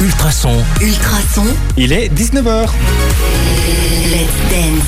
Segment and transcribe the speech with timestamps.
[0.00, 0.52] Ultrason.
[0.80, 1.44] Ultrason.
[1.76, 2.66] Il est 19h.
[4.06, 4.84] Let's dance.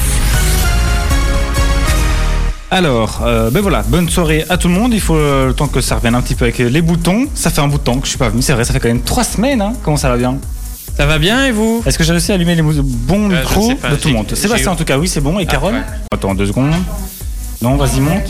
[2.71, 4.92] Alors, euh, ben voilà, bonne soirée à tout le monde.
[4.92, 7.27] Il faut euh, le temps que ça revienne un petit peu avec les boutons.
[7.34, 8.80] Ça fait un bout de temps que je suis pas venu, c'est vrai, ça fait
[8.80, 9.61] quand même trois semaines.
[9.63, 9.72] Hein.
[9.85, 10.37] Comment ça va bien?
[10.97, 11.83] Ça va bien et vous?
[11.87, 14.35] Est-ce que j'ai réussi à allumer les bons Euh, micros pas, de tout le monde?
[14.35, 15.38] Sébastien en tout cas, oui, c'est bon.
[15.38, 15.75] Et Ah, Carole?
[15.75, 15.81] ouais.
[16.12, 16.73] Attends, deux secondes.
[17.62, 18.23] Non, vas-y, monte.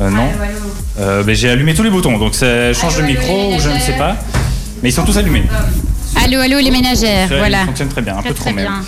[0.00, 0.28] Euh, non.
[0.98, 3.78] Euh, ben, j'ai allumé tous les boutons, donc ça change de micro ou je ne
[3.78, 4.16] sais pas.
[4.82, 5.44] Mais ils sont tous allumés.
[6.24, 7.62] Allô, allô, les ménagères, Ça, voilà.
[7.62, 8.64] Ils fonctionnent très bien, un Très, peu trop très même.
[8.66, 8.82] bien.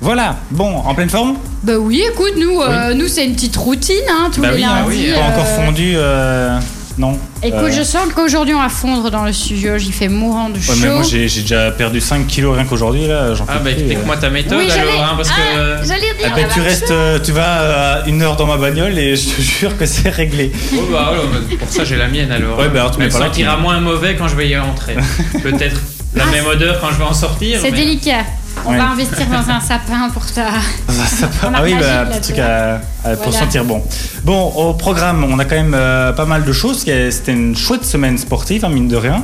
[0.00, 1.36] Voilà, bon, en pleine forme?
[1.64, 4.60] Bah oui, écoute, nous, euh, nous c'est une petite routine, hein, tous Bah les oui,
[4.62, 5.10] lundis.
[5.12, 6.56] pas euh, encore fondu, euh,
[6.98, 7.18] non.
[7.42, 10.56] Écoute, Euh, je sens qu'aujourd'hui on va fondre dans le studio, j'y fais mourant de
[10.56, 10.72] Ouais, chaud.
[10.82, 14.58] mais moi j'ai déjà perdu 5 kilos rien qu'aujourd'hui là, Ah bah explique-moi ta méthode
[14.58, 15.34] Oui, j'allais- alors, hein, parce Ah,
[15.82, 15.86] que...
[15.86, 16.18] J'allais euh.
[16.18, 16.32] dire.
[16.34, 19.28] Ah bah, tu restes, euh, tu vas euh, une heure dans ma bagnole et je
[19.30, 20.50] te jure que c'est réglé.
[20.74, 22.58] Oh, bah, alors, bah, pour ça j'ai la mienne alors.
[22.58, 23.62] Ouais, bah, alors, tu mets Elle pas la sentira tienne.
[23.62, 24.96] moins mauvais quand je vais y rentrer.
[25.42, 25.80] Peut-être
[26.14, 27.60] la Ah, même odeur quand je vais en sortir.
[27.62, 28.24] C'est mais- délicat.
[28.66, 30.46] On va investir dans un sapin pour ça.
[31.42, 33.82] On a ah oui, bah, un petit tu truc à- à- pour sentir bon.
[34.24, 36.80] Bon, au programme, on a quand même euh, pas mal de choses.
[36.80, 39.22] C'était une chouette semaine sportive, hein, mine de rien.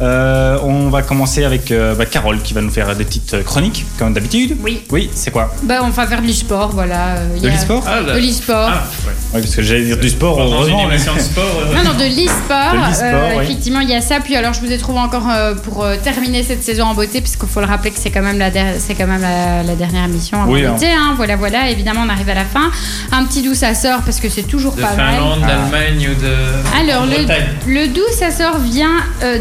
[0.00, 3.84] Euh, on va commencer avec euh, bah, Carole qui va nous faire des petites chroniques,
[3.98, 4.56] comme d'habitude.
[4.62, 4.82] Oui.
[4.90, 5.54] Oui, c'est quoi?
[5.62, 7.16] Bah on va faire de l'e-sport, voilà.
[7.18, 7.84] euh, De l'e-sport?
[7.86, 8.70] Ah, De l'e-sport.
[8.72, 9.12] Ah, ouais.
[9.34, 10.86] Oui, parce que j'allais dire du sport, Dans une heureusement.
[10.88, 11.44] mais- sport.
[11.66, 12.74] euh, Non, non, de l'e-sport.
[13.02, 13.44] Euh, oui.
[13.44, 14.20] Effectivement, il y a ça.
[14.20, 17.20] Puis alors, je vous ai trouvé encore euh, pour euh, terminer cette saison en beauté,
[17.20, 19.74] puisqu'il faut le rappeler que c'est quand même la, der- c'est quand même la, la
[19.76, 20.74] dernière émission avant Oui, hein.
[20.74, 20.90] l'été.
[20.92, 21.14] hein.
[21.16, 21.70] Voilà, voilà.
[21.70, 22.70] Évidemment, on arrive à la fin.
[23.12, 25.14] Un petit doux, ça sort parce que c'est toujours De pas mal.
[25.14, 25.46] Finlande, Ah.
[25.46, 26.90] d'Allemagne ou de.
[26.90, 28.90] Alors, le, le doux, ça sort vient
[29.22, 29.38] euh,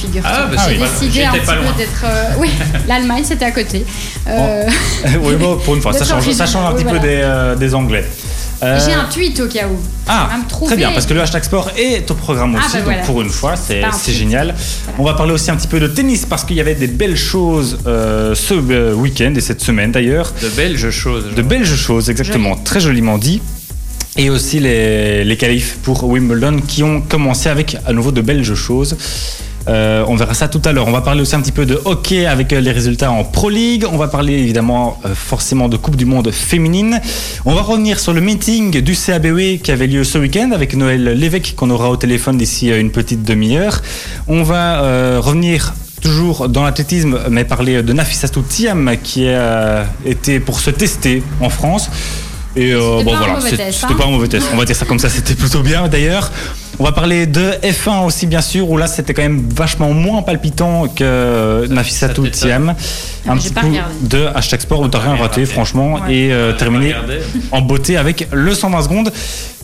[0.00, 0.30] figure-toi.
[0.32, 0.78] Ah, bah, Ah oui.
[0.78, 1.72] pas- décidé un j'étais petit pas peu loin.
[1.76, 2.04] d'être.
[2.04, 2.50] euh, oui,
[2.88, 3.84] l'Allemagne, c'était à côté.
[4.28, 4.64] Euh,
[5.22, 7.00] oui, bon, pour une fois, ça change, ça original, change un oui, petit voilà.
[7.00, 8.04] peu des, euh, des Anglais.
[8.62, 9.76] Euh, J'ai un tweet au cas où.
[10.08, 12.78] Ah, J'ai très bien, parce que le hashtag sport est au programme Ah, aussi, bah
[12.78, 13.02] donc voilà.
[13.02, 14.54] pour une fois, c'est génial.
[14.98, 17.18] On va parler aussi un petit peu de tennis, parce qu'il y avait des belles
[17.18, 20.32] choses euh, ce week-end et cette semaine d'ailleurs.
[20.42, 21.34] De belges choses.
[21.34, 23.42] De belles choses, exactement, très joliment dit.
[24.18, 28.42] Et aussi les, les qualifs pour Wimbledon qui ont commencé avec à nouveau de belles
[28.54, 28.96] choses.
[29.68, 30.86] Euh, on verra ça tout à l'heure.
[30.86, 33.50] On va parler aussi un petit peu de hockey avec euh, les résultats en Pro
[33.50, 33.84] League.
[33.90, 37.00] On va parler évidemment euh, forcément de Coupe du Monde féminine.
[37.44, 41.04] On va revenir sur le meeting du CABE qui avait lieu ce week-end avec Noël
[41.18, 43.82] Lévesque qu'on aura au téléphone d'ici une petite demi-heure.
[44.28, 50.38] On va euh, revenir toujours dans l'athlétisme, mais parler de Nafissatou Thiam qui a été
[50.38, 51.90] pour se tester en France.
[52.54, 53.94] Et C'était bon voilà, c'était hein.
[53.98, 54.46] pas un mauvais test.
[54.54, 56.30] On va dire ça comme ça, c'était plutôt bien d'ailleurs.
[56.78, 60.22] On va parler de F1 aussi bien sûr, où là c'était quand même vachement moins
[60.22, 61.66] palpitant que.
[62.30, 62.74] Thiam.
[63.26, 63.72] Ah, Un petit coup
[64.02, 66.14] de hashtag sport où t'as rien rien raté franchement Ouais.
[66.14, 66.94] et euh, terminé
[67.52, 69.12] en beauté avec le 120 secondes.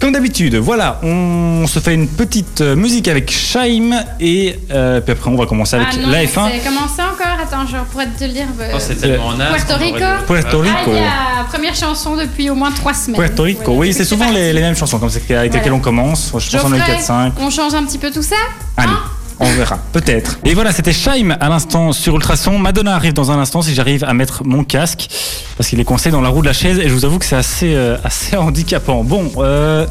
[0.03, 5.13] Comme d'habitude, voilà, on se fait une petite euh, musique avec Shaim et euh, puis
[5.13, 6.51] après on va commencer avec Ah non, la F1.
[6.51, 8.47] c'est commencé encore Attends, je pourrais te le dire.
[8.61, 9.31] euh, Oh, c'est tellement.
[9.37, 10.59] Puerto Rico Puerto.
[10.61, 10.75] Rico.
[10.77, 10.99] Ah, il y
[11.41, 13.21] a première chanson depuis au moins trois semaines.
[13.21, 13.79] Puerto Rico, Voilà.
[13.79, 16.33] oui, c'est souvent les, les mêmes chansons, comme c'est avec lesquelles on commence.
[16.37, 16.97] Je pense en a eu Geoffrey,
[17.29, 17.33] 4-5.
[17.39, 18.35] On change un petit peu tout ça
[18.77, 18.99] Allez, Hein
[19.43, 20.39] on verra, peut-être.
[20.45, 22.59] Et voilà, c'était Shaim à l'instant sur Ultrason.
[22.59, 25.09] Madonna arrive dans un instant si j'arrive à mettre mon casque,
[25.57, 27.25] parce qu'il est coincé dans la roue de la chaise et je vous avoue que
[27.25, 29.03] c'est assez, euh, assez handicapant.
[29.05, 29.87] Bon, euh.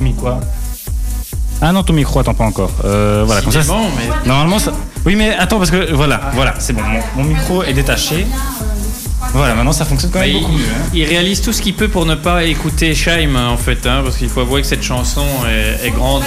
[0.00, 0.40] Mis quoi?
[1.60, 2.70] Ah non, ton micro, attends pas encore.
[2.84, 3.60] Euh, voilà, comme ça.
[3.60, 4.72] mais Normalement, ça.
[5.04, 6.82] Oui, mais attends, parce que voilà, voilà, c'est bon.
[6.82, 8.26] Mon, mon micro est détaché.
[9.36, 10.64] Voilà, maintenant ça fonctionne quand Bah, même il, beaucoup mieux.
[10.64, 10.88] hein.
[10.94, 14.16] il réalise tout ce qu'il peut pour ne pas écouter Shaim en fait, hein, parce
[14.16, 16.26] qu'il faut avouer que cette chanson est, est grandement.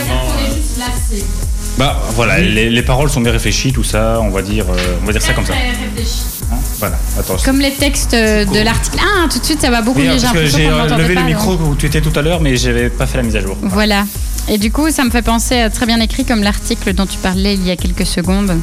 [1.78, 5.06] Bah voilà, les, les paroles sont bien réfléchies, tout ça, on va dire, euh, on
[5.06, 5.54] va dire ça comme ça.
[5.54, 7.38] Hein, voilà, attends.
[7.46, 8.98] Comme les textes euh, de l'article.
[9.02, 10.18] Ah, tout de suite, ça va beaucoup mieux.
[10.46, 11.72] j'ai euh, m'entendait levé pas, le micro donc.
[11.72, 13.56] où tu étais tout à l'heure, mais j'avais pas fait la mise à jour.
[13.62, 14.06] Voilà.
[14.50, 17.18] Et du coup, ça me fait penser à très bien écrit comme l'article dont tu
[17.18, 18.60] parlais il y a quelques secondes.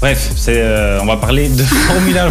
[0.00, 2.28] Bref, c'est, euh, on va parler de Formula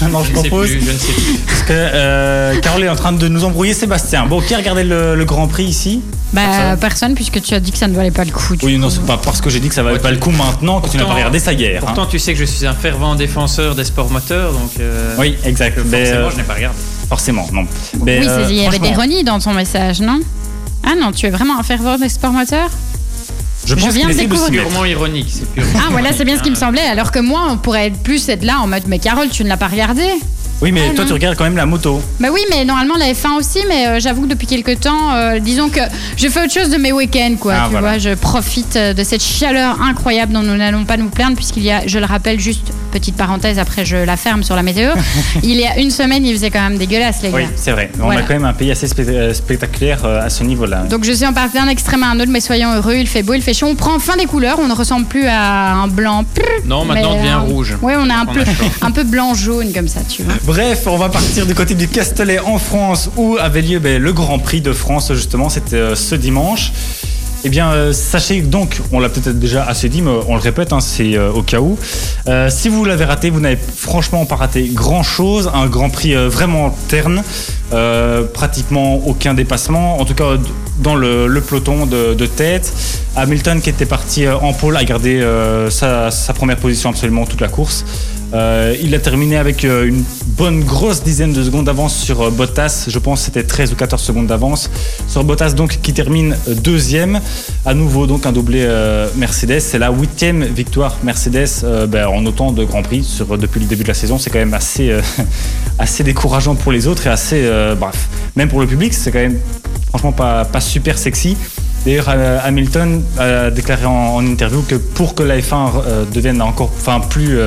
[0.00, 0.68] maintenant, je Je sais propose.
[0.70, 1.38] plus, je ne sais plus.
[1.46, 4.26] Parce que euh, Carole est en train de nous embrouiller Sébastien.
[4.26, 6.02] Bon, qui a regardé le, le Grand Prix ici
[6.32, 6.78] Bah, Personne.
[6.80, 8.54] personne, puisque tu as dit que ça ne valait pas le coup.
[8.64, 8.94] Oui, non, coup.
[8.94, 10.80] c'est pas parce que j'ai dit que ça valait Ouais, pas tu- le coup maintenant
[10.80, 11.76] que tu n'as pas regardé ça hier.
[11.80, 11.84] hein.
[11.86, 14.70] Pourtant, tu sais que je suis un fervent défenseur des sports moteurs, donc.
[14.80, 15.78] euh, Oui, exact.
[15.78, 16.78] forcément, euh, je n'ai pas regardé.
[17.08, 17.66] forcément, non.
[18.04, 20.18] Mais, oui, euh, il y avait franchement, d'ironie dans ton message, non?
[20.84, 22.70] Ah non, tu es vraiment un fervent des sports moteurs?
[23.64, 24.50] Je pense je viens de découvrir.
[24.50, 24.68] mettre.
[24.68, 25.70] Purement ironique, c'est purement.
[25.78, 26.82] Ah voilà, c'est bien ce qui me semblait.
[26.82, 29.48] Alors que moi, on pourrait être plus être là en mode Mais Carole, tu ne
[29.48, 30.02] l'as pas regardé
[30.60, 31.08] Oui, mais Ah, toi, non.
[31.08, 32.02] tu regardes quand même la moto.
[32.20, 35.38] Bah oui, mais normalement la F1 aussi, mais euh, j'avoue que depuis quelques temps, euh,
[35.38, 35.80] disons que
[36.16, 37.54] je fais autre chose de mes week-ends, quoi.
[37.56, 37.88] Ah, tu voilà.
[37.90, 41.62] vois, je profite euh, de cette chaleur incroyable dont nous n'allons pas nous plaindre, puisqu'il
[41.62, 44.90] y a, je le rappelle, juste petite parenthèse, après je la ferme sur la météo.
[45.42, 47.36] il y a une semaine, il faisait quand même dégueulasse, les gars.
[47.38, 47.90] Oui, c'est vrai.
[47.98, 48.20] On Voilà.
[48.20, 50.84] a quand même un pays assez euh, spectaculaire euh, à ce niveau-là.
[50.84, 53.22] Donc je suis en partie d'un extrême à un autre, mais soyons heureux, il fait
[53.22, 55.88] beau, il fait chaud, on prend enfin des couleurs, on ne ressemble plus à un
[55.88, 56.24] blanc.
[56.66, 57.76] Non, maintenant mais on devient un- rouge.
[57.82, 58.64] Oui, on a un On peu, a chaud.
[58.82, 60.34] un peu blanc-jaune comme ça, tu vois.
[60.44, 64.12] Bref, on va partir du côté du Castellet en France où avait lieu ben, le
[64.12, 66.72] Grand Prix de France justement, c'était euh, ce dimanche.
[67.44, 70.72] Eh bien, euh, sachez donc, on l'a peut-être déjà assez dit, mais on le répète,
[70.72, 71.76] hein, c'est euh, au cas où.
[72.28, 75.50] Euh, si vous l'avez raté, vous n'avez franchement pas raté grand-chose.
[75.52, 77.22] Un Grand Prix vraiment terne,
[78.32, 80.36] pratiquement aucun dépassement, en tout cas
[80.78, 82.72] dans le, peloton de, tête.
[83.16, 85.26] Hamilton qui était parti en pôle a gardé
[85.70, 87.84] sa première position absolument toute la course.
[88.34, 90.04] Euh, il a terminé avec euh, une
[90.38, 92.86] bonne grosse dizaine de secondes d'avance sur euh, Bottas.
[92.88, 94.70] Je pense que c'était 13 ou 14 secondes d'avance
[95.06, 97.20] sur Bottas, donc qui termine deuxième.
[97.66, 98.66] À nouveau, donc un doublé
[99.16, 99.60] Mercedes.
[99.60, 103.88] C'est la huitième victoire Mercedes ben, en autant de Grands Prix depuis le début de
[103.88, 104.18] la saison.
[104.18, 104.96] C'est quand même assez,
[105.78, 107.48] assez décourageant pour les autres et assez,
[107.78, 109.38] bref, même pour le public, c'est quand même
[109.88, 111.36] franchement pas, super sexy.
[111.84, 112.08] D'ailleurs,
[112.44, 117.38] Hamilton a déclaré en, interview que pour que la F1 euh, devienne encore enfin, plus,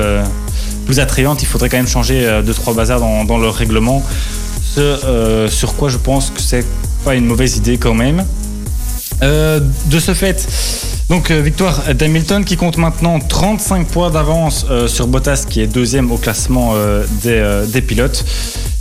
[0.86, 4.02] plus attrayante, il faudrait quand même changer euh, deux trois bazars dans, dans leur règlement.
[4.62, 6.64] Ce euh, sur quoi je pense que c'est
[7.04, 8.24] pas une mauvaise idée quand même.
[9.22, 10.46] Euh, de ce fait,
[11.08, 15.66] donc euh, victoire d'Hamilton qui compte maintenant 35 points d'avance euh, sur Bottas qui est
[15.66, 16.74] deuxième au classement
[17.22, 18.24] des, des pilotes.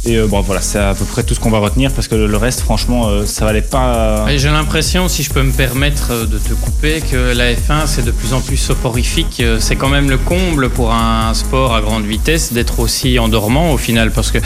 [0.08, 2.38] Et bon voilà, c'est à peu près tout ce qu'on va retenir parce que le,
[2.38, 4.26] reste, franchement, ça valait pas.
[4.38, 8.12] J'ai l'impression, si je peux me permettre de te couper, que la F1 c'est de
[8.12, 9.42] plus en plus soporifique.
[9.60, 13.78] C'est quand même le comble pour un sport à grande vitesse d'être aussi endormant au
[13.78, 14.38] final, parce que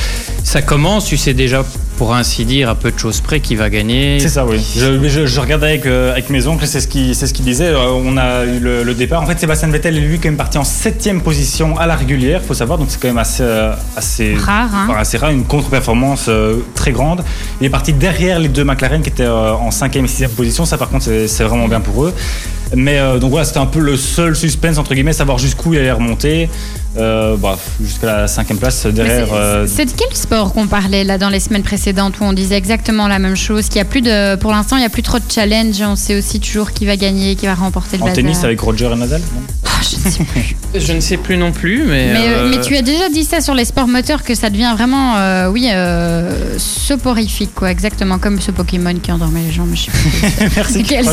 [0.46, 1.66] ça commence, tu sais déjà
[2.00, 4.22] pour ainsi dire à peu de choses près qui va gagner.
[4.22, 4.66] C'est ça, oui.
[4.78, 7.44] Je, je, je regardais avec, euh, avec mes oncles, c'est ce qu'ils c'est ce qu'ils
[7.44, 7.68] disaient.
[7.68, 9.22] Euh, On a eu le, le départ.
[9.22, 12.42] En fait, Sébastien Vettel est lui quand même parti en septième position à la régulière,
[12.42, 12.80] faut savoir.
[12.80, 14.88] Donc c'est quand même assez, euh, assez Rare, hein.
[14.90, 17.22] enfin, assez rare, une contre-performance euh, très grande.
[17.60, 20.64] Il est parti derrière les deux McLaren qui étaient euh, en cinquième et sixième position.
[20.64, 22.14] Ça, par contre, c'est vraiment bien pour eux.
[22.76, 25.80] Mais euh, donc voilà, c'était un peu le seul suspense entre guillemets, savoir jusqu'où il
[25.80, 26.50] allait remonter.
[26.98, 29.28] Euh, bah, jusqu'à la cinquième place derrière.
[29.28, 32.34] c'est- euh, C'est de quel sport qu'on parlait là dans les semaines précédentes où on
[32.34, 34.90] disait exactement la même chose Qu'il y a plus de, pour l'instant, il n'y a
[34.90, 35.76] plus trop de challenge.
[35.82, 38.16] On sait aussi toujours qui va gagner, qui va remporter le en bazar.
[38.16, 39.22] tennis avec Roger et Nadal.
[39.22, 39.42] non?
[39.66, 40.56] Ah, je ne sais plus.
[40.76, 42.14] Je ne sais plus non plus, mais.
[42.14, 44.72] Mais, euh, mais tu as déjà dit ça sur les sports moteurs que ça devient
[44.76, 49.66] vraiment, euh, oui, euh, soporifique, quoi, exactement comme ce Pokémon qui endormait les gens.
[49.66, 50.50] Mais je sais plus.
[50.92, 51.04] Merci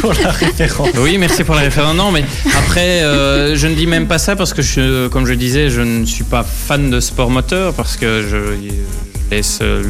[0.12, 0.87] pour la référence.
[0.98, 1.96] Oui, merci pour la référence.
[1.96, 2.24] Non, mais
[2.58, 5.80] après, euh, je ne dis même pas ça parce que, je, comme je disais, je
[5.80, 8.36] ne suis pas fan de sport moteur parce que je,
[8.66, 9.82] je laisse euh,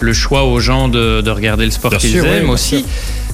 [0.00, 2.78] le choix aux gens de, de regarder le sport qu'ils oui, aiment aussi.
[2.78, 2.86] sûr.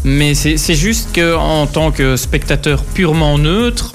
[0.04, 3.92] Mais c'est juste que en tant que spectateur purement neutre,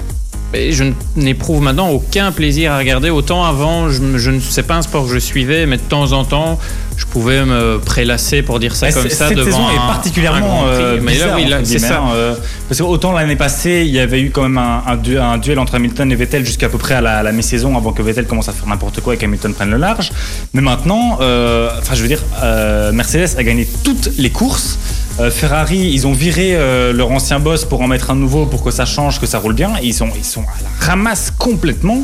[0.54, 0.84] je
[1.16, 3.10] n'éprouve maintenant aucun plaisir à regarder.
[3.10, 6.25] Autant avant, je, ne sais pas un sport que je suivais, mais de temps en
[6.25, 6.57] temps,
[6.98, 9.88] je pouvais me prélasser pour dire ça Ouais, comme ça cette devant saison un- est
[9.88, 12.00] particulièrement euh, mais là, oui, c'est ça.
[12.00, 12.36] hein, euh,
[12.68, 15.38] parce que autant l'année passée, il y avait eu quand même un, un duel, un
[15.38, 18.02] duel entre Hamilton et Vettel jusqu'à peu près à la, à la mi-saison avant que
[18.02, 20.12] Vettel commence à faire n'importe quoi et qu'Hamilton prenne le large.
[20.54, 24.78] Mais maintenant, euh, enfin, je veux dire, euh, Mercedes a gagné toutes les courses.
[25.19, 28.63] Euh, Ferrari, ils ont viré euh, leur ancien boss pour en mettre un nouveau pour
[28.63, 29.74] que ça change, que ça roule bien.
[29.83, 32.01] Ils sont, ils sont à la ramasse complètement.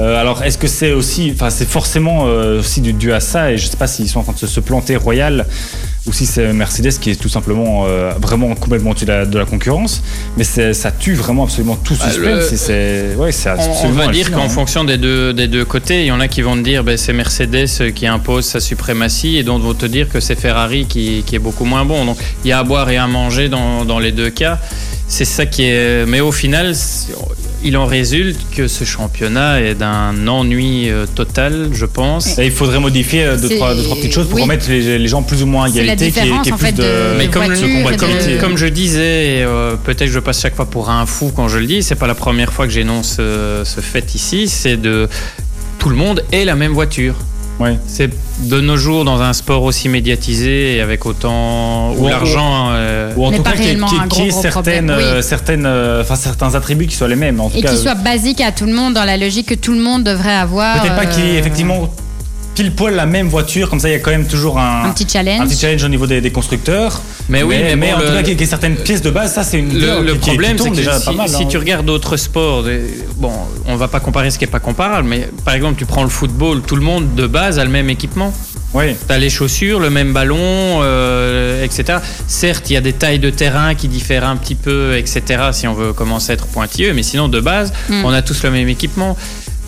[0.00, 3.66] Euh, alors, est-ce que c'est aussi, enfin, c'est forcément aussi dû, à ça, et je
[3.66, 5.46] sais pas s'ils sont en train de se planter royal
[6.08, 9.38] ou si c'est Mercedes qui est tout simplement euh, vraiment complètement au-dessus de la, de
[9.38, 10.02] la concurrence,
[10.36, 12.24] mais c'est- ça tue vraiment absolument tout Bah, suspense.
[12.48, 13.50] le- et c'est, ouais, c'est
[13.84, 14.48] On, va dire qu'en hein.
[14.48, 16.96] fonction des deux, des deux côtés, il y en a qui vont te dire ben,
[16.96, 21.22] c'est Mercedes qui impose sa suprématie et d'autres vont te dire que c'est Ferrari qui,
[21.26, 22.04] qui est beaucoup moins bon.
[22.06, 24.58] Donc il y a à boire et à manger dans, dans les deux cas.
[25.10, 26.04] C'est ça qui est.
[26.06, 26.74] Mais au final,
[27.64, 32.38] il en résulte que ce championnat est d'un ennui euh, total, je pense.
[32.38, 34.42] Et il faudrait modifier euh, deux trois, deux, trois petites choses pour oui.
[34.42, 36.82] remettre les, les gens plus ou moins à égalité, qui est, qui plus fait, de,
[36.82, 40.20] de- Mais comme, voiture le- et comme, de- comme je disais, euh, peut-être que je
[40.20, 42.66] passe chaque fois pour un fou quand je le dis, c'est pas la première fois
[42.66, 45.08] que j'énonce euh, ce fait ici, c'est de
[45.78, 47.14] tout le monde ait la même voiture.
[47.60, 47.76] Ouais.
[47.88, 48.08] C'est
[48.44, 52.68] de nos jours dans un sport aussi médiatisé et avec autant Ou- l'argent.
[52.70, 53.74] euh, Ou en tout pas cas,
[54.08, 55.02] gros certaines, oui.
[55.02, 57.40] euh, certaines, euh, enfin, certains attributs qui soient les mêmes.
[57.40, 59.54] En tout Et cas, qui soit basique à tout le monde dans la logique que
[59.54, 60.80] tout le monde devrait avoir.
[60.80, 61.88] Peut-être pas qu'il y ait effectivement
[62.58, 64.90] pile poil la même voiture, comme ça il y a quand même toujours un, un
[64.90, 65.40] petit challenge.
[65.42, 67.00] un petit challenge au niveau des, des constructeurs.
[67.28, 69.32] Mais oui, mais bon, en le- tout cas, qu'il y ait certaines pièces de base,
[69.32, 71.28] ça c'est une Le, le qui- problème, c'est que déjà si, pas mal.
[71.28, 71.46] si hein.
[71.48, 72.64] tu regardes d'autres sports,
[73.16, 73.30] bon,
[73.66, 76.08] on va pas comparer ce qui est pas comparable, mais par exemple, tu prends le
[76.08, 78.34] football, tout le monde de base a le même équipement.
[78.74, 78.96] Oui.
[79.06, 80.36] Tu as les chaussures, le même ballon,
[80.82, 82.00] euh, etc.
[82.26, 85.22] Certes, il y a des tailles de terrain qui diffèrent un petit peu, etc.
[85.52, 88.04] Si on veut commencer à être pointilleux, mais sinon, de base, Mm.
[88.04, 89.16] on a tous le même équipement.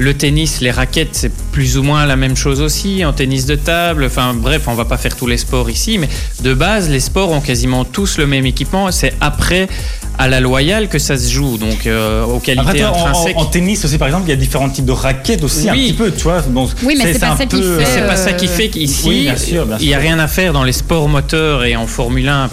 [0.03, 3.05] Le tennis, les raquettes, c'est plus ou moins la même chose aussi.
[3.05, 6.09] En tennis de table, enfin bref, on va pas faire tous les sports ici, mais
[6.43, 8.91] de base, les sports ont quasiment tous le même équipement.
[8.93, 9.69] C'est après
[10.17, 13.37] à la loyale que ça se joue, donc euh, aux qualités Après, toi, en, intrinsèques.
[13.37, 15.73] en- en tennis aussi, par exemple, il y a différents types de raquettes aussi, un
[15.75, 15.89] Oui.
[15.89, 16.41] petit peu, tu vois.
[16.49, 18.47] Bon, Oui, mais c'est pas un ça qui peu- fait, C'est pas ça Euh, qui
[18.49, 21.11] fait qu'ici, oui, bien sûr, bien il n'y a rien à faire dans les sports
[21.11, 22.49] moteurs et en Formule 1,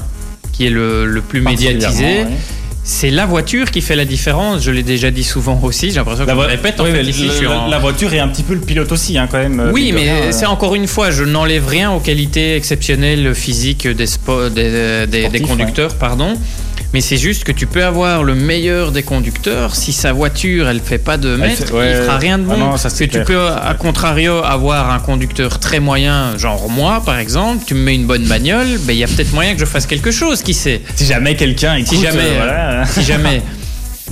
[0.52, 2.04] qui est le, le plus médiatisé.
[2.04, 2.28] Ouais.
[2.90, 4.64] C'est la voiture qui fait la différence.
[4.64, 5.90] Je l'ai déjà dit souvent aussi.
[5.90, 6.80] J'ai l'impression que je me vo- répète.
[6.80, 8.44] En oui, fait, mais ici, le- je suis le- en- la voiture est un petit
[8.44, 9.60] peu le pilote aussi, hein, quand même.
[9.60, 10.32] euh, Oui, mais euh.
[10.32, 15.08] c'est encore une fois, je n'enlève rien aux qualités exceptionnelles physiques des, spo- des, des-
[15.08, 16.36] des Sportifs, conducteurs, pardon.
[16.94, 20.80] Mais c'est juste que tu peux avoir le meilleur des conducteurs si sa voiture elle
[20.80, 21.92] fait pas de mètres, ouais.
[21.92, 22.58] il fera rien de Ah bon.
[22.58, 27.20] non, ça, que tu peux, à contrario, avoir un conducteur très moyen, genre moi par
[27.20, 27.64] exemple.
[27.68, 29.86] Tu me mets une bonne bagnole, ben il y a peut-être moyen que je fasse
[29.86, 30.42] quelque chose.
[30.42, 30.82] Qui sait?
[30.96, 32.86] Si jamais quelqu'un écoute, Si jamais, euh, voilà.
[32.86, 33.42] Si jamais.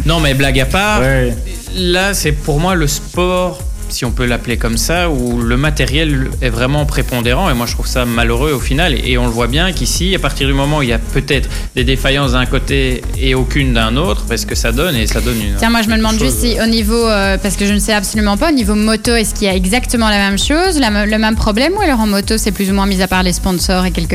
[0.06, 1.00] Non, mais blague à part.
[1.00, 1.34] Ouais.
[1.78, 6.30] Là, c'est pour moi le sport, si on peut l'appeler comme ça, où le matériel
[6.42, 7.50] est vraiment prépondérant.
[7.50, 8.96] Et moi, je trouve ça malheureux au final.
[9.06, 11.50] Et on le voit bien qu'ici, à partir du moment où il y a peut-être
[11.76, 15.38] des défaillances d'un côté et aucune d'un autre, parce que ça donne et ça donne
[15.42, 15.56] une.
[15.58, 17.94] Tiens, moi je me demande juste si au niveau, euh, parce que je ne sais
[17.94, 21.18] absolument pas, au niveau moto, est-ce qu'il y a exactement la même chose, la le
[21.18, 23.86] même problème, ou alors en moto c'est plus ou moins mis à part les sponsors
[23.86, 24.14] et quelques.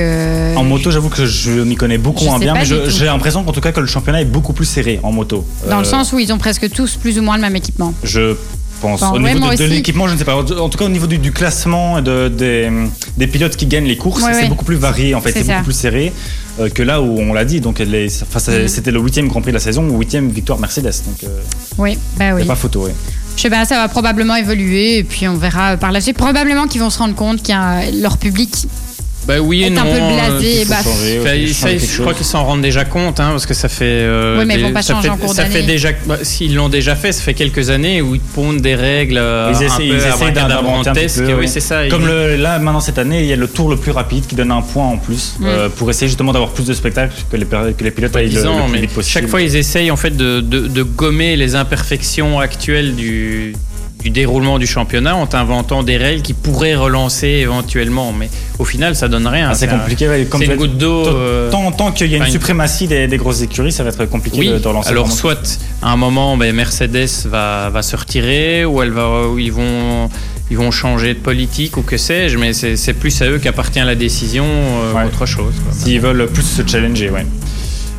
[0.57, 3.61] En moto, j'avoue que je m'y connais beaucoup moins bien, mais j'ai l'impression qu'en tout
[3.61, 5.45] cas que le championnat est beaucoup plus serré en moto.
[5.69, 7.93] Dans le Euh, sens où ils ont presque tous plus ou moins le même équipement.
[8.05, 8.35] Je
[8.81, 9.01] pense.
[9.01, 10.35] Bon, au ouais, niveau de, l'équipement, je ne sais pas.
[10.37, 12.69] En tout cas, au niveau du, du classement de, des,
[13.17, 14.49] des pilotes qui gagnent les courses, Ouais, c'est ouais.
[14.49, 15.15] beaucoup plus varié.
[15.15, 16.13] En fait, C'est beaucoup plus serré
[16.59, 17.61] euh, que là où on l'a dit.
[17.61, 18.69] Donc, enfin, Mhm.
[18.69, 20.85] c'était le huitième Grand Prix de la saison, huitième victoire Mercedes.
[21.07, 21.41] Donc, euh,
[21.79, 22.45] Oui, bah oui.
[22.45, 22.89] pas photo.
[23.37, 26.17] Je sais pas, ça va probablement évoluer et puis on verra par la suite.
[26.17, 28.67] Probablement qu'ils vont se rendre compte qu'il y a leur public
[29.27, 29.83] Bah oui et non.
[29.83, 30.61] un peu blasé.
[30.61, 33.69] Il faut bah, changer je crois qu'ils s'en rendent déjà compte, hein, parce que ça
[33.69, 33.85] fait.
[33.85, 35.91] euh, Oui, mais ils vont pas ça changer fait- en cours Ça fait déjà.
[36.07, 39.19] bah, S'ils l'ont déjà fait, ça fait quelques années où ils pondent des règles.
[39.19, 39.89] euh, Ils essaient,
[40.33, 41.47] d'inventer un peu, Oui, ouais.
[41.47, 41.87] c'est ça.
[41.89, 44.27] Comme ils- le, là, maintenant, cette année, il y a le tour le plus rapide
[44.27, 45.45] qui donne un point en plus Mm.
[45.47, 48.23] euh, pour essayer justement d'avoir plus de spectacles que les, per- que les pilotes le,
[48.23, 49.13] le plus mais vite possible.
[49.13, 53.55] chaque fois ils essayent en fait de, de- de gommer les imperfections actuelles du,
[54.03, 58.97] du déroulement du championnat en inventant des règles qui pourraient relancer éventuellement, mais au final
[58.97, 59.49] ça donne rien.
[59.51, 60.09] Ah, c'est un- compliqué.
[60.09, 61.05] ouais, comme une goutte d'eau.
[61.05, 63.91] tant- euh, Tant, tant qu'il y a une suprématie des, des grosses écuries, ça va
[63.91, 64.89] être compliqué Oui, de, de relancer.
[64.91, 69.39] alors soit à un moment ben, Mercedes va, va se retirer ou elle va, ou
[69.39, 70.09] ils, vont,
[70.51, 73.95] ils vont changer de politique ou que sais-je, mais c'est plus à eux qu'appartient la
[73.95, 75.05] décision euh, Ouais.
[75.05, 75.53] autre chose.
[75.73, 77.27] S'ils veulent plus se challenger, ouais.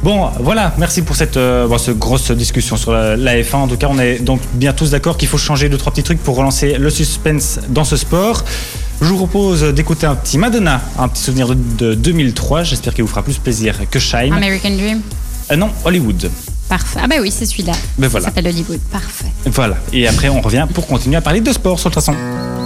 [0.03, 3.55] Bon, voilà, merci pour cette, euh, bon, cette grosse discussion sur la, la F1.
[3.55, 6.01] En tout cas, on est donc bien tous d'accord qu'il faut changer deux, trois petits
[6.01, 8.43] trucs pour relancer le suspense dans ce sport.
[8.99, 12.63] Je vous propose d'écouter un petit Madonna, un petit souvenir de, de 2003.
[12.63, 14.33] J'espère qu'il vous fera plus plaisir que Shine.
[14.33, 15.01] American Dream.
[15.51, 16.31] Euh, non, Hollywood.
[16.71, 16.99] Parfait.
[17.03, 17.73] Ah bah oui, c'est celui-là.
[17.97, 18.25] Ben Ça voilà.
[18.27, 18.79] s'appelle Hollywood.
[18.93, 19.25] Parfait.
[19.45, 19.75] Voilà.
[19.91, 22.15] Et après, on revient pour continuer à parler de sport, sur toute façon.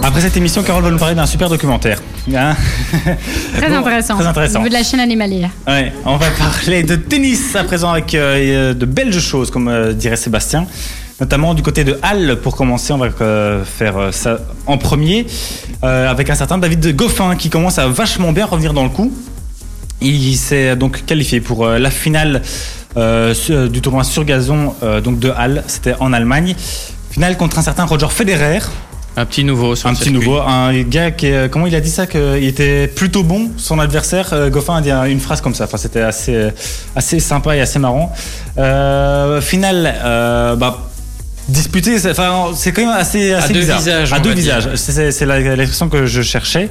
[0.00, 2.00] Après cette émission, Carole va nous parler d'un super documentaire.
[2.32, 2.54] Hein
[3.56, 4.14] Très Bon, intéressant.
[4.14, 4.54] Très intéressant.
[4.54, 5.50] Au niveau de la chaîne animalière.
[5.66, 9.92] Ouais, on va parler de tennis à présent avec euh, de belles choses, comme euh,
[9.92, 10.68] dirait Sébastien.
[11.20, 15.26] Notamment du côté de Halle, pour commencer, on va euh, faire ça en premier,
[15.82, 19.12] avec un certain David Goffin qui commence à vachement bien revenir dans le coup.
[20.00, 22.42] Il s'est donc qualifié pour la finale
[23.34, 26.54] sur- du tournoi sur gazon euh, donc de Halle, c'était en Allemagne.
[27.10, 28.58] Finale contre un certain Roger Federer,
[29.16, 30.26] Un petit nouveau sur un le petit circuit.
[30.28, 33.78] nouveau, un gars qui, est- comment il a dit ça, qu'il était plutôt bon, son
[33.78, 34.28] adversaire.
[34.34, 35.64] euh, Goffin a dit une phrase comme ça.
[35.64, 36.48] Enfin, c'était assez,
[36.94, 38.12] assez sympa et assez marrant.
[38.58, 40.88] Euh, finale, euh, bah,
[41.48, 43.78] disputé, c'est enfin, c'est quand même assez, assez bizarre.
[43.78, 44.68] visages, À deux visages.
[44.74, 46.68] C'est- l'expression que je cherchais.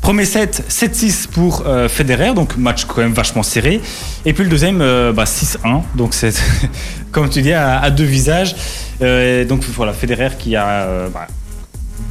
[0.00, 3.80] Premier set, 7-6 pour euh, Federer, donc match quand même vachement serré.
[4.24, 5.82] Et puis le deuxième, euh, bah, 6-1.
[5.96, 6.32] Donc c'est,
[7.12, 8.54] comme tu dis, à, à deux visages.
[9.02, 11.26] Euh, et donc voilà, Federer qui a euh, bah,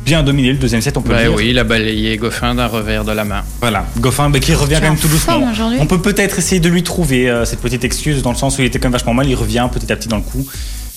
[0.06, 1.38] bien dominé le deuxième set, on peut Ouais, le dire.
[1.38, 3.44] oui, il a balayé Goffin d'un revers de la main.
[3.62, 5.42] Voilà, Goffin bah, qui revient quand même tout doucement.
[5.80, 8.62] On peut peut-être essayer de lui trouver euh, cette petite excuse dans le sens où
[8.62, 10.46] il était quand même vachement mal, il revient petit à petit dans le coup.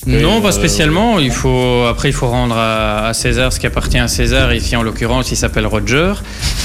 [0.07, 1.19] Non, pas euh, spécialement.
[1.19, 4.53] Il faut après il faut rendre à, à César ce qui appartient à César.
[4.55, 6.15] Ici en l'occurrence, il s'appelle Roger,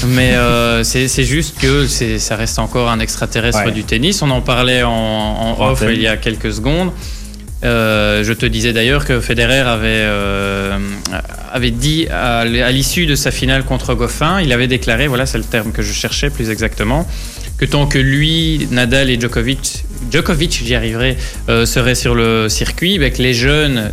[0.06, 3.72] mais euh, c'est juste que ça reste encore un extraterrestre Ouais.
[3.72, 4.22] du tennis.
[4.22, 6.92] On en parlait en, off il y a quelques secondes.
[7.64, 10.78] Euh, je te disais d'ailleurs que Federer avait, euh,
[11.52, 15.38] avait dit à à l'issue de sa finale contre Goffin, il avait déclaré, voilà c'est
[15.38, 17.08] le terme que je cherchais plus exactement,
[17.58, 21.16] que tant que lui, Nadal et Djokovic, Djokovic, j'y arriverai,
[21.48, 23.92] euh, seraient sur le circuit, ben, que les jeunes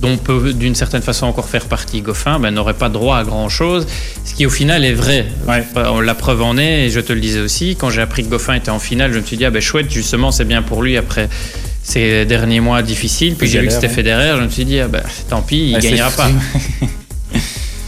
[0.00, 3.48] dont peut d'une certaine façon encore faire partie Goffin, ben, n'auraient pas droit à grand
[3.50, 3.86] chose,
[4.24, 5.26] ce qui au final est vrai.
[5.46, 5.62] Ouais.
[6.02, 8.54] La preuve en est, et je te le disais aussi, quand j'ai appris que Goffin
[8.54, 10.96] était en finale, je me suis dit, ah ben chouette, justement, c'est bien pour lui
[10.96, 11.28] après
[11.82, 13.34] ces derniers mois difficiles.
[13.36, 13.88] Puis j'ai vu que c'était.
[13.88, 16.30] Federer, je me suis dit, ah ben tant pis, il Ouais, c'est- gagnera pas.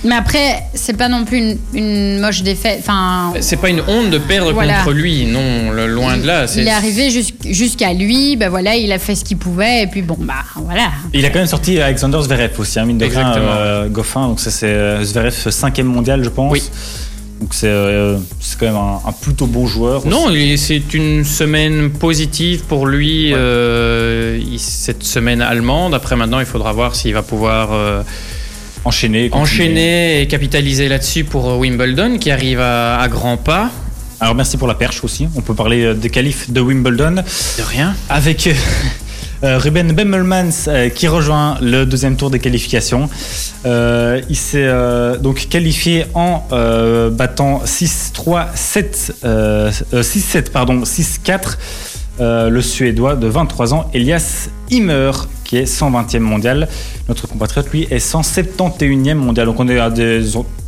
[0.05, 2.79] Mais après, c'est pas non plus une, une moche défaite.
[2.81, 4.79] Enfin, C'est pas une honte de perdre Voilà.
[4.81, 6.47] contre lui, non, le- loin de là.
[6.57, 9.87] il est arrivé jus- jusqu'à lui, ben voilà, il a fait ce qu'il pouvait, et
[9.87, 10.91] puis bon, bah voilà.
[11.13, 13.53] Il a quand même sorti Alexander Zverev aussi, hein, mine de rien, Exactement.
[13.53, 14.27] euh, Goffin.
[14.27, 16.51] Donc ça c'est euh, Zverev cinquième mondial, je pense.
[16.53, 16.63] Oui.
[17.41, 20.07] Donc c'est euh, c'est quand même un, un plutôt beau joueur.
[20.07, 23.39] Non, c'est une semaine positive pour lui, Ouais.
[23.39, 25.95] euh, il- cette semaine allemande.
[25.95, 27.71] Après, maintenant, il faudra voir s'il va pouvoir
[28.85, 33.71] enchaîner et capitaliser là-dessus pour euh, Wimbledon, qui arrive à, à grands pas.
[34.21, 35.29] Alors merci pour la perche aussi.
[35.37, 37.23] On peut parler euh, des qualifs de Wimbledon
[37.59, 37.95] De rien.
[38.09, 38.47] avec
[39.43, 43.09] euh, Ruben Bemmelmans euh, qui rejoint le deuxième tour des qualifications.
[43.67, 44.71] Euh, il s'est
[45.21, 46.47] donc qualifié en
[47.11, 51.57] battant 6-3, 7, euh, euh, 6-7, pardon, 6-4.
[52.23, 55.11] Euh, le Suédois de 23 ans, Elias Himmer,
[55.45, 56.69] qui est 120e mondial.
[57.09, 59.47] Notre compatriote, lui, est 171e mondial.
[59.47, 60.23] Donc on est à des,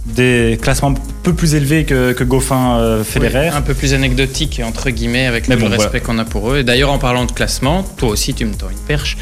[0.06, 3.50] des classements un peu plus élevés que, que Goffin euh, Federer.
[3.50, 5.90] Oui, un peu plus anecdotique, entre guillemets, avec Mais tout bon, le voilà.
[5.90, 6.58] respect qu'on a pour eux.
[6.58, 9.16] Et d'ailleurs, en parlant de classement, toi aussi, tu me tends une perche.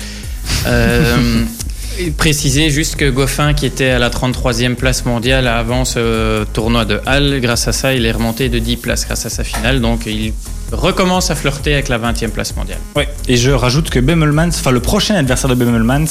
[0.67, 1.45] Euh,
[2.17, 7.01] préciser juste que Goffin, qui était à la 33e place mondiale avant ce tournoi de
[7.05, 9.81] Halle, grâce à ça, il est remonté de 10 places grâce à sa finale.
[9.81, 10.33] Donc, il
[10.73, 12.79] recommence à flirter avec la 20e place mondiale.
[12.97, 13.09] Ouais.
[13.29, 16.07] Et je rajoute que Bemmelmans, enfin le prochain adversaire de Bemmelmans,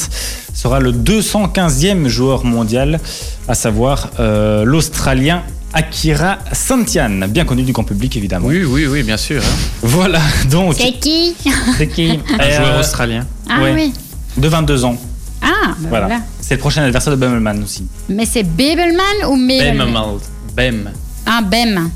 [0.53, 2.99] sera le 215e joueur mondial,
[3.47, 8.47] à savoir euh, l'Australien Akira Santian, bien connu du grand public évidemment.
[8.47, 9.41] Oui, oui, oui, bien sûr.
[9.41, 9.55] hein.
[9.81, 11.33] Voilà, donc C'est qui?
[11.77, 12.11] C'est qui?
[12.39, 13.25] Un Euh, joueur australien.
[13.49, 13.73] Ah ouais.
[13.73, 13.93] oui.
[14.37, 14.97] de 22 ans.
[15.41, 15.47] Ah,
[15.79, 16.05] ben Voilà.
[16.07, 16.21] voilà.
[16.41, 17.85] C'est le prochain adversaire de Bemmelman aussi.
[18.09, 20.19] Mais c'est Bebelman ou Mebelman.
[20.55, 20.91] Bem.
[21.25, 21.89] Ah, Bem.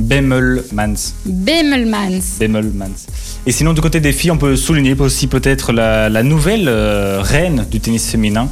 [0.00, 1.12] Bemmelmans.
[1.26, 2.38] Bemelmans.
[2.38, 3.06] Bemmelmans.
[3.46, 7.20] Et sinon, du côté des filles, on peut souligner aussi peut-être la, la nouvelle euh,
[7.22, 8.48] reine du tennis féminin,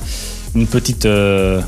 [0.55, 1.61] une petite euh,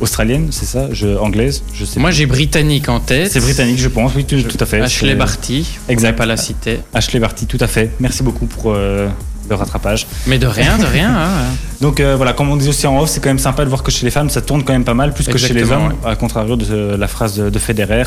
[0.00, 1.98] australienne, c'est ça, je, anglaise, je sais.
[2.00, 3.30] Moi, j'ai Britannique en tête.
[3.32, 4.12] C'est britannique, je pense.
[4.14, 4.80] Oui, tout, tout à fait.
[4.80, 5.66] Ashley Barty.
[5.88, 6.16] Exact.
[6.16, 6.80] Pas la citer.
[6.94, 7.90] Ashley Barty, tout à fait.
[8.00, 9.08] Merci beaucoup pour euh,
[9.48, 10.06] le rattrapage.
[10.26, 11.10] Mais de rien, de rien.
[11.14, 11.28] hein.
[11.80, 13.82] Donc euh, voilà, comme on dit aussi en off, c'est quand même sympa de voir
[13.82, 15.94] que chez les femmes, ça tourne quand même pas mal, plus que chez les hommes,
[16.04, 18.04] à contrario de la phrase de, de Federer.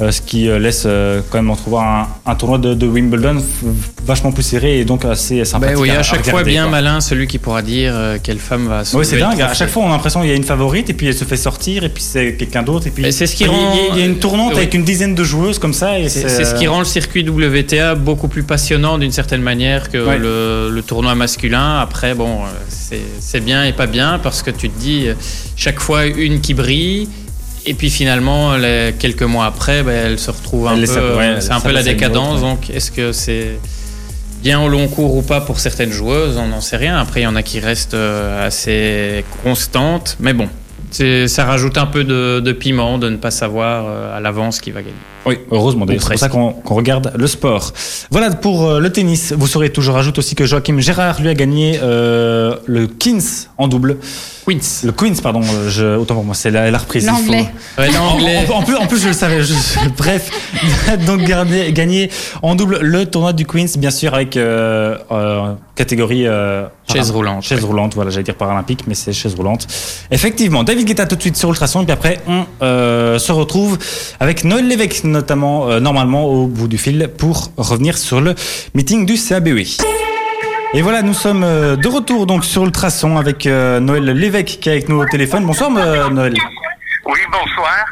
[0.00, 3.36] Euh, ce qui euh, laisse euh, quand même entrevoir un, un tournoi de, de Wimbledon
[4.04, 5.76] vachement plus serré et donc assez sympathique.
[5.76, 6.72] Ben oui, à, à chaque fois bien quoi.
[6.72, 9.40] malin celui qui pourra dire quelle femme va se Oui, c'est dingue.
[9.40, 11.24] À chaque fois, on a l'impression qu'il y a une favorite et puis elle se
[11.24, 13.52] fait sortir et puis c'est quelqu'un d'autre et puis c'est ce qui il y a-
[13.52, 14.58] rend- il y a une tournante Oui.
[14.58, 18.28] avec une dizaine de joueuses comme ça C'est ce qui rend le circuit WTA beaucoup
[18.28, 20.18] plus passionnant d'une certaine manière que Ouais.
[20.18, 21.78] le, le tournoi masculin.
[21.78, 25.06] Après, bon, c'est bien et pas bien parce que tu te dis
[25.56, 27.08] chaque fois une qui brille.
[27.66, 30.92] Et puis finalement, les- quelques mois après, ben, elle se retrouve un Elle peu.
[31.16, 32.34] ouais, euh, c'est un peu la décadence.
[32.38, 32.50] autre, ouais.
[32.50, 33.58] Donc, est-ce que c'est
[34.42, 36.36] bien au long cours ou pas pour certaines joueuses?
[36.36, 36.98] On n'en sait rien.
[36.98, 40.16] Après, il y en a qui restent euh, assez constantes.
[40.20, 40.48] Mais bon,
[40.90, 44.70] ça rajoute un peu de, de piment de ne pas savoir euh, à l'avance qui
[44.70, 44.94] va gagner.
[45.26, 47.72] Oui, heureusement C'est pour ça qu'on regarde le sport.
[48.10, 49.32] Voilà pour euh, le tennis.
[49.32, 49.80] Vous saurez tout.
[49.80, 53.96] Je rajoute aussi que Joachim Gérard lui a gagné euh, le Queens en double.
[54.46, 54.82] Queens.
[54.84, 55.40] Le Queens, pardon.
[55.42, 57.06] euh, Je, autant pour moi, c'est la, la reprise.
[57.06, 57.46] L'anglais.
[57.78, 58.46] Ouais, l'anglais.
[58.48, 59.42] En, en- en plus, en plus, je le savais.
[59.42, 59.54] je-
[59.96, 60.30] bref,
[61.06, 62.10] donc gagné, gagné
[62.42, 67.42] en double le tournoi du Queens, bien sûr, avec euh, euh, catégorie euh, Chaise roulante,
[67.42, 69.66] Chaise roulante, voilà, j'allais dire paralympique, mais c'est chaise roulante.
[70.10, 73.78] Effectivement, David Guetta tout de suite sur Ultrason, et puis après, on euh, se retrouve
[74.20, 78.34] avec Noël Lévesque, notamment, euh, normalement, au bout du fil, pour revenir sur le
[78.74, 79.60] meeting du CABE.
[80.76, 84.68] Et voilà, nous sommes euh, de retour donc sur Ultrason avec euh, Noël Lévesque qui
[84.68, 85.46] est avec nous au téléphone.
[85.46, 86.34] Bonsoir euh, Noël.
[87.06, 87.86] Oui, bonsoir.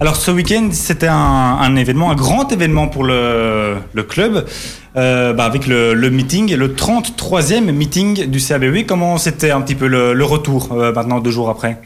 [0.00, 4.46] Alors ce week-end, c'était un, un événement, un grand événement pour le, le club,
[4.94, 8.86] euh, bah, avec le, le meeting, le 33e meeting du CABE.
[8.86, 11.76] Comment c'était un petit peu le, le retour maintenant, deux jours après?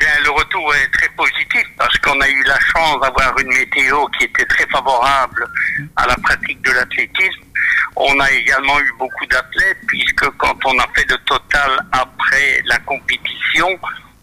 [0.00, 4.06] Bien, le retour est très positif parce qu'on a eu la chance d'avoir une météo
[4.18, 5.46] qui était très favorable
[5.96, 7.43] à la pratique de l'athlétisme.
[7.96, 12.78] On a également eu beaucoup d'athlètes puisque quand on a fait le total après la
[12.80, 13.68] compétition,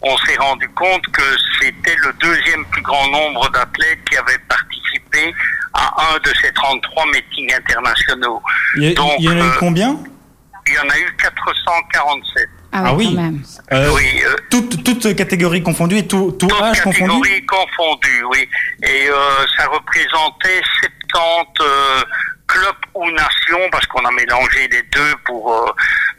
[0.01, 1.21] on s'est rendu compte que
[1.61, 5.33] c'était le deuxième plus grand nombre d'athlètes qui avaient participé
[5.73, 8.41] à un de ces 33 meetings internationaux.
[8.75, 9.97] Il y, a- Donc, il y en a eu euh, combien
[10.67, 12.49] Il y en a eu 447.
[12.73, 13.41] Ah, Ah oui, même.
[13.73, 18.23] Euh, oui, euh, toutes, toutes catégories confondues et tout, tout Toutes âge confondu catégories confondues,
[18.31, 18.47] oui.
[18.83, 20.61] Et euh, ça représentait
[21.13, 22.30] 70 euh, clubs ou
[24.01, 25.71] qu'on a mélangé les deux pour, euh,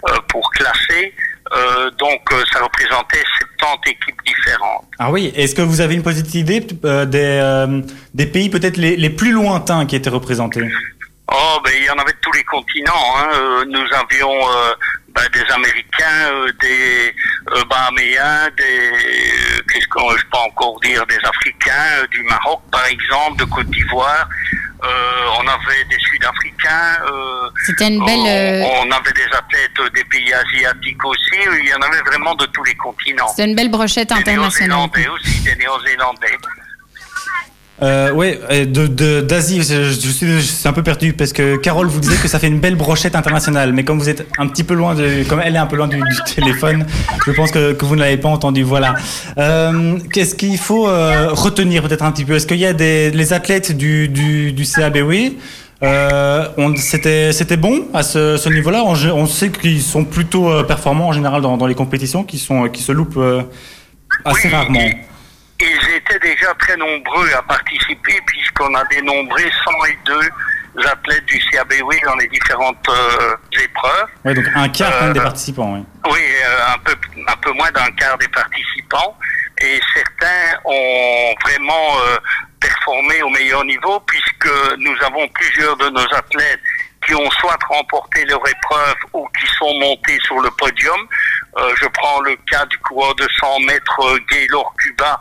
[0.08, 1.14] euh, pour classer.
[1.54, 3.22] Euh, donc euh, ça représentait
[3.58, 4.86] 70 équipes différentes.
[4.98, 7.82] Ah oui, est-ce que vous avez une petite idée euh, des,
[8.14, 10.62] des pays peut-être les, les plus lointains qui étaient représentés?
[11.28, 12.92] Oh, ben il y en avait de tous les continents.
[13.16, 13.64] Hein.
[13.66, 14.34] Nous avions
[15.14, 17.14] ben, des Américains, des
[17.68, 23.38] Bahaméens, des euh, qu'est-ce que je peux encore dire Des Africains, du Maroc par exemple,
[23.38, 24.28] de Côte d'Ivoire.
[24.84, 24.88] Euh,
[25.38, 26.96] on avait des Sud-Africains.
[27.06, 28.26] Euh, C'était une belle.
[28.26, 31.38] euh, on, on avait des athlètes des pays asiatiques aussi.
[31.62, 33.28] Il y en avait vraiment de tous les continents.
[33.28, 34.70] C'était une belle brochette Des internationale.
[34.70, 36.36] Néo-Zélandais aussi, des Néo-Zélandais.
[37.82, 41.32] Euh, ouais, euh, de de- d'Asie, je, je suis, je suis un peu perdu parce
[41.32, 44.24] que Carole vous disait que ça fait une belle brochette internationale, mais comme vous êtes
[44.38, 46.86] un petit peu loin de, comme elle est un peu loin du, du téléphone,
[47.26, 48.62] je pense que, que vous ne l'avez pas entendu.
[48.62, 48.94] Voilà.
[49.38, 52.34] Euh, Qu'est-ce qu'il faut euh, retenir peut-être un petit peu?
[52.34, 55.32] Est-ce qu'il y a des les athlètes du du, du CABW
[55.82, 58.84] euh, C'était c'était bon à ce, ce niveau-là?
[58.86, 62.38] On, on sait qu'ils sont plutôt euh, performants en général dans, dans les compétitions, qui
[62.38, 63.18] sont qui se loupent
[64.24, 64.88] assez rarement.
[65.62, 70.20] Ils étaient déjà très nombreux à participer puisqu'on a dénombré 102
[70.87, 74.07] athlètes du CABW dans les différentes euh, épreuves.
[74.25, 75.72] Ouais, donc un quart même des Euh, participants.
[75.75, 75.85] Oui.
[76.11, 76.94] Oui, euh, un peu
[77.29, 79.16] un peu moins d'un quart des participants
[79.61, 82.16] et certains ont vraiment euh,
[82.61, 86.61] performé au meilleur niveau puisque nous avons plusieurs de nos athlètes
[87.07, 90.98] qui ont soit remporté leur épreuve ou qui sont montés sur le podium.
[91.59, 95.20] Euh, je prends le cas du coureur de 100 mètres euh, Gaylor Cuba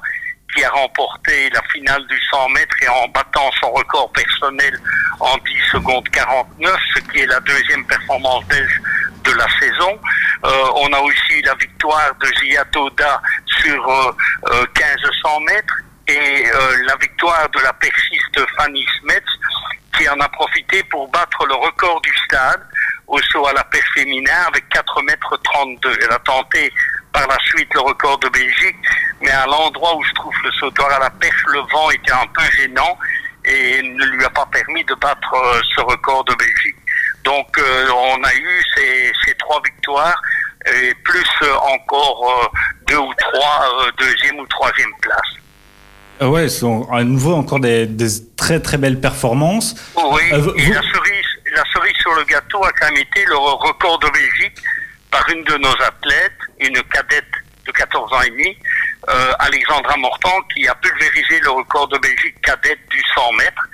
[0.56, 4.78] qui a remporté la finale du 100 mètres et en battant son record personnel
[5.20, 8.82] en 10 secondes 49, ce qui est la deuxième performance belge
[9.24, 10.00] de la saison.
[10.44, 14.12] Euh, on a aussi la victoire de Ziatoda sur euh,
[14.52, 15.76] euh, 1500 mètres
[16.08, 19.22] et euh, la victoire de la persiste Fanny Smets
[19.98, 22.66] qui en a profité pour battre le record du stade
[23.08, 25.98] au saut à la perche féminin avec 4 mètres 32.
[26.02, 26.72] Elle a tenté
[27.12, 28.76] par la suite le record de Belgique,
[29.32, 32.28] mais à l'endroit où se trouve le sautoir à la perche, le vent était un
[32.36, 32.98] peu gênant
[33.46, 36.76] et ne lui a pas permis de battre euh, ce record de Belgique.
[37.24, 40.22] Donc euh, on a eu ces, ces trois victoires
[40.66, 42.52] et plus euh, encore
[42.88, 43.68] deux ou trois
[43.98, 45.22] deuxième ou troisième places.
[46.22, 49.76] Euh, ouais, ce sont à nouveau encore des, des très très belles performances.
[49.96, 53.38] Oui, et vous- la cerise, la cerise sur le gâteau a quand même été le
[53.38, 54.58] record de Belgique
[55.10, 57.26] par une de nos athlètes, une cadette
[57.66, 58.58] de 14 ans et demi,
[59.10, 63.68] euh, Alexandra Mortan, qui a pulvérisé le record de Belgique cadette du 100 mètres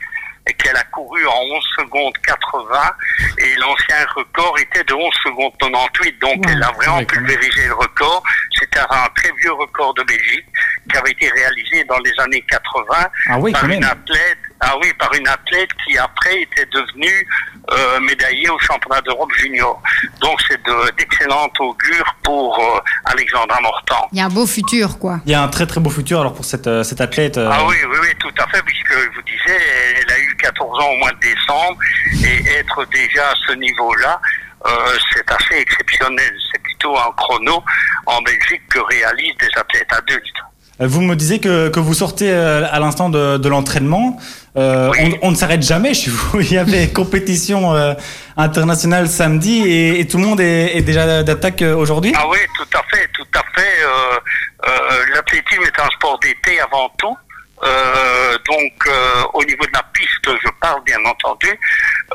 [0.49, 2.91] et qu'elle a couru en 11 secondes 80
[3.39, 6.53] et l'ancien record était de 11 secondes 98 donc Ouais.
[6.53, 8.23] elle a vraiment pulvérisé le record.
[8.57, 10.45] C'était un très vieux record de Belgique
[10.89, 14.91] qui avait été réalisé dans les années 80 Ah oui, par une athlète ah oui
[14.97, 17.27] par une athlète qui après était devenue
[17.71, 19.81] euh, médaillée au championnat d'Europe junior
[20.21, 24.97] donc c'est de- d'excellent augure pour euh, Alexandra Mortan Il y a un beau futur,
[24.99, 25.19] quoi.
[25.25, 27.37] Il y a un très très beau futur alors pour cette, euh, cette athlète.
[27.37, 30.19] euh, Ah oui, oui, oui, tout à fait, puisque je vous disais, elle, elle a
[30.19, 31.77] eu 14 ans au mois de décembre,
[32.25, 34.19] et être déjà à ce niveau-là,
[34.65, 34.69] euh,
[35.13, 36.33] c'est assez exceptionnel.
[36.51, 37.63] C'est plutôt un chrono
[38.05, 40.39] en Belgique que réalisent des athlètes adultes.
[40.81, 44.17] Euh, Vous me disiez que, que vous sortez euh, à l'instant de, de l'entraînement.
[44.57, 45.17] Euh, Oui.
[45.21, 46.39] on, on ne s'arrête jamais chez vous.
[46.41, 47.93] Il y avait compétition euh,
[48.37, 52.13] internationale samedi et, et tout le monde est, est déjà d'attaque euh, aujourd'hui.
[52.15, 53.83] Ah oui, tout à fait, tout à fait.
[53.83, 54.19] Euh,
[54.67, 57.15] euh, L'athlétisme est un sport d'été avant tout.
[57.63, 61.47] Euh, donc, euh, au niveau de la piste, je parle bien entendu.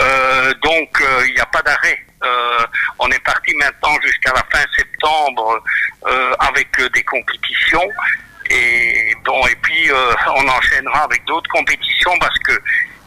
[0.00, 1.98] Euh, donc, euh, il n'y a pas d'arrêt.
[2.24, 2.64] Euh,
[3.00, 5.60] on est parti maintenant jusqu'à la fin septembre
[6.06, 7.82] euh, avec des compétitions.
[8.52, 12.52] Et bon, et puis euh, on enchaînera avec d'autres compétitions parce que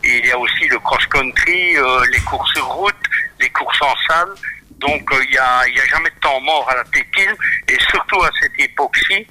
[0.04, 2.96] il y a aussi le cross-country, euh, les courses sur route,
[3.40, 4.34] les courses en salle.
[4.80, 7.36] Donc euh, il y a, y a jamais de temps mort à l'athlétisme
[7.68, 9.26] et surtout à cette époque-ci.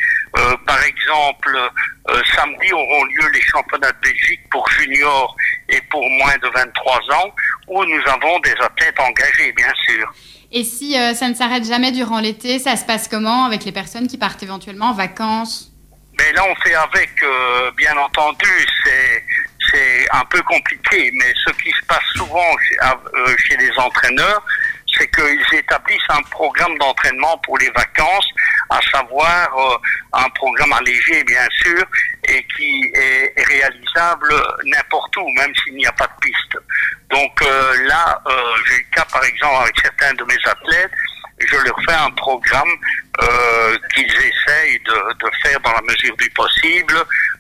[0.67, 1.51] par exemple,
[2.35, 5.37] samedi auront lieu les championnats de Belgique pour juniors
[5.69, 7.35] et pour moins de 23 ans
[7.69, 10.13] où nous avons des athlètes engagés, bien sûr.
[10.51, 14.09] Et si ça ne s'arrête jamais durant l'été, ça se passe comment avec les personnes
[14.09, 15.74] qui partent éventuellement en vacances?
[16.19, 19.25] Mais là, on fait avec, euh, bien entendu, c'est
[19.73, 24.43] c'est un peu compliqué, mais ce qui se passe souvent chez, euh, chez les entraîneurs,
[24.97, 28.29] c'est qu'ils établissent un programme d'entraînement pour les vacances,
[28.71, 29.77] à savoir euh,
[30.13, 31.85] un programme allégé, bien sûr,
[32.29, 36.59] et qui est réalisable n'importe où, même s'il n'y a pas de piste.
[37.11, 40.93] Donc euh, là, euh, j'ai le cas, par exemple, avec certains de mes athlètes,
[41.47, 42.73] je leur fais un programme
[43.23, 46.97] euh, qu'ils essayent de, de faire dans la mesure du possible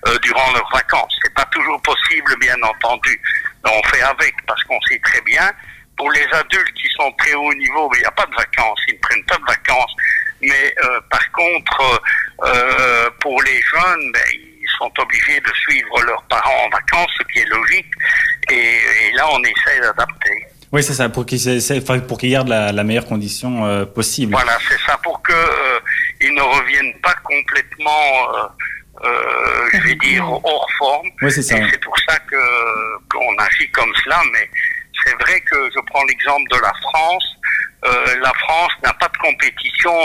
[0.08, 1.14] euh, durant leurs vacances.
[1.22, 3.20] C'est pas toujours possible, bien entendu.
[3.64, 5.50] On fait avec parce qu'on sait très bien.
[5.96, 8.94] Pour les adultes qui sont très haut niveau, il n'y a pas de vacances, ils
[8.94, 9.94] ne prennent pas de vacances.
[10.40, 12.02] Mais euh, par contre,
[12.44, 17.22] euh, pour les jeunes, ben, ils sont obligés de suivre leurs parents en vacances, ce
[17.32, 17.90] qui est logique.
[18.50, 20.46] Et, et là, on essaie d'adapter.
[20.74, 21.38] Oui, c'est ça, pour qu'ils
[22.08, 24.32] pour gardent la, la meilleure condition euh, possible.
[24.32, 25.78] Voilà, c'est ça pour que euh,
[26.20, 28.48] ils ne reviennent pas complètement euh,
[29.04, 31.06] euh, je vais dire, hors forme.
[31.22, 31.54] Oui, c'est ça.
[31.70, 32.36] C'est pour ça que
[33.08, 34.20] qu'on agit comme cela.
[34.32, 34.50] Mais
[35.04, 37.24] c'est vrai que je prends l'exemple de la France.
[38.20, 39.96] La France n'a pas de compétition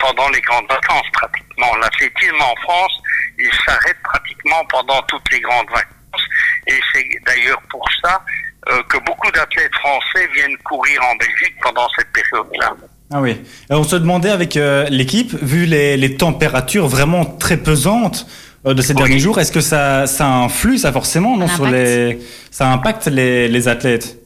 [0.00, 1.76] pendant les grandes vacances pratiquement.
[1.76, 3.00] L'athlétisme en France,
[3.38, 6.26] il s'arrête pratiquement pendant toutes les grandes vacances.
[6.66, 8.24] Et c'est d'ailleurs pour ça
[8.68, 12.74] euh, que beaucoup d'athlètes français viennent courir en Belgique pendant cette période-là.
[13.12, 13.40] Ah oui.
[13.68, 18.26] Alors, on se demandait avec euh, l'équipe, vu les, les températures vraiment très pesantes
[18.66, 18.98] euh, de ces Oui.
[18.98, 21.74] derniers jours, est-ce que ça, ça influe, ça forcément, non, sur impact.
[21.74, 22.18] les,
[22.50, 24.16] ça impacte les, les athlètes?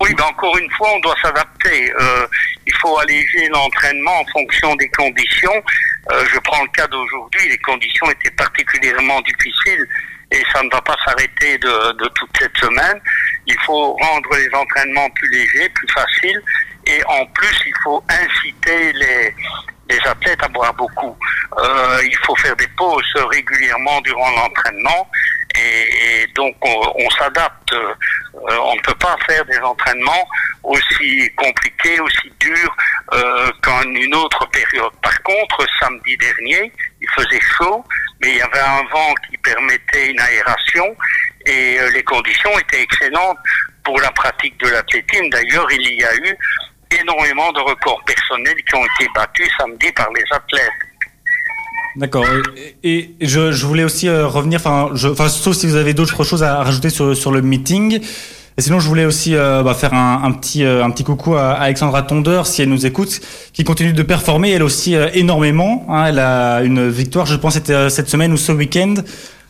[0.00, 1.92] Oui, ben encore une fois, on doit s'adapter.
[2.00, 2.26] Euh,
[2.66, 5.62] il faut alléger l'entraînement en fonction des conditions.
[6.10, 9.86] Euh, je prends le cas d'aujourd'hui, les conditions étaient particulièrement difficiles
[10.32, 13.00] et ça ne va pas s'arrêter de, toute cette semaine.
[13.46, 16.42] Il faut rendre les entraînements plus légers, plus faciles
[16.86, 19.34] et en plus, il faut inciter les,
[20.06, 21.14] athlètes à boire beaucoup.
[21.58, 25.06] Euh, il faut faire des pauses régulièrement durant l'entraînement
[25.54, 27.74] et, donc on, on s'adapte.
[27.74, 27.94] Euh,
[28.34, 30.26] on ne peut pas faire des entraînements
[30.62, 32.76] aussi compliqués, aussi durs
[33.12, 34.92] euh, qu'en une autre période.
[35.02, 37.84] Par contre, samedi dernier, il faisait chaud,
[38.22, 40.96] mais il y avait un vent qui permettait une aération
[41.44, 43.38] et euh, les conditions étaient excellentes
[43.84, 45.28] pour la pratique de l'athlétisme.
[45.30, 46.36] D'ailleurs, il y a eu
[47.00, 50.70] énormément de records personnels qui ont été battus samedi par les athlètes.
[51.96, 52.26] D'accord.
[52.82, 56.90] Et, je, voulais aussi euh, revenir, enfin, sauf si vous avez d'autres choses à rajouter
[56.90, 58.00] sur le meeting.
[58.58, 61.36] Et sinon, je voulais aussi euh, bah, faire un, un petit, euh, un petit coucou
[61.36, 63.20] à Alexandra Tondeur, si elle nous écoute,
[63.54, 65.86] qui continue de performer, elle aussi, euh, énormément.
[65.88, 66.06] hein.
[66.08, 68.94] elle a une victoire, je pense, c'était cette semaine ou ce week-end,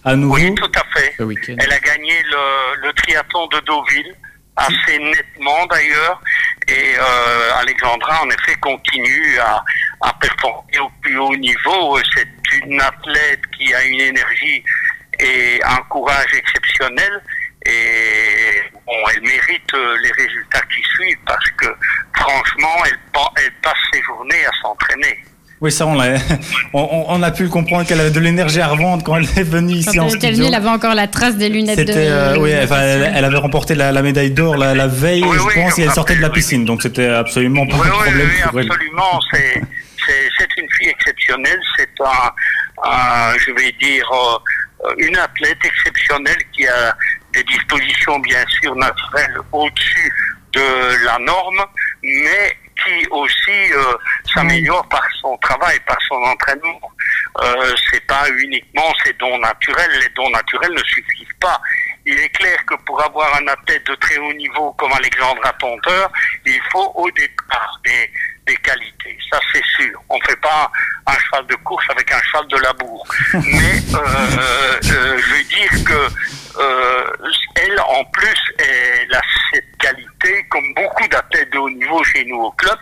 [0.04, 0.36] à nouveau.
[0.36, 1.14] Oui, tout à fait.
[1.18, 1.56] Ce week-end.
[1.58, 4.14] Elle a gagné le, le triathlon de Deauville,
[4.56, 6.20] assez nettement d'ailleurs.
[6.68, 9.64] Et euh, Alexandra, en effet, continue à,
[10.08, 11.98] à performer au plus haut niveau.
[12.14, 12.28] C'est
[12.66, 14.62] une athlète qui a une énergie
[15.18, 17.20] et un courage exceptionnel.
[17.66, 21.66] Et bon, elle mérite euh, les résultats qui suivent parce que
[22.16, 25.18] franchement, elle, pa- elle passe ses journées à s'entraîner.
[25.60, 26.16] Oui, ça, on, l'a-
[26.74, 29.74] on, a pu le comprendre qu'elle avait de l'énergie à revendre quand elle est venue
[29.74, 31.92] ici Quand en elle était venue, elle avait encore la trace des lunettes de.
[31.94, 35.36] Euh, oui, enfin, elle, elle avait remporté la, la médaille d'or la, la veille, Oui,
[35.36, 37.86] je oui, pense, je et elle sortait de la piscine, donc c'était absolument pas Oui,
[37.86, 38.66] un problème oui, pour elle.
[38.72, 39.20] absolument.
[39.32, 39.62] C'est,
[40.58, 41.60] une fille exceptionnelle.
[41.78, 42.32] C'est un,
[42.90, 44.38] un, je vais dire, euh,
[44.98, 46.96] une athlète exceptionnelle qui a
[47.32, 50.12] des dispositions, bien sûr, naturelles au-dessus
[50.52, 51.64] de la norme,
[52.02, 53.94] mais qui aussi euh,
[54.34, 56.80] s'améliore par son travail, par son entraînement.
[57.42, 59.90] Euh, c'est pas uniquement ses dons naturels.
[60.00, 61.60] Les dons naturels ne suffisent pas.
[62.04, 66.10] Il est clair que pour avoir un athlète de très haut niveau comme Alexandra Tonteur,
[66.44, 68.10] il faut au départ des,
[68.46, 69.18] des qualités.
[69.30, 70.00] Ça, c'est sûr.
[70.08, 70.70] On fait pas
[71.06, 73.06] un cheval de course avec un cheval de labour.
[73.34, 76.08] Mais euh, euh, je veux dire que
[76.58, 77.12] euh,
[77.56, 82.40] elle, en plus, elle a cette qualité, comme beaucoup d'athlètes de haut niveau chez nous
[82.40, 82.78] au club,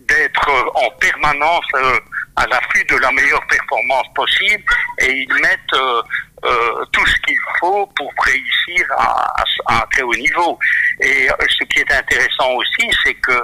[0.00, 1.98] d'être euh, en permanence euh,
[2.36, 4.64] à l'affût de la meilleure performance possible
[5.02, 6.02] et ils mettent euh,
[6.44, 10.58] euh, tout ce qu'il faut pour réussir à, à- à un très haut niveau.
[11.00, 13.38] Et euh, ce qui est intéressant aussi, c'est que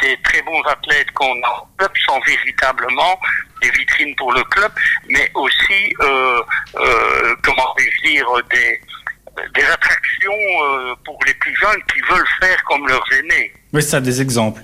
[0.00, 3.18] ces très bons athlètes qu'on a au club sont véritablement
[3.62, 4.70] des vitrines pour le club,
[5.08, 6.42] mais aussi, euh,
[7.42, 8.80] comment vais-je dire, des,
[9.54, 13.52] des attractions pour les plus jeunes qui veulent faire comme leurs aînés.
[13.72, 14.60] Oui, ça, des exemples.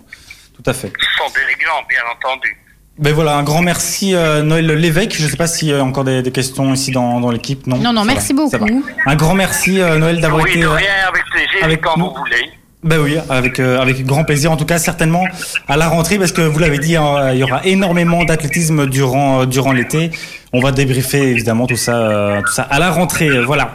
[0.54, 0.92] Tout à fait.
[0.98, 2.56] Ce sont des exemples, bien entendu.
[3.02, 5.14] Ben voilà, un grand merci euh, Noël Lévesque.
[5.18, 7.66] Je ne sais pas s'il y a encore des, des questions ici dans, dans l'équipe.
[7.66, 8.84] Non, Non, non, merci va, beaucoup.
[9.06, 10.60] Un grand merci euh, Noël d'avoir Oui, été.
[10.60, 12.10] de euh, rien, avec plaisir, avec quand nous.
[12.10, 12.50] vous voulez.
[12.84, 14.52] Ben oui, avec euh, avec grand plaisir.
[14.52, 15.24] En tout cas, certainement
[15.68, 19.42] à la rentrée, parce que vous l'avez dit, hein, il y aura énormément d'athlétisme durant
[19.42, 20.10] euh, durant l'été.
[20.52, 23.28] On va débriefer évidemment tout ça euh, tout ça à la rentrée.
[23.28, 23.74] euh, Voilà.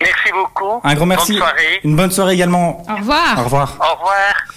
[0.00, 0.80] Merci beaucoup.
[0.84, 1.32] Un grand merci.
[1.32, 1.80] Bonne soirée.
[1.84, 2.82] Une bonne soirée également.
[2.88, 3.38] Au revoir.
[3.40, 3.76] Au revoir.
[3.80, 4.55] Au revoir.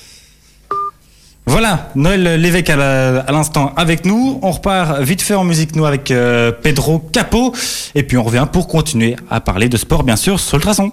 [1.50, 4.38] Voilà, Noël Lévesque à l'instant avec nous.
[4.44, 7.56] On repart vite fait en musique, nous, avec euh, Pedro Capo.
[7.96, 10.92] Et puis on revient pour continuer à parler de sport, bien sûr, sur le traçon.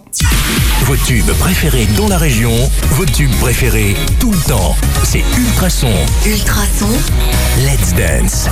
[0.85, 2.53] Vos tubes préférés dans la région,
[2.93, 4.75] vos tubes préférés tout le temps.
[5.05, 5.93] C'est Ultrason.
[6.25, 6.89] Ultrason,
[7.59, 8.49] Let's Dance.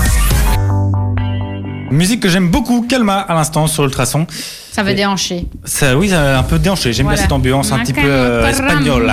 [1.95, 4.27] Musique que j'aime beaucoup, Calma, à l'instant, sur le traçon.
[4.73, 5.47] Ça veut déhancher.
[5.65, 6.93] Ça, oui, ça un peu déhanché.
[6.93, 7.17] J'aime Voilà.
[7.19, 9.07] bien cette ambiance un petit peu euh, espagnole,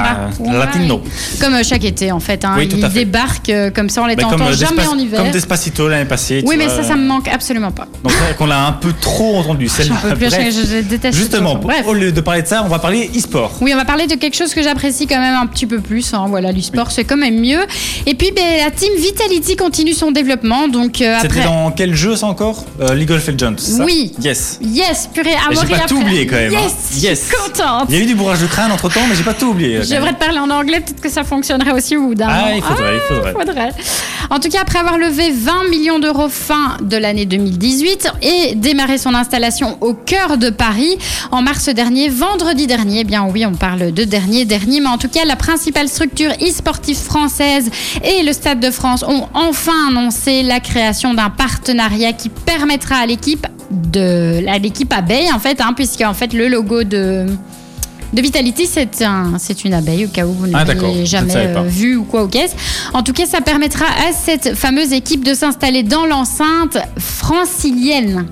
[0.52, 1.04] latino.
[1.39, 2.44] Comme euh, chaque été en fait.
[2.44, 2.56] Hein.
[2.58, 3.06] Oui, tout à Ils fait.
[3.06, 5.22] débarquent euh, comme ça, on les entend euh, jamais en hiver.
[5.22, 6.44] comme Despacito l'année passée.
[6.48, 6.78] Oui, mais vois.
[6.78, 7.86] ça, ça me manque absolument pas.
[8.04, 9.67] Donc c'est vrai qu'on l'a un peu trop entendu.
[9.67, 9.98] Celle-là.
[10.20, 11.58] je, déteste Justement.
[11.58, 11.86] Bref.
[11.86, 13.52] au lieu de parler de ça, on va parler e-sport.
[13.62, 16.12] Oui, on va parler de quelque chose que j'apprécie quand même un petit peu plus.
[16.15, 16.26] hein.
[16.28, 17.62] Voilà, l'e-sport, c'est quand même mieux.
[18.08, 20.67] Et puis, ben, la team Vitality continue son développement.
[20.70, 21.44] Donc, euh, C'était après.
[21.44, 22.65] dans quel jeu ça encore?
[22.79, 24.13] Euh, League of Legends, ça Oui.
[24.21, 24.57] Yes.
[24.62, 26.60] Yes, purée, Et j'ai pas tout oublié quand même, hein.
[26.62, 27.19] Yes, Yes.
[27.19, 27.86] je suis contente.
[27.89, 29.81] Il y a eu du bourrage de crâne entre temps, mais j'ai pas tout oublié.
[29.84, 32.41] Je devrais te parler en anglais, peut-être que ça fonctionnerait aussi au bout d'un Ah,
[32.41, 32.53] moment.
[32.55, 33.34] il faudrait, il faudrait.
[33.34, 33.69] faudrait.
[34.29, 38.97] En tout cas, après avoir levé 20 millions d'euros fin de l'année 2018 et démarré
[38.97, 40.97] son installation au cœur de Paris
[41.31, 44.97] en mars dernier, vendredi dernier, eh bien oui, on parle de dernier, dernier, mais en
[44.97, 47.69] tout cas, la principale structure e-sportive française
[48.05, 52.29] et le Stade de France ont enfin annoncé la création d'un partenariat qui
[52.62, 56.84] permettra à l'équipe de à l'équipe abeille en fait, hein, puisque en fait le logo
[56.84, 57.26] de
[58.13, 61.34] de Vitality, c'est un, c'est une abeille au cas où vous ne Ah, l'avez jamais
[61.34, 62.54] euh, vu ou quoi au caisse.
[62.93, 68.26] En tout cas, ça permettra à cette fameuse équipe de s'installer dans l'enceinte francilienne.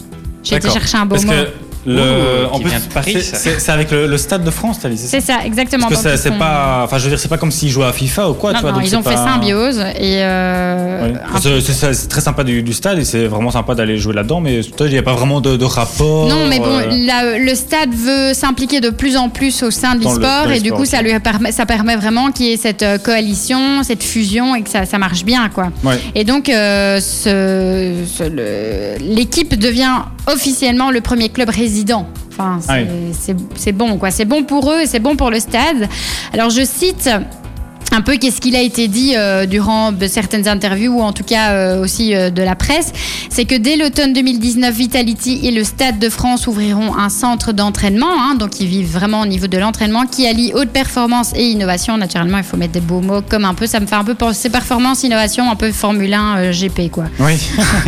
[0.44, 1.32] J'ai été chercher un beau Parce mot.
[1.32, 1.48] que
[1.86, 2.02] le,
[2.46, 4.90] Ouh, en qui plus, vient de Paris, c'est- avec le, le stade de France, t'as
[4.90, 5.88] dit, c'est ça C'est ça, exactement.
[5.88, 7.94] Parce que c'est font- pas, enfin je veux dire, c'est pas comme s'ils jouaient à
[7.94, 8.72] FIFA ou quoi, Non, tu vois.
[8.72, 11.14] non, donc ils ont fait symbiose et euh, Ouais.
[11.62, 14.88] C'est- très sympa du, du stade et c'est vraiment sympa d'aller jouer là-dedans, mais toi,
[14.88, 16.28] il n'y a pas vraiment de, de rapport.
[16.28, 19.96] Non, mais bon, euh, la- le stade veut s'impliquer de plus en plus au sein
[19.96, 22.84] de l'e-sport et du coup, ça lui permet, ça permet vraiment qu'il y ait cette
[22.84, 25.70] euh, coalition, cette fusion et que ça, ça marche bien, quoi.
[25.84, 26.00] ouais.
[26.16, 30.00] Et donc, euh, ce- ce- le- l'équipe devient
[30.32, 32.08] officiellement le premier club résident.
[32.32, 33.36] Enfin, c'est Ah oui.
[33.56, 34.12] c'est bon, quoi.
[34.12, 35.88] C'est bon pour eux et c'est bon pour le stade.
[36.34, 37.10] Alors, je cite
[37.92, 41.52] un peu qu'est-ce qu'il a été dit euh, durant certaines interviews ou en tout cas
[41.52, 42.92] euh, aussi euh, de la presse,
[43.30, 48.12] c'est que dès l'automne 2019, Vitality et le Stade de France ouvriront un centre d'entraînement,
[48.12, 51.98] hein, donc ils vivent vraiment au niveau de l'entraînement, qui allie haute performance et innovation.
[51.98, 54.16] Naturellement, il faut mettre des beaux mots comme un peu, ça me fait un peu
[54.16, 57.06] penser performance, innovation, un peu Formule 1 euh, GP quoi.
[57.20, 57.34] Oui.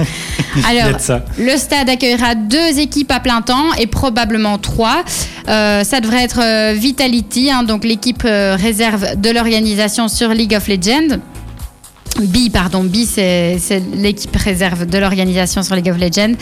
[0.68, 1.24] Alors, ça.
[1.38, 5.04] le stade accueillera deux équipes à plein temps et probablement trois.
[5.48, 11.20] Ça devrait être Vitality, hein, donc l'équipe réserve de l'organisation sur League of Legends.
[12.20, 13.58] B, pardon, B, c'est
[13.96, 16.34] l'équipe réserve de l'organisation sur League of Legends.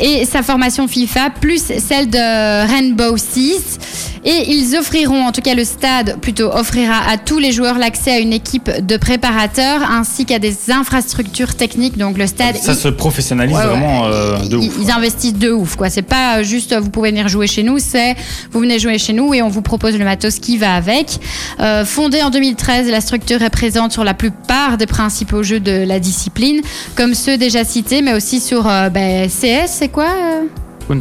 [0.00, 3.78] Et sa formation FIFA, plus celle de Rainbow Six.
[4.24, 8.10] Et ils offriront, en tout cas le stade plutôt offrira à tous les joueurs l'accès
[8.12, 11.96] à une équipe de préparateurs ainsi qu'à des infrastructures techniques.
[11.96, 14.74] Donc le stade, Ça il- se professionnalise Ouais, vraiment euh, de ils, ouf.
[14.82, 15.90] ils investissent de ouf, quoi.
[15.90, 18.16] C'est pas juste vous pouvez venir jouer chez nous, c'est
[18.50, 21.18] vous venez jouer chez nous et on vous propose le matos qui va avec.
[21.60, 25.84] Euh, fondée en 2013, la structure est présente sur la plupart des principaux jeux de
[25.86, 26.60] la discipline,
[26.94, 30.42] comme ceux déjà cités, mais aussi sur euh, ben, CS, c'est quoi euh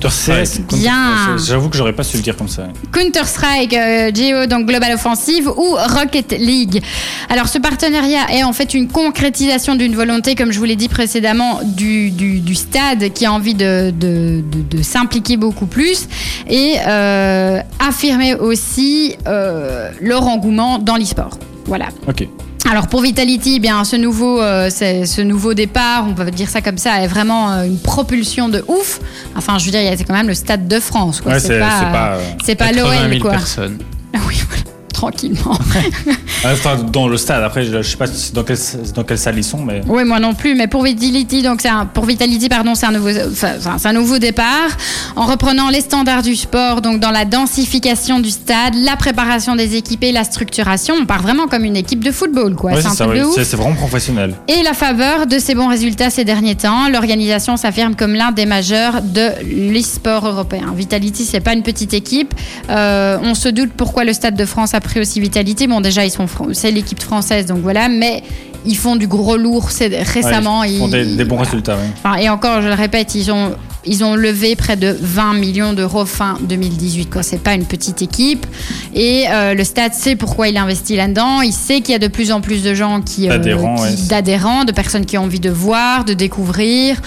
[0.10, 1.38] CS, Bien.
[1.38, 2.64] J'avoue que j'aurais pas su le dire comme ça.
[2.92, 6.82] Counter-Strike, euh, Geo, donc Global Offensive, ou Rocket League.
[7.30, 10.88] Alors, ce partenariat est en fait une concrétisation d'une volonté, comme je vous l'ai dit
[10.90, 16.08] précédemment, du, du, du stade qui a envie de, de, de- de s'impliquer beaucoup plus
[16.50, 21.38] et euh, affirmer aussi euh, leur engouement dans l'e-sport.
[21.68, 21.90] Voilà.
[22.08, 22.28] Ok.
[22.70, 26.62] Alors pour Vitality, eh bien ce nouveau, euh, ce nouveau départ, on peut dire ça
[26.62, 29.00] comme ça, est vraiment euh, une propulsion de ouf.
[29.36, 31.22] Enfin, je veux dire, c'est quand même le Stade de France.
[31.22, 31.34] quoi.
[31.34, 32.08] Ouais, c'est pas, c'est pas.
[32.14, 33.32] euh, c'est pas 80 l'OL 000 quoi.
[33.32, 33.78] personnes.
[34.28, 35.58] Oui, voilà, tranquillement.
[36.54, 37.44] Enfin, dans le stade.
[37.44, 38.58] Après, je, je sais pas dans quelle,
[38.94, 39.82] dans quelle salle ils sont, mais.
[39.88, 42.92] Oui, moi non plus, mais pour Vitality, donc c'est un, pour Vitality, pardon, c'est un
[42.92, 44.70] nouveau, c'est un nouveau départ
[45.16, 49.76] en reprenant les standards du sport, donc dans la densification du stade, la préparation des
[49.76, 50.96] équipes et la structuration.
[51.02, 52.72] On part vraiment comme une équipe de football, quoi.
[52.72, 53.24] Ouais, c'est un c'est ça, truc ouais.
[53.24, 53.36] de ouf.
[53.36, 54.36] C'est c'est vraiment professionnel.
[54.48, 58.46] Et la faveur de ces bons résultats ces derniers temps, l'organisation s'affirme comme l'un des
[58.46, 60.74] majeurs de l'e-sport européen.
[60.76, 62.34] Vitality, c'est pas une petite équipe.
[62.70, 65.68] Euh, on se doute pourquoi le Stade de France a pris aussi Vitality.
[65.68, 67.90] Bon, déjà, ils sont, c'est l'équipe française, donc voilà.
[67.90, 68.24] Mais
[68.66, 70.62] ils font du gros lourd c'est- récemment.
[70.62, 71.44] Ouais, ils font des, bons voilà.
[71.50, 71.90] résultats, ouais.
[72.04, 73.52] Enfin, et encore, je le répète, ils ont,
[73.86, 77.10] ils ont levé près de 20 millions d'euros fin 2018.
[77.10, 78.46] Quoi, c'est pas une petite équipe.
[78.94, 81.42] Et euh, le Stade sait pourquoi il investit là-dedans.
[81.42, 84.08] Il sait qu'il y a de plus en plus de gens qui, euh, D'adhérents, qui-
[84.08, 86.98] d'adhérents, de personnes qui ont envie de voir, de découvrir.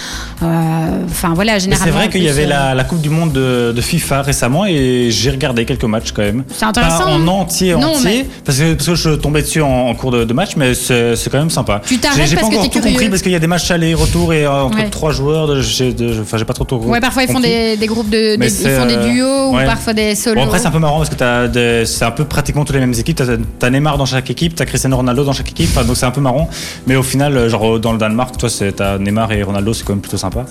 [0.43, 1.87] Euh, Enfin voilà, généralement.
[1.93, 4.67] c'est vrai qu'il y avait euh, la, la Coupe du Monde de, de FIFA récemment
[4.67, 6.45] et j'ai regardé quelques matchs quand même.
[6.55, 6.99] C'est intéressant.
[6.99, 9.95] Pas en entier, Non, entier, mais- parce, que, parce que je tombais dessus en, en
[9.95, 11.81] cours de, de match, mais c'est quand même sympa.
[11.87, 13.71] Tu t'arrêtes J'ai pas parce que encore tout compris parce qu'il y a des matchs
[13.71, 14.91] aller-retour et euh, entre Ouais.
[14.91, 15.49] trois joueurs.
[15.51, 18.37] Enfin, j'ai pas trop Ouais, parfois ils font des, des groupes de.
[18.37, 19.63] Des- ils font des euh, duos ouais.
[19.63, 20.37] ou parfois des solos.
[20.41, 22.81] Bon, après, c'est un peu marrant parce que t'as c'est un peu pratiquement toutes les
[22.81, 23.17] mêmes équipes.
[23.59, 25.73] T'as as Neymar dans chaque équipe, t'as Cristiano Ronaldo dans chaque équipe.
[25.87, 26.49] Donc c'est un peu marrant.
[26.87, 29.93] Mais au final, genre dans le Danemark, toi, c'est- t'as Neymar et Ronaldo, c'est quand
[29.95, 30.45] même plutôt sympa.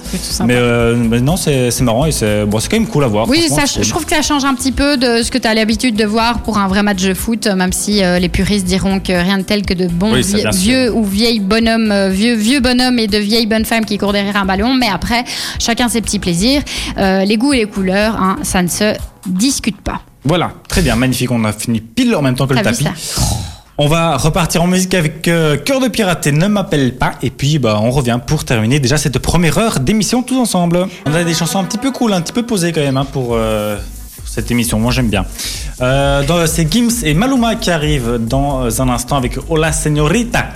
[0.45, 3.27] Mais, euh, mais non, c'est marrant et c'est bon, quand même cool à voir.
[3.29, 5.53] Oui, ça, je trouve que ça change un petit peu de ce que tu as
[5.53, 8.99] l'habitude de voir pour un vrai match de foot, même si euh, les puristes diront
[8.99, 12.35] que rien de tel que de bons Oui, vie- vieux ou vieilles bonhommes, euh, vieux,
[12.35, 14.73] vieux bonhommes et de vieilles bonnes femmes qui courent derrière un ballon.
[14.73, 15.23] Mais après,
[15.59, 16.63] chacun ses petits plaisirs.
[16.97, 18.95] Euh, les goûts et les couleurs, hein, ça ne se
[19.27, 20.01] discute pas.
[20.23, 21.31] Voilà, très bien, magnifique.
[21.31, 22.87] On a fini pile en même temps que le tapis.
[23.79, 27.13] On va repartir en musique avec euh, Cœur de pirate et Ne m'appelle pas.
[27.21, 30.87] Et puis, bah, on revient pour terminer déjà cette première heure d'émission tous ensemble.
[31.05, 33.05] On a des chansons un petit peu cool, un petit peu posées quand même hein,
[33.05, 33.77] pour, euh,
[34.17, 34.79] pour cette émission.
[34.79, 35.25] Moi, j'aime bien.
[35.81, 40.47] Euh, c'est Gims et Maluma qui arrivent dans un instant avec Hola Señorita.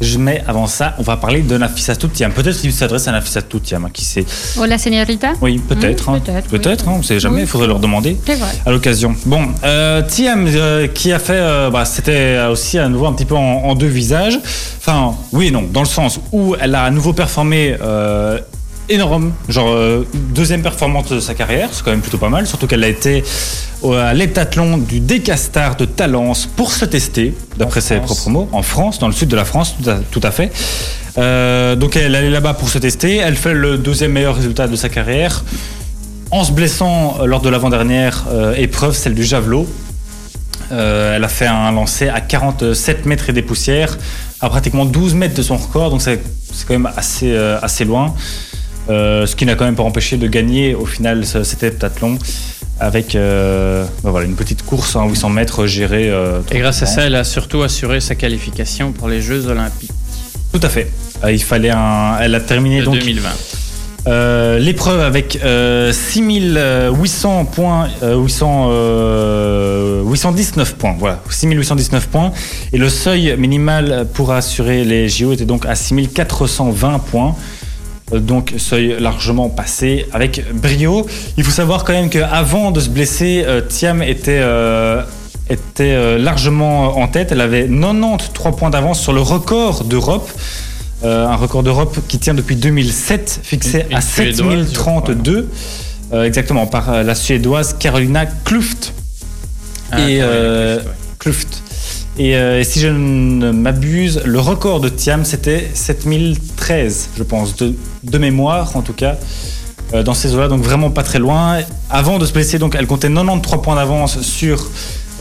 [0.00, 2.30] Je mets avant ça, on va parler de Nafisa Toutiam.
[2.30, 4.26] Peut-être qu'il s'adresse à Nafisa Toutiam, hein, qui sait.
[4.58, 6.10] Hola, señorita Oui, peut-être.
[6.10, 6.20] Mm, hein.
[6.22, 6.58] peut-être, oui.
[6.58, 7.46] Peut-être, hein, on sait jamais, il Oui.
[7.48, 8.50] faudrait leur demander C'est vrai.
[8.66, 9.14] à l'occasion.
[9.24, 13.24] Bon, euh, Thiam euh, qui a fait, euh, bah, c'était aussi à nouveau un petit
[13.24, 14.38] peu en, en deux visages.
[14.78, 18.38] Enfin, oui et non, dans le sens où elle a à nouveau performé euh,
[18.88, 22.66] énorme, genre euh, deuxième performance de sa carrière, c'est quand même plutôt pas mal, surtout
[22.66, 23.24] qu'elle a été
[23.82, 28.62] au- à l'heptathlon du Decastar de Talence pour se tester, d'après ses propres mots, en
[28.62, 30.52] France, dans le sud de la France, tout à, tout à fait.
[31.18, 34.76] Euh, donc elle allait là-bas pour se tester, elle fait le deuxième meilleur résultat de
[34.76, 35.44] sa carrière
[36.30, 39.66] en se blessant euh, lors de l'avant-dernière euh, épreuve, celle du javelot.
[40.72, 43.96] Euh, elle a fait un lancer à 47 mètres et des poussières,
[44.40, 46.20] à pratiquement 12 mètres de son record, donc c'est
[46.66, 48.14] quand même assez, euh, assez loin.
[48.88, 52.18] Euh, ce qui n'a quand même pas empêché de gagner au final ce- cet heptathlon
[52.78, 56.08] avec euh, bah voilà, une petite course en 800 mètres gérée.
[56.10, 59.90] euh, Et grâce à ça, elle a surtout assuré sa qualification pour les Jeux Olympiques
[60.52, 60.90] Tout à fait.
[61.24, 62.18] Euh, il fallait un.
[62.20, 63.28] Elle a terminé donc 2020.
[64.08, 72.30] Euh, L'épreuve avec euh, 6800 points, euh, 800, euh, 819 points, voilà, 6819 points.
[72.72, 77.34] Et le seuil minimal pour assurer les JO était donc à 6420 points.
[78.12, 81.06] Euh, Donc seuil largement passé avec brio.
[81.36, 85.02] Il faut savoir quand même qu'avant de se blesser, euh, Thiam était, euh,
[85.50, 87.32] était largement en tête.
[87.32, 90.30] Elle avait 93 points d'avance sur le record d'Europe.
[91.04, 95.48] Euh, un record d'Europe qui tient depuis 2007, fixé Une- à une Suédoise, je 7032.
[96.12, 98.92] Euh, exactement, par la Suédoise Carolina Kluft.
[99.92, 100.20] Ah, et.
[101.18, 101.55] Kluft.
[102.18, 107.54] Et, euh, et si je ne m'abuse, le record de Thiam, c'était 7013, je pense,
[107.56, 109.16] de, mémoire en tout cas,
[109.92, 111.58] euh, dans ces eaux-là, donc vraiment pas très loin.
[111.90, 114.66] Avant de se blesser, donc, elle comptait 93 points d'avance sur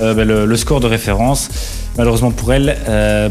[0.01, 1.49] euh, bah, le, score de référence.
[1.97, 2.77] Malheureusement pour elle,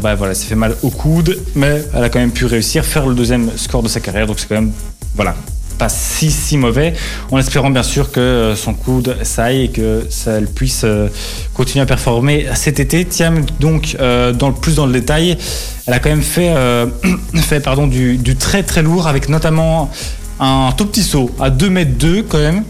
[0.01, 3.07] bah, voilà, s'est fait mal au coude, mais elle a quand même pu réussir, faire
[3.07, 4.71] le deuxième score de sa carrière, donc c'est quand même,
[5.15, 5.35] voilà,
[5.77, 6.93] pas si si mauvais,
[7.31, 10.81] en espérant bien sûr que euh, son coude ça aille et que ça elle puisse
[10.83, 11.07] euh,
[11.53, 13.05] continuer à performer cet été.
[13.05, 15.37] Tiam donc euh, dans le plus dans le détail,
[15.85, 16.53] elle a quand même fait
[17.35, 19.91] fait pardon du, très très lourd avec notamment
[20.39, 22.63] un tout petit saut à 2 mètres 2 quand même.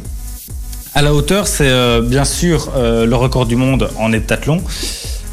[0.93, 4.61] À la hauteur, c'est bien sûr le record du monde en heptathlon.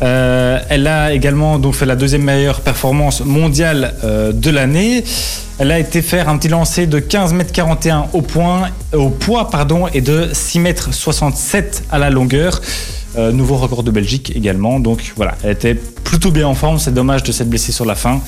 [0.03, 5.05] Euh, elle a également fait la deuxième meilleure performance mondiale euh, de l'année.
[5.59, 8.71] Elle a été faire un petit lancer de 15 mètres 41 au point,
[9.21, 12.61] poids pardon, et de 6 mètres 67 à la longueur.
[13.17, 14.81] Euh, nouveau record de Belgique également.
[14.81, 16.79] Donc voilà, elle était plutôt bien en forme.
[16.79, 18.21] C'est dommage de s'être blessée sur la fin.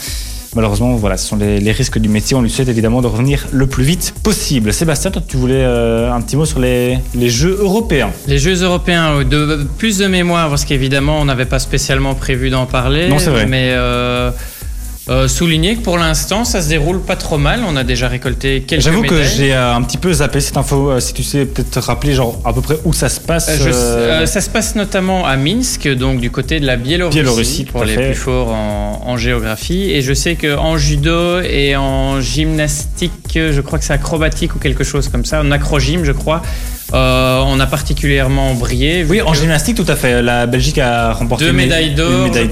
[0.55, 2.36] Malheureusement, voilà, ce sont les, les risques du métier.
[2.36, 4.72] On lui souhaite évidemment de revenir le plus vite possible.
[4.72, 8.11] Sébastien, toi, tu voulais euh, un petit mot sur les, les Jeux européens.
[8.26, 12.50] Les Jeux européens, euh, de plus de mémoire, parce qu'évidemment, on n'avait pas spécialement prévu
[12.50, 13.09] d'en parler.
[13.09, 13.46] Non, c'est vrai.
[13.46, 14.30] Mais euh,
[15.11, 17.61] euh, souligner que pour l'instant, ça se déroule pas trop mal.
[17.68, 20.90] On a déjà récolté quelques J'avoue que j'ai euh, un petit peu zappé cette info.
[20.90, 23.50] euh, si tu sais peut-être rappeler genre à peu près où ça se passe.
[23.62, 27.84] Je- ça se passe notamment à Minsk, donc du côté de la Biélorussie, Biélorussie, pour
[27.84, 28.07] les fait.
[28.07, 29.90] plus forts en, en géographie.
[29.90, 34.84] Et je sais qu'en judo et en gymnastique, je crois que c'est acrobatique ou quelque
[34.84, 36.40] chose comme ça, en acrogym, je crois,
[36.93, 39.05] euh, on a particulièrement brillé.
[39.09, 40.22] Oui, en que- gymnastique, tout à fait.
[40.22, 42.51] La Belgique a remporté Deux médailles d'or médaille-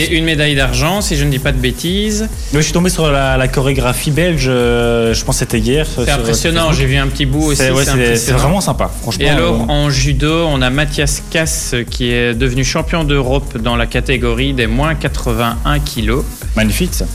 [0.00, 2.28] et une médaille d'argent, si je ne dis pas de bêtises.
[2.52, 4.46] Oui, je suis tombé sur la, la chorégraphie belge.
[4.48, 5.86] euh, je pense que c'était hier.
[5.86, 7.56] C'est impressionnant, j'ai vu un petit bout aussi.
[7.62, 8.90] C'est ouais, vraiment sympa.
[9.02, 9.24] Franchement.
[9.24, 13.76] Et alors, euh, en judo, on a Mathias Cass qui est devenu champion d'Europe dans
[13.76, 16.24] la catégorie des moins 81 kilos.
[16.56, 17.06] magnifique ça.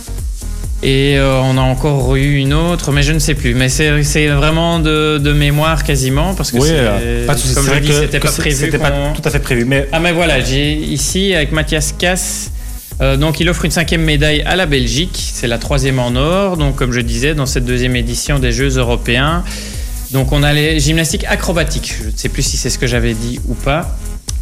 [0.81, 3.53] Et euh, on a encore eu une autre, mais je ne sais plus.
[3.53, 7.91] Mais c'est vraiment de, de mémoire quasiment, parce que Oui, euh, pas comme je dis,
[7.93, 8.55] c'était pas prévu.
[8.55, 9.65] C'était pas tout à fait prévu.
[9.65, 12.51] Mais Ah mais voilà, j'ai ici avec Mathias Cass.
[13.01, 16.55] euh, donc il offre une cinquième médaille à la Belgique, c'est la troisième en or.
[16.55, 19.43] Donc comme je disais, dans cette deuxième édition des Jeux européens,
[20.11, 21.93] Donc on a les gymnastiques acrobatiques.
[22.03, 23.95] Je ne sais plus si c'est ce que j'avais dit ou pas.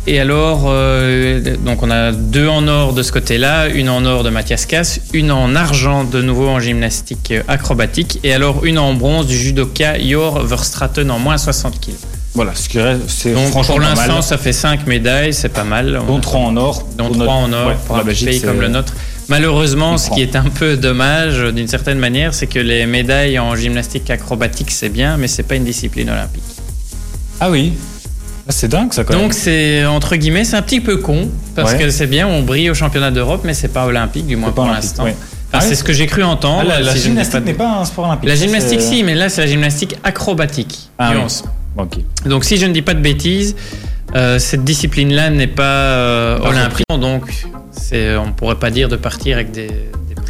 [0.09, 4.23] Et alors, euh, donc on a deux en or de ce côté-là, une en or
[4.23, 8.93] de Mathias Cass, une en argent de nouveau en gymnastique acrobatique, et alors une en
[8.93, 11.91] bronze du judoka Jor Verstraten en moins 60 kg.
[12.35, 15.99] Voilà, ce qui reste, c'est franchement pour l'instant, ça fait 5 médailles, c'est pas mal.
[16.07, 16.87] dont 3 en or.
[16.97, 18.93] dont Pour 3 notre- en or ouais, pour un pays comme le nôtre.
[19.27, 23.57] Malheureusement, ce qui est un peu dommage d'une certaine manière, c'est que les médailles en
[23.57, 26.43] gymnastique acrobatique, c'est bien, mais c'est pas une discipline olympique.
[27.41, 27.73] Ah oui.
[28.47, 31.73] Ah, C'est dingue ça quand Donc c'est entre guillemets, c'est un petit peu con parce
[31.73, 31.79] Ouais.
[31.79, 34.65] que c'est bien, on brille au championnat d'Europe, mais c'est pas olympique du moins pour
[34.65, 35.03] l'instant.
[35.03, 35.15] ouais.
[35.49, 35.75] Enfin, Ah c'est oui.
[35.77, 36.71] ce que j'ai cru entendre.
[36.73, 38.27] Ah, la, si ne gymnastique pas de- n'est pas un sport olympique.
[38.29, 40.89] La gymnastique, c'est- si, mais là c'est la gymnastique acrobatique.
[40.97, 42.03] Ah oui.
[42.25, 43.55] Donc si je ne dis pas de bêtises,
[44.15, 47.23] euh, cette discipline-là n'est pas euh, Pas olympique, donc
[47.93, 49.67] on pourrait pas dire de partir avec des,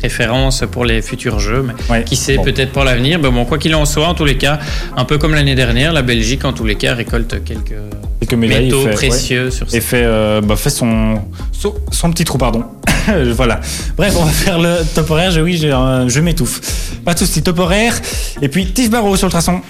[0.01, 2.03] des préférences pour les futurs jeux, mais Ouais.
[2.03, 2.43] qui sait Bon.
[2.43, 3.19] peut-être pour l'avenir.
[3.21, 4.59] Mais bon, quoi qu'il en soit, en tous les cas,
[4.95, 7.73] un peu comme l'année dernière, la Belgique en tous les cas récolte quelques
[8.19, 8.65] Quelques médailles.
[8.65, 8.93] métaux fait- ouais.
[8.95, 11.21] précieux sur Et fait, euh, bah, fait son,
[11.51, 12.63] son, son petit trou, pardon.
[13.35, 13.59] voilà.
[13.95, 15.31] Bref, on va faire le top horaire.
[15.31, 16.61] Je, oui, j'ai, euh, je m'étouffe.
[17.05, 17.93] Pas de soucis, top horaire.
[18.41, 19.61] Et puis Tiff Barrow sur le traçon.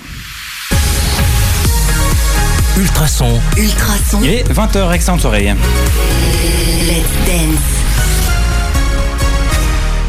[2.77, 4.19] Ultrason, Ultrason.
[4.23, 5.45] Il est 20h, excellente soirée.
[5.45, 7.76] Let's dance.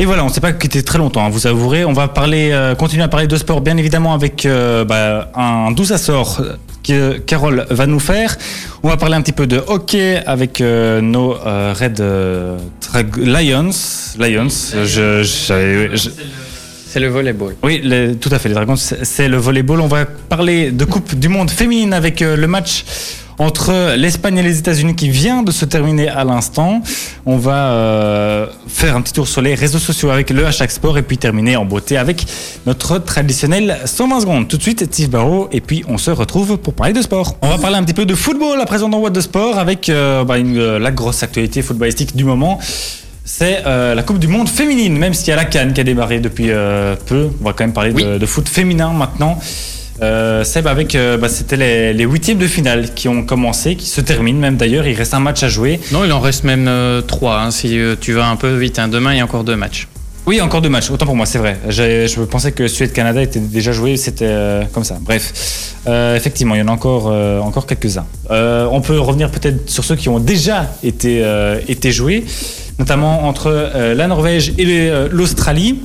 [0.00, 1.84] Et voilà, on ne s'est pas quitté très longtemps, hein, vous savourez.
[1.84, 5.72] On va parler, euh, continuer à parler de sport, bien évidemment, avec euh, bah, un
[5.72, 6.40] doux assort
[6.84, 8.36] que Carole va nous faire.
[8.84, 12.00] On va parler un petit peu de hockey avec euh, nos Red
[13.18, 13.70] Lions.
[14.20, 14.48] Lions,
[14.84, 16.10] je, je- je-
[16.86, 17.56] C'est le volleyball.
[17.64, 17.82] oui,
[18.20, 18.48] tout à fait.
[18.48, 19.80] Les Dragons, c'est le volleyball.
[19.80, 22.84] On va parler de Coupe du Monde féminine avec le match
[23.38, 26.82] entre l'Espagne et les États-Unis qui vient de se terminer à l'instant.
[27.26, 30.98] On va euh, faire un petit tour sur les réseaux sociaux avec le hashtag sport
[30.98, 32.26] et puis terminer en beauté avec
[32.66, 34.48] notre traditionnel 120 secondes.
[34.48, 37.36] Tout de suite, Steve Barrow et puis on se retrouve pour parler de sport.
[37.42, 39.88] On va parler un petit peu de football à présent dans What de Sport avec
[39.88, 42.58] euh, bah, une, euh, la grosse actualité footballistique du moment.
[43.24, 45.84] C'est euh, la Coupe du Monde féminine, même s'il y a la Cannes qui a
[45.84, 47.28] démarré depuis euh, peu.
[47.40, 48.02] On va quand même parler Oui.
[48.02, 49.38] de, de foot féminin maintenant.
[50.00, 53.86] Euh, Seb, avec, euh, bah, c'était les, les huitièmes de finale qui ont commencé, qui
[53.86, 54.86] se terminent même d'ailleurs.
[54.86, 55.80] Il reste un match à jouer.
[55.92, 57.40] Non, il en reste même euh, trois.
[57.40, 58.88] hein, si tu vas un peu vite, hein.
[58.88, 59.88] demain il y a encore deux matchs.
[60.26, 60.90] Oui, encore deux matchs.
[60.90, 61.58] Autant pour moi, c'est vrai.
[61.68, 63.96] Je pensais que Suède-Canada était déjà joué.
[63.96, 64.30] C'était
[64.74, 64.98] comme ça.
[65.00, 67.06] Bref, effectivement, il y en a encore,
[67.42, 68.04] encore quelques-uns.
[68.28, 71.24] On peut revenir peut-être sur ceux qui ont déjà été,
[71.66, 72.26] été joués,
[72.78, 75.80] notamment entre la Norvège et l'Australie.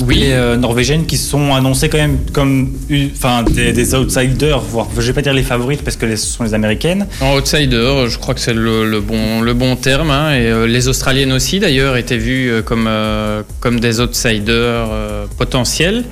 [0.00, 0.20] Oui.
[0.20, 2.72] Les euh, Norvégiennes qui sont annoncées quand même comme
[3.14, 6.26] enfin, des, des outsiders, voire je vais pas dire les favorites parce que les- ce
[6.26, 7.06] sont les Américaines.
[7.20, 10.10] En outsider, je crois que c'est le, le bon, le bon terme.
[10.10, 14.88] hein, et euh, les Australiennes aussi, d'ailleurs, étaient vues euh, comme, euh, comme des outsiders
[15.36, 16.04] potentiels.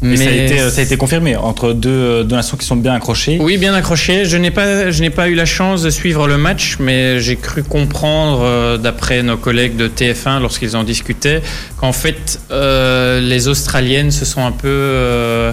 [0.00, 2.64] Mais ça a, été, euh, ça a été confirmé entre deux, euh, deux nations qui
[2.64, 3.38] sont bien accrochées.
[3.40, 4.26] Oui, bien accroché.
[4.26, 7.36] Je n'ai pas, je n'ai pas eu la chance de suivre le match, mais j'ai
[7.36, 11.42] cru comprendre, euh, d'après nos collègues de TF1 lorsqu'ils en discutaient,
[11.78, 15.52] qu'en fait, euh, les Australiennes se sont un peu euh,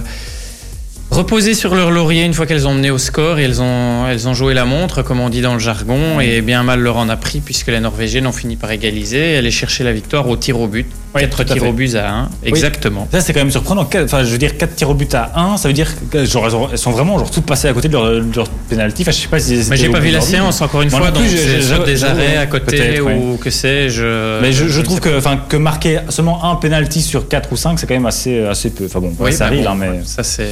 [1.16, 4.28] reposées sur leur laurier une fois qu'elles ont mené au score et elles ont, elles
[4.28, 7.10] ont joué la montre, comme on dit dans le jargon, et bien mal leur en
[7.10, 10.36] a pris puisque les Norvégiennes ont fini par égaliser et aller chercher la victoire au
[10.38, 10.86] tir au but.
[11.16, 11.70] Oui, 4 tout à tirs fait.
[11.70, 13.08] au but à 1, exactement.
[13.12, 13.86] Ça, c'est quand même surprenant.
[13.86, 16.26] Quatre- Enfin, je veux dire, 4 tirs au but à 1, ça veut dire que
[16.26, 18.50] genre, elles ont- elles sont vraiment genre, toutes passées à côté de leur, de leur
[18.70, 19.04] penalty.
[19.04, 21.20] Enfin, je sais pas si Mais j'ai pas vu la séance encore une fois, non
[21.22, 23.14] plus, donc c'est des arrêts à côté ouais.
[23.16, 24.42] ou que sais-je.
[24.42, 27.88] Mais je, trouve que, enfin, que marquer seulement un penalty sur 4 ou 5, c'est
[27.88, 28.86] quand même assez, assez peu.
[28.86, 30.00] Enfin bon, Oui, ça bah arrive, bon, hein, mais.
[30.04, 30.48] ça c'est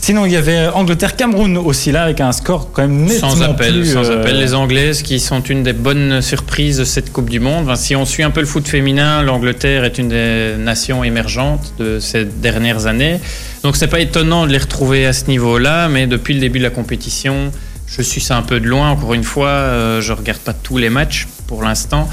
[0.00, 3.74] Sinon, il y avait Angleterre-Cameroun aussi là, avec un score quand même nettement sans appel,
[3.74, 4.38] plus, sans euh, appel.
[4.38, 7.64] Les Anglaises qui sont une des bonnes surprises de cette Coupe du Monde.
[7.64, 11.74] Enfin, si on suit un peu le foot féminin, l'Angleterre est une des nations émergentes
[11.78, 13.20] de ces dernières années.
[13.62, 16.64] Donc c'est pas étonnant de les retrouver à ce niveau-là, mais depuis le début de
[16.64, 17.52] la compétition,
[17.86, 18.90] je suis ça un peu de loin.
[18.90, 22.08] Encore une fois, euh, je regarde pas tous les matchs pour l'instant.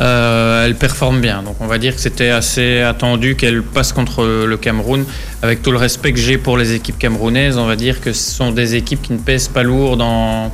[0.00, 4.24] Euh, elle performe bien, donc on va dire que c'était assez attendu qu'elle passe contre
[4.24, 5.04] le Cameroun.
[5.42, 8.32] Avec tout le respect que j'ai pour les équipes camerounaises, on va dire que ce
[8.32, 10.50] sont des équipes qui ne pèsent pas lourd dans,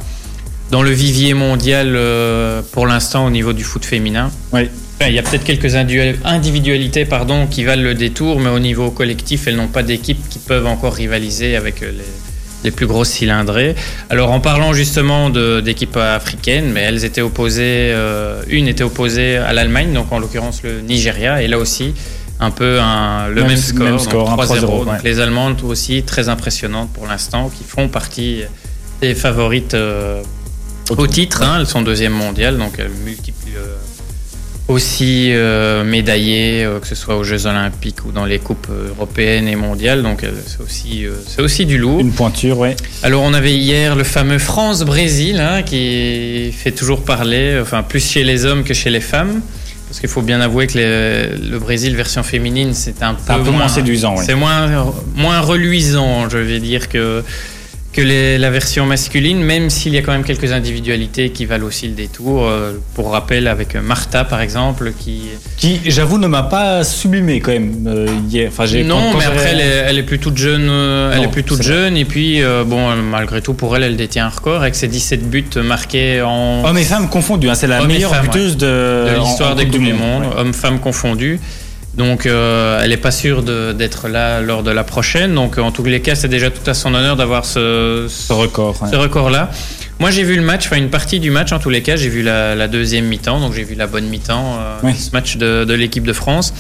[0.71, 4.31] dans le vivier mondial euh, pour l'instant au niveau du foot féminin.
[4.53, 4.69] Oui.
[5.01, 8.59] Enfin, Il y a peut-être quelques individu- individualités pardon, qui valent le détour, mais au
[8.59, 12.05] niveau collectif, elles n'ont pas d'équipe qui peuvent encore rivaliser avec euh, les,
[12.65, 13.75] les plus grosses cylindrées.
[14.11, 19.53] Alors en parlant justement d'équipes africaines, mais elles étaient opposées, euh, une était opposée à
[19.53, 21.95] l'Allemagne, donc en l'occurrence le Nigeria, et là aussi
[22.39, 24.67] un peu un- le Même- même, score, même score, un 3-0.
[24.67, 24.99] 3-0, Donc ouais.
[25.05, 28.43] Les Allemandes aussi très impressionnantes pour l'instant, qui font partie
[29.03, 30.23] des favorites euh,
[30.97, 31.43] au titre.
[31.43, 31.59] hein.
[31.61, 33.77] elles sont deuxième mondiale, donc elles multiplient le-
[34.71, 39.49] aussi euh, médaillés, euh, que ce soit aux Jeux Olympiques ou dans les coupes européennes
[39.49, 40.03] et mondiales.
[40.03, 42.01] Donc euh, c'est aussi, euh, c'est aussi du lourd.
[42.01, 42.77] Une pointure, ouais.
[43.03, 48.25] Alors on avait hier le fameux France-Brésil hein, qui fait toujours parler, enfin plus chez
[48.25, 49.41] les hommes que chez les femmes.
[49.89, 53.33] Parce qu'il faut bien avouer que les- le Brésil version féminine c'est un peu, C'est
[53.33, 54.17] un peu moins séduisant.
[54.19, 57.25] C'est moins, moins reluisant, je vais dire, que,
[57.93, 61.67] que les- la version masculine, même s'il y a quand même quelques individualités qui valent
[61.67, 62.47] aussi le détour.
[62.47, 65.23] Euh, pour rappel, avec Martha par exemple, qui...
[65.57, 68.49] Qui, j'avoue, ne m'a pas sublimé quand même euh, hier.
[68.53, 70.69] Enfin, Non, quand- quand mais après, elle est, elle est plus toute jeune.
[70.71, 71.97] euh, elle est plus toute jeune.
[71.97, 74.87] Et puis, euh, bon, euh, malgré tout, pour elle, elle détient un record avec ses
[74.89, 79.57] 17 buts marqués en, Hommes et femmes confondus, hein, c'est la meilleure buteuse de, l'histoire
[79.57, 80.29] des Coupe Coupes du Monde, ouais.
[80.39, 81.41] hommes-femmes confondus.
[82.01, 85.35] Donc, euh, elle n'est pas sûre d'être là lors de la prochaine.
[85.35, 88.75] Donc, en tous les cas, c'est déjà tout à son honneur d'avoir ce, Ce record.
[88.83, 88.89] ouais.
[88.91, 89.51] ce record-là.
[89.99, 91.97] Moi, j'ai vu le match, enfin une partie du match en tous les cas.
[91.97, 95.37] J'ai vu la, la deuxième mi-temps, donc j'ai vu la bonne mi-temps, euh, ce match
[95.37, 96.55] de, de l'équipe de France.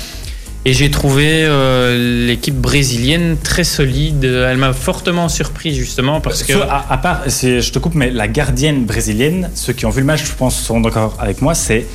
[0.66, 4.22] Et j'ai trouvé euh, l'équipe brésilienne très solide.
[4.26, 6.52] Elle m'a fortement surpris justement parce que.
[6.52, 10.06] À, à part, je te coupe, mais la gardienne brésilienne, ceux qui ont vu le
[10.06, 11.86] match, je pense, seront d'accord avec moi, c'est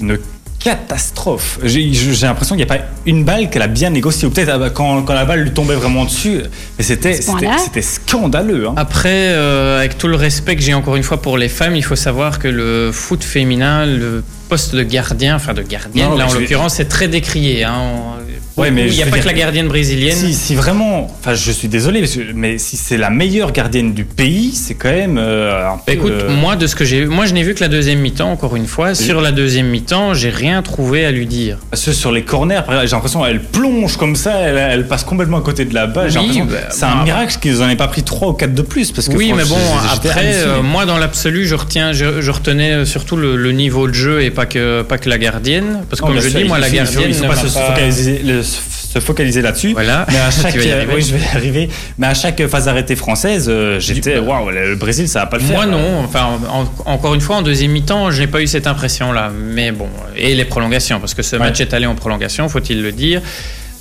[0.00, 0.18] une
[0.60, 1.58] catastrophe.
[1.64, 1.90] J'ai
[2.22, 4.28] l'impression qu'il n'y a pas une balle qu'elle a bien négociée.
[4.28, 6.42] Ou peut-être euh, quand, quand la balle lui tombait vraiment dessus,
[6.78, 7.14] mais c'était
[7.82, 8.68] scandaleux.
[8.68, 8.74] hein.
[8.76, 11.82] Après, euh, avec tout le respect que j'ai encore une fois pour les femmes, il
[11.84, 16.26] faut savoir que le foot féminin, le poste de gardien, enfin de gardienne, Non, là
[16.26, 17.64] en je vais- l'occurrence, c'est très décrié.
[17.64, 18.18] Hein.
[18.60, 20.14] On- Ouais, mais il n'y a pas que la gardienne brésilienne.
[20.14, 22.04] Si, si vraiment, enfin je suis désolé,
[22.34, 25.82] mais si c'est la meilleure gardienne du pays, c'est quand même euh, un peu.
[25.86, 28.00] Bah, écoute, euh, moi de ce que j'ai, moi je n'ai vu que la deuxième
[28.00, 28.30] mi-temps.
[28.30, 31.56] Encore une fois, sur la deuxième mi-temps, j'ai rien trouvé à lui dire.
[31.70, 35.38] Parce que sur les corners, j'ai l'impression qu'elle plonge comme ça, elle, elle passe complètement
[35.38, 36.10] à côté de la balle.
[36.18, 38.62] Oui, bah, c'est bah, un miracle qu'ils n'en aient pas pris 3 ou 4 de
[38.62, 38.92] plus.
[38.92, 39.56] Parce que Oui, mais bon,
[39.92, 43.94] après, euh, moi dans l'absolu, je retiens, je, je retenais surtout le, le niveau de
[43.94, 46.58] jeu et pas que pas que la gardienne, parce que Non, comme je dis, moi
[46.58, 47.48] la gardienne pas se,
[48.50, 49.72] se focaliser là-dessus.
[49.72, 50.04] Voilà.
[50.10, 51.68] Mais à chaque, oui, je vais y arriver.
[51.98, 55.44] Mais à chaque phase arrêtée française, euh, j'étais, waouh, le Brésil, ça va pas le
[55.44, 55.56] faire.
[55.56, 58.66] Moi non, enfin en- encore une fois en deuxième mi-temps, je n'ai pas eu cette
[58.66, 61.42] impression là, mais bon et les prolongations parce que ce Ouais.
[61.42, 63.22] match est allé en prolongation, faut-il le dire.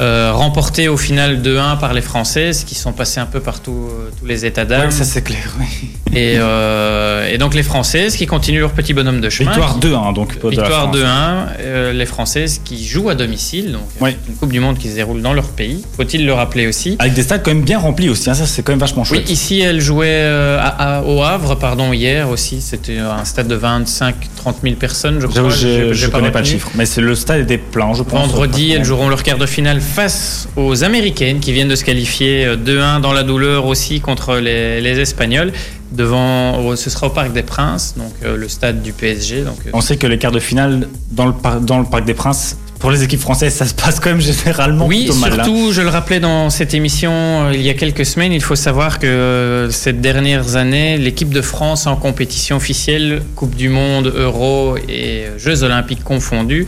[0.02, 4.10] Euh, remporté au final 2-1 par les Françaises qui sont passées un peu partout euh,
[4.18, 5.54] tous les états d'âme Ouais, ça c'est clair.
[5.60, 5.89] oui.
[6.16, 9.52] et, euh, et donc les Françaises qui continuent leur petit bonhomme de chemin.
[9.52, 10.38] Victoire qui- 2-1 donc.
[10.45, 10.95] Victoire France.
[10.95, 14.16] 2-1, euh, les Françaises qui jouent à domicile, donc Ouais.
[14.30, 16.95] une Coupe du Monde qui se déroule dans leur pays, faut-il le rappeler aussi.
[17.00, 18.30] Avec des stades quand même bien remplis aussi.
[18.30, 19.30] hein, ça c'est quand même vachement Oui, chouette.
[19.30, 20.68] ici elle jouait à-
[21.00, 22.62] à- au Havre, pardon, hier aussi.
[22.62, 25.50] C'était un stade de 25-30 000 personnes, je crois.
[25.50, 26.52] Je je connais pas le retenu.
[26.60, 28.28] chiffre, mais le stade était plein, je pense.
[28.30, 32.45] Vendredi, elles joueront leur quart de finale face aux Américaines qui viennent de se qualifier
[32.45, 35.51] euh, 2-1 dans la douleur aussi contre les, les Espagnols.
[35.91, 39.41] Devant, au- ce sera au Parc des Princes, donc euh, le stade du PSG.
[39.41, 42.05] Donc, euh, On sait que les quarts de finale dans le, par- dans le Parc
[42.05, 45.31] des Princes, pour les équipes françaises, ça se passe quand même généralement Oui, plutôt mal.
[45.31, 45.43] hein.
[45.43, 48.55] surtout, je le rappelais dans cette émission euh, il y a quelques semaines, il faut
[48.55, 54.13] savoir que euh, ces dernières années, l'équipe de France en compétition officielle, Coupe du Monde,
[54.15, 56.67] Euro et euh, Jeux Olympiques confondus,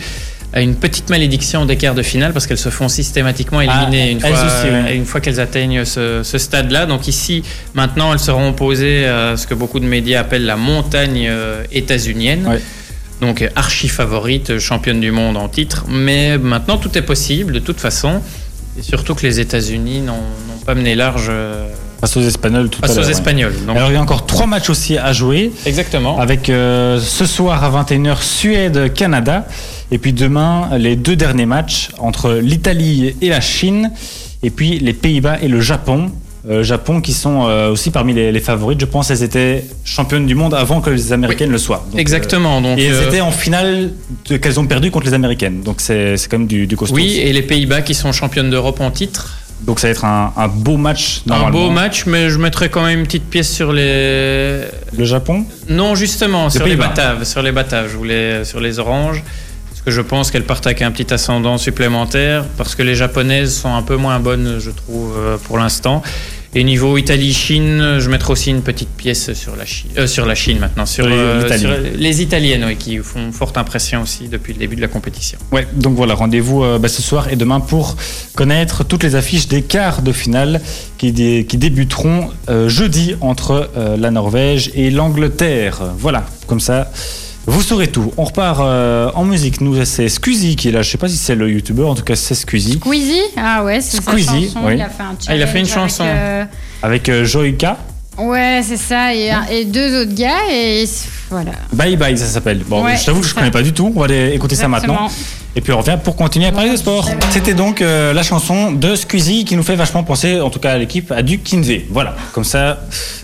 [0.59, 4.19] une petite malédiction des quarts de finale parce qu'elles se font systématiquement éliminer Ah, une,
[4.19, 4.95] fois, aussi, oui.
[4.97, 6.85] une fois qu'elles atteignent ce, ce stade-là.
[6.85, 7.43] Donc ici,
[7.73, 12.59] maintenant, elles seront opposées à ce que beaucoup de médias appellent la montagne euh, états-unienne.
[13.21, 15.85] Donc archi favorite, championne du monde en titre.
[15.87, 18.21] Mais maintenant, tout est possible de toute façon.
[18.77, 21.67] Et surtout que les États-Unis n'ont n'ont pas mené large euh,
[22.01, 23.05] Face aux Espagnols tout face à aux l'heure.
[23.05, 23.11] ouais.
[23.11, 23.53] Espagnols.
[23.65, 25.51] Donc, Alors il y a encore trois matchs aussi à jouer.
[25.65, 26.19] exactement.
[26.19, 29.45] Avec euh, ce soir à 21h Suède-Canada.
[29.91, 33.91] Et puis demain, les deux derniers matchs entre l'Italie et la Chine.
[34.43, 36.11] Et puis les Pays-Bas et le Japon.
[36.49, 38.79] Euh, Japon qui sont euh, aussi parmi les, les favorites.
[38.79, 41.85] Je pense elles étaient championnes du monde avant que les Américaines le soient.
[41.91, 42.61] Donc, Exactement.
[42.61, 43.91] Donc, et elles étaient en finale
[44.27, 45.61] qu'elles ont perdu contre les Américaines.
[45.61, 46.95] Donc c'est c'est quand même du, du costaud.
[46.95, 47.19] oui, aussi.
[47.19, 49.37] et les Pays-Bas qui sont championnes d'Europe en titre.
[49.61, 51.65] Donc ça va être un, un beau match Un normalement.
[51.67, 54.61] beau match, mais je mettrais quand même une petite pièce sur les.
[54.97, 55.45] Le Japon?
[55.69, 56.75] Non, justement, sur les.
[56.75, 57.23] Bataves.
[57.25, 59.21] Sur les Bataves, je voulais sur les Oranges.
[59.69, 62.43] Parce que je pense qu'elles partent avec un petit ascendant supplémentaire.
[62.57, 66.01] Parce que les Japonaises sont un peu moins bonnes, je trouve, euh, pour l'instant.
[66.53, 70.35] Et niveau Italie-Chine, je mettrai aussi une petite pièce sur la Chine, euh, sur la
[70.35, 71.61] Chine maintenant, sur, Les- euh, l'Italie.
[71.61, 75.39] sur les Italiennes, oui, qui font forte impression aussi depuis le début de la compétition.
[75.53, 77.95] Ouais, donc voilà, rendez-vous euh, bah, ce soir et demain pour
[78.35, 80.59] connaître toutes les affiches des quarts de finale
[80.97, 85.79] qui, dé- qui débuteront euh, jeudi entre la Norvège et l'Angleterre.
[85.97, 86.91] Voilà, comme ça,
[87.47, 88.13] vous saurez tout.
[88.17, 89.61] On repart euh, en musique.
[89.61, 90.81] Nous, c'est Squeezie qui est là.
[90.81, 92.79] Je sais pas si c'est le youtubeur, en tout cas, c'est Squeezie.
[92.79, 94.59] Squeezie Ah ouais, c'est sa Squeezie, chanson.
[94.65, 94.73] oui.
[94.75, 96.03] Il a fait un Ah, il a fait une chanson.
[96.03, 96.45] avec, euh,
[96.83, 97.77] Avec euh, Joyka.
[98.17, 99.13] Ouais, c'est ça.
[99.15, 100.37] Et, un- et deux autres gars.
[100.51, 100.85] Et
[101.29, 101.51] voilà.
[101.73, 102.61] Bye Bye, ça s'appelle.
[102.67, 103.91] Bon, Ouais, je t'avoue que je c'est connais pas du tout.
[103.95, 105.09] On va aller écouter ça maintenant.
[105.55, 107.09] Et puis on revient pour continuer à parler de sport.
[107.29, 110.71] C'était donc euh, la chanson de Squeezie qui nous fait vachement penser, en tout cas
[110.73, 111.85] à l'équipe, à du Kinsey.
[111.89, 112.79] Voilà, comme ça,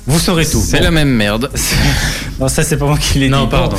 [0.05, 0.61] vous saurez tout.
[0.61, 0.83] C'est Bon.
[0.83, 1.49] la même merde.
[2.39, 3.31] Non, ça c'est pas moi qui l'ai dit.
[3.31, 3.77] Non, pardon.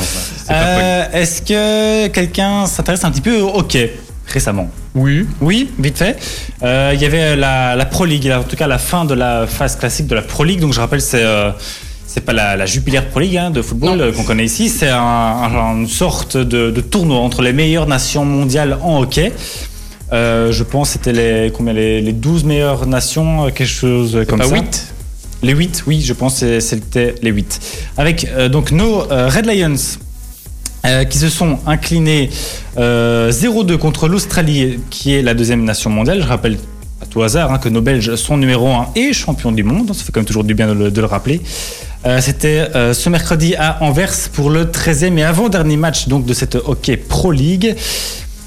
[0.49, 3.93] Euh, Est-ce que quelqu'un s'intéresse un petit peu au hockey
[4.27, 4.69] récemment?
[4.95, 5.25] Oui.
[5.39, 6.17] Oui, vite fait.
[6.63, 9.47] Euh, Il y avait la, la Pro League, en tout cas la fin de la
[9.47, 10.59] phase classique de la Pro League.
[10.59, 11.51] Donc je rappelle, c'est euh,
[12.11, 14.67] c'est pas la, la Jupiler Pro League hein, de football euh, qu'on connaît ici.
[14.67, 19.31] C'est un- un- une sorte de, de tournoi entre les meilleures nations mondiales en hockey.
[20.11, 24.17] Euh, je pense que c'était les, combien, les, les 12 meilleures nations, euh, quelque chose
[24.27, 24.55] comme Pas ça.
[24.55, 24.87] 8
[25.43, 27.59] Les 8, oui, je pense que c'était les 8.
[27.97, 29.75] Avec euh, donc nos euh, Red Lions
[31.09, 32.29] qui se sont inclinés
[32.77, 36.21] euh, 0-2 contre l'Australie, qui est la deuxième nation mondiale.
[36.23, 36.57] Je rappelle
[37.01, 39.93] à tout hasard hein, que nos Belges sont numéro 1 et champions du monde.
[39.93, 41.41] Ça fait quand même toujours du bien de le, de le rappeler.
[42.05, 46.33] Euh, C'était euh, ce mercredi à Anvers pour le 13e et avant-dernier match donc, de
[46.33, 47.75] cette Hockey Pro League.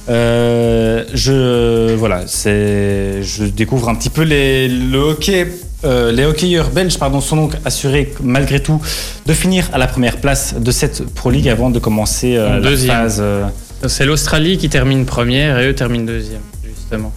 [0.09, 5.47] Euh, je voilà, je découvre un petit peu les le hockey.
[5.85, 8.81] euh, les hockeyeurs belges pardon, sont donc assurés malgré tout
[9.27, 12.77] de finir à la première place de cette Pro League avant de commencer euh, la
[12.77, 13.19] phase.
[13.21, 13.47] euh,
[13.87, 17.13] C'est l'Australie qui termine première et eux terminent deuxième, justement.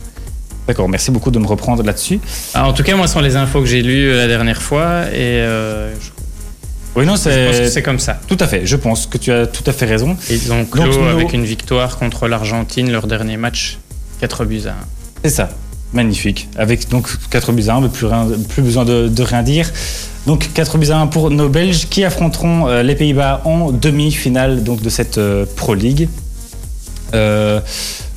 [0.67, 2.19] D'accord, merci beaucoup de me reprendre là-dessus.
[2.55, 5.03] Ah, en tout cas, moi, ce sont les infos que j'ai lues la dernière fois
[5.13, 6.09] et je
[6.95, 8.19] Oui, non, je pense que c'est comme ça.
[8.27, 8.65] tout à fait.
[8.65, 10.15] Je pense que tu as tout à fait raison.
[10.29, 13.79] Et Ils ont clos Donc, avec une victoire contre l'Argentine, leur dernier match,
[14.21, 14.73] 4 buts à 1.
[15.23, 15.49] C'est ça.
[15.93, 16.47] Magnifique.
[16.57, 19.69] Avec donc 4 buts à 1, mais plus, rien, plus besoin de, de rien dire.
[20.25, 24.63] Donc 4 buts à 1 pour nos Belges qui affronteront euh, les Pays-Bas en demi-finale
[24.63, 26.07] donc, de cette euh, Pro League.
[27.13, 27.59] Euh,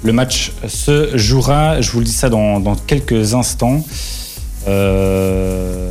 [0.03, 3.85] le match se jouera, je vous le dis ça dans, dans quelques instants.
[4.67, 5.91] Euh,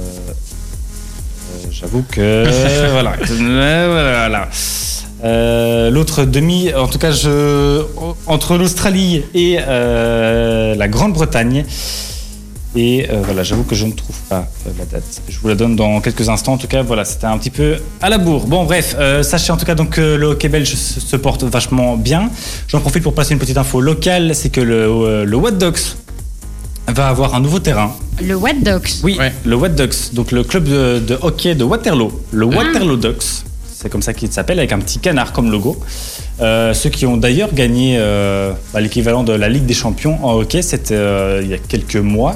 [1.80, 2.43] J'avoue que
[2.91, 4.49] voilà, Euh, voilà.
[5.23, 7.84] Euh, L'autre demi, en tout cas, je,
[8.25, 11.65] entre l'Australie et euh, la Grande-Bretagne.
[12.75, 14.47] Et voilà, j'avoue que je ne trouve pas
[14.78, 15.21] la date.
[15.28, 16.53] Je vous la donne dans quelques instants.
[16.53, 18.45] En tout cas, voilà, c'était un petit peu à la bourre.
[18.45, 22.30] Bon, bref, sachez en tout cas donc que le hockey belge se, porte vachement bien.
[22.67, 25.80] J'en profite pour passer une petite info locale, c'est que le, le What Dogs
[26.93, 27.95] va avoir un nouveau terrain.
[28.21, 28.89] Le What Dogs.
[29.03, 29.33] Oui, Ouais.
[29.45, 33.89] le What Ducks, donc le club de, de hockey de Waterloo, le Waterloo Ducks, c'est
[33.89, 35.77] comme ça qu'il s'appelle, avec un petit canard comme logo.
[36.41, 40.33] Euh, ceux qui ont d'ailleurs gagné euh, bah, l'équivalent de la Ligue des Champions en
[40.33, 42.35] hockey, c'était euh, il y a quelques mois.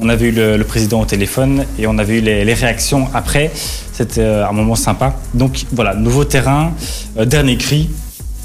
[0.00, 3.08] On avait eu le, le président au téléphone et on avait eu les, les réactions
[3.14, 3.50] après.
[3.92, 5.16] C'était euh, un moment sympa.
[5.34, 6.72] Donc voilà, nouveau terrain,
[7.18, 7.90] euh, dernier cri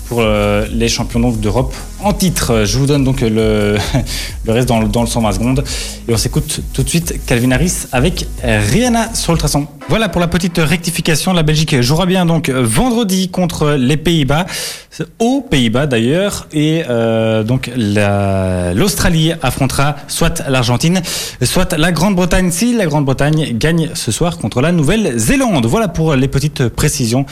[0.08, 2.64] pour euh, les champions donc d'Europe en titre.
[2.66, 3.78] Je vous donne donc le,
[4.46, 5.64] le reste dans, le- dans le 120 secondes.
[6.08, 9.68] Et on s'écoute tout de suite Calvin Harris avec Rihanna sur le traçon.
[9.90, 11.34] Voilà pour la petite rectification.
[11.34, 14.46] La Belgique jouera bien donc vendredi contre les Pays-Bas,
[15.20, 16.48] aux Pays-Bas d'ailleurs.
[16.54, 21.02] Et euh, donc la- l'Australie affrontera soit l'Argentine,
[21.42, 25.66] soit la Grande-Bretagne si la Grande-Bretagne gagne ce soir contre la Nouvelle-Zélande.
[25.66, 27.26] Voilà pour les petites précisions.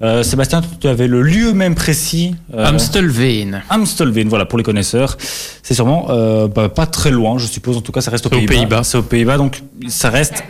[0.00, 2.36] Euh, Sébastien, tu avais le lieu même précis.
[2.54, 3.62] euh, Amstelveen.
[3.68, 5.16] Amstelveen, voilà pour les connaisseurs.
[5.62, 7.76] C'est sûrement euh, bah, pas très loin, je suppose.
[7.76, 8.54] En tout cas, ça reste aux Pays-Bas.
[8.54, 8.84] Pays-Bas.
[8.84, 10.42] C'est aux Pays-Bas, donc ça reste.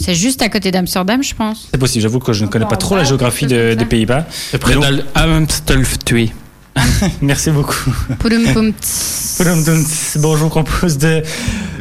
[0.00, 1.68] C'est juste à côté d'Amsterdam, je pense.
[1.70, 2.02] C'est possible.
[2.02, 3.84] J'avoue que je ne connais pas trop la géographie de- des.
[3.84, 4.26] Pays-Bas.
[4.30, 6.28] C'est près d'Amstelveen.
[7.20, 7.90] Merci beaucoup.
[8.18, 10.18] Poudum poum tss.
[10.20, 11.22] Bon, je vous propose de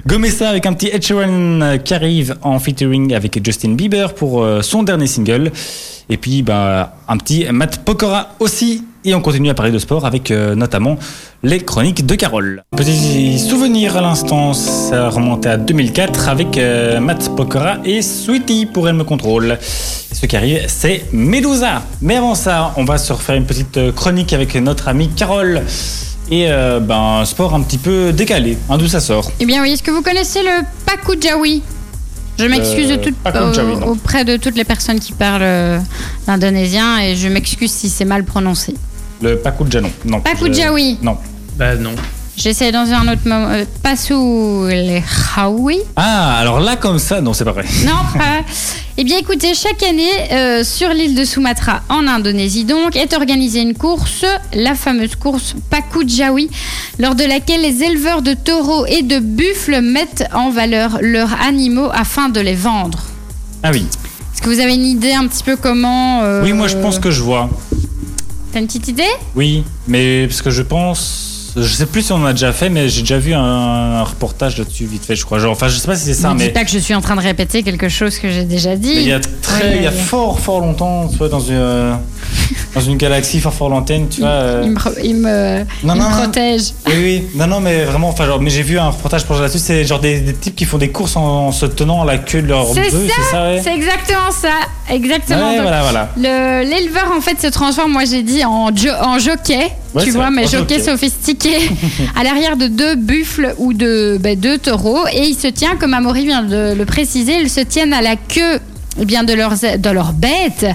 [0.07, 4.43] gommer ça avec un petit Ed Sheeran qui arrive en featuring avec Justin Bieber pour
[4.43, 5.51] euh, son dernier single.
[6.09, 8.83] Et puis, bah, un petit Matt Pokora aussi.
[9.05, 10.97] Et on continue à parler de sport avec euh, notamment
[11.41, 12.63] les chroniques de Carole.
[12.75, 18.89] Petit souvenir à l'instant, ça remontait à 2004 avec euh, Matt Pokora et Sweetie pour
[18.89, 19.57] Elle me contrôle.
[20.11, 21.83] Et ce qui arrive, c'est Medusa.
[22.01, 25.61] Mais avant ça, on va se refaire une petite euh, chronique avec notre amie Carole.
[26.31, 29.31] Et euh, ben, un sport un petit peu décalé, hein, d'où ça sort.
[29.39, 31.63] Eh bien oui, est-ce que vous connaissez le Pakujawi?
[32.37, 32.97] Je m'excuse
[33.35, 33.87] non.
[33.87, 35.79] auprès de toutes les personnes qui parlent euh,
[36.27, 38.75] l'indonésien et je m'excuse si c'est mal prononcé.
[39.21, 40.21] Le Pakujano, non.
[40.21, 40.97] Pakujawi.
[40.99, 41.17] Je- Non.
[41.57, 41.91] Bah non.
[42.37, 43.49] J'essaie dans un autre moment.
[43.49, 44.13] Euh, Pasu
[44.69, 45.03] les
[45.35, 47.65] Hawi Ah, alors là, comme ça, non, c'est pas vrai.
[47.85, 48.39] Non, pas.
[48.95, 53.59] Eh bien, écoutez, chaque année, euh, sur l'île de Sumatra, en Indonésie donc, est organisée
[53.61, 56.49] une course, la fameuse course Pakujawi,
[56.97, 61.89] lors de laquelle les éleveurs de taureaux et de buffles mettent en valeur leurs animaux
[61.93, 62.99] afin de les vendre.
[63.63, 63.85] Ah oui.
[64.33, 66.99] Est-ce que vous avez une idée un petit peu comment euh, Oui, moi, je pense
[66.99, 67.49] que je vois.
[68.51, 69.03] T'as une petite idée?
[69.35, 71.28] Oui, mais parce que je pense.
[71.55, 74.03] Je sais plus si on en a déjà fait, mais j'ai déjà vu un, un
[74.03, 75.39] reportage là-dessus vite fait, je crois.
[75.39, 76.93] Genre, enfin, je sais pas si c'est ça, Ne dis mais pas que je suis
[76.95, 78.93] en train de répéter quelque chose que j'ai déjà dit.
[78.95, 79.95] mais il y a très, Ouais, il y a ouais.
[79.97, 81.93] fort, fort longtemps, tu vois, dans une, euh,
[82.75, 84.29] dans une galaxie fort, fort lointaine, tu vois.
[84.29, 86.09] euh, Il me, il me, Non, il non, me non.
[86.21, 86.73] protège.
[86.87, 89.59] Oui, oui, non, non, mais vraiment, enfin, genre, mais j'ai vu un reportage pour là-dessus,
[89.59, 92.17] c'est genre des, des types qui font des courses en, en se tenant à la
[92.17, 93.61] queue de leur C'est bœuf, ça, c'est ça, ouais.
[93.63, 94.49] C'est exactement ça.
[94.93, 95.49] Exactement.
[95.49, 96.09] Ouais, voilà, voilà.
[96.17, 99.71] le- L'éleveur, en fait, se transforme, moi j'ai dit, en, jo- en jockey.
[99.93, 100.83] Ouais, tu vois, mais en jockey jockey.
[100.83, 101.55] sophistiqué,
[102.15, 105.07] à l'arrière de deux buffles ou de ben, deux taureaux.
[105.11, 108.15] Et il se tient, comme Amaury vient de le préciser, ils se tiennent à la
[108.15, 108.59] queue
[108.99, 110.65] eh bien, de, leurs, de leurs bêtes.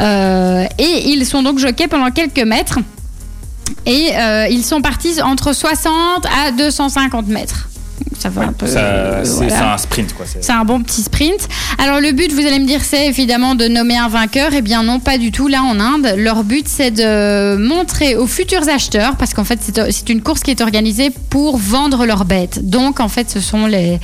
[0.00, 2.78] Euh, et ils sont donc jockeys pendant quelques mètres.
[3.84, 7.68] Et euh, ils sont partis entre 60 à 250 mètres.
[8.18, 8.66] Ça va un peu.
[8.66, 9.74] Euh, c'est voilà.
[9.74, 10.26] un sprint, quoi.
[10.26, 11.48] c'est- un bon petit sprint.
[11.78, 14.50] Alors le but, vous allez me dire, c'est évidemment de nommer un vainqueur.
[14.54, 15.48] Eh bien non, pas du tout.
[15.48, 19.58] Là en Inde, leur but, c'est de montrer aux futurs acheteurs, parce qu'en fait,
[19.90, 22.68] c'est une course qui est organisée pour vendre leurs bêtes.
[22.68, 23.98] Donc en fait, ce sont les,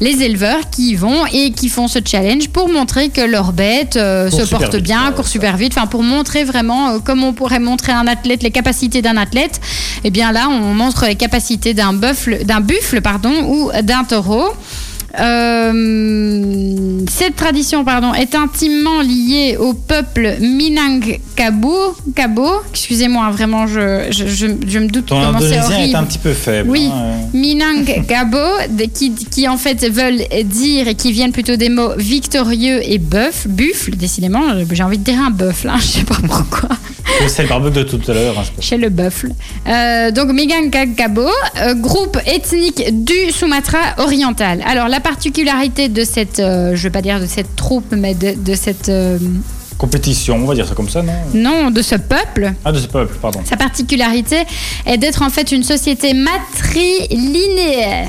[0.00, 3.96] les éleveurs qui y vont et qui font ce challenge pour montrer que leurs bêtes
[3.96, 5.74] euh, se portent vite, bien, ouais, courent super vite.
[5.76, 9.16] Enfin, pour montrer vraiment euh, comme on pourrait montrer à un athlète les capacités d'un
[9.16, 9.60] athlète.
[10.02, 14.52] Eh bien là, on montre les capacités d'un buffle, d'un buffle, pardon, ou d'un taureau.
[15.20, 21.94] Euh, cette tradition pardon, est intimement liée au peuple Minangkabau.
[22.14, 25.96] Kabo, excusez-moi, vraiment, je, je, je, je me doute Ton comment c'est indonésien est horrible.
[25.96, 26.70] un petit peu faible.
[26.70, 26.96] Oui, hein,
[27.34, 27.38] euh.
[27.38, 28.38] Minangkabau,
[28.70, 32.98] de- qui, qui en fait veulent dire et qui viennent plutôt des mots victorieux et
[32.98, 36.68] bœuf, buffle, décidément, j'ai envie de dire un bœuf là, je sais pas pourquoi
[37.28, 38.38] C'est le barbecue de tout à l'heure.
[38.38, 39.30] hein, chez le buffle.
[39.68, 41.28] Euh, donc Minangkabau,
[41.62, 44.62] euh, groupe ethnique du Sumatra oriental.
[44.66, 48.34] Alors la particularité de cette, euh, je vais pas dire de cette troupe, mais de,
[48.36, 49.18] de cette, euh,
[49.78, 51.12] Compétition, on va dire ça comme ça, non?
[51.34, 52.52] Non, de ce peuple.
[52.64, 53.40] Ah, de ce peuple, pardon.
[53.44, 54.44] Sa particularité
[54.86, 58.08] est d'être en fait une société matrilinéaire.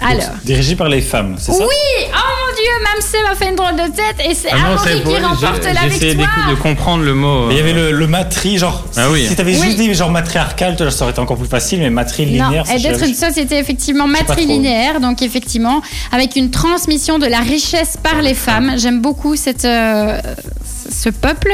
[0.00, 0.24] Alors.
[0.44, 1.58] Dirigé par les femmes, c'est ça?
[1.64, 5.02] Oui, oh mon dieu, Mamsé m'a fait une drôle de tête et c'est Ah Amaury
[5.02, 6.48] qui remporte la J'essayais victoire.
[6.48, 7.46] d'écou- de comprendre le mot.
[7.46, 8.84] Mais il y euh, avait le, le matri, genre.
[8.96, 9.26] Ah si- oui.
[9.28, 9.62] Si t'avais Oui.
[9.66, 13.14] juste dit genre matriarcal, ça aurait été encore plus facile, mais matrilinéaire, Non, d'être une
[13.14, 15.80] société effectivement matrilinéaire, donc effectivement
[16.12, 18.74] avec une transmission de la richesse par les femmes.
[18.76, 20.20] J'aime beaucoup cette, euh,
[20.90, 21.52] ce peuple.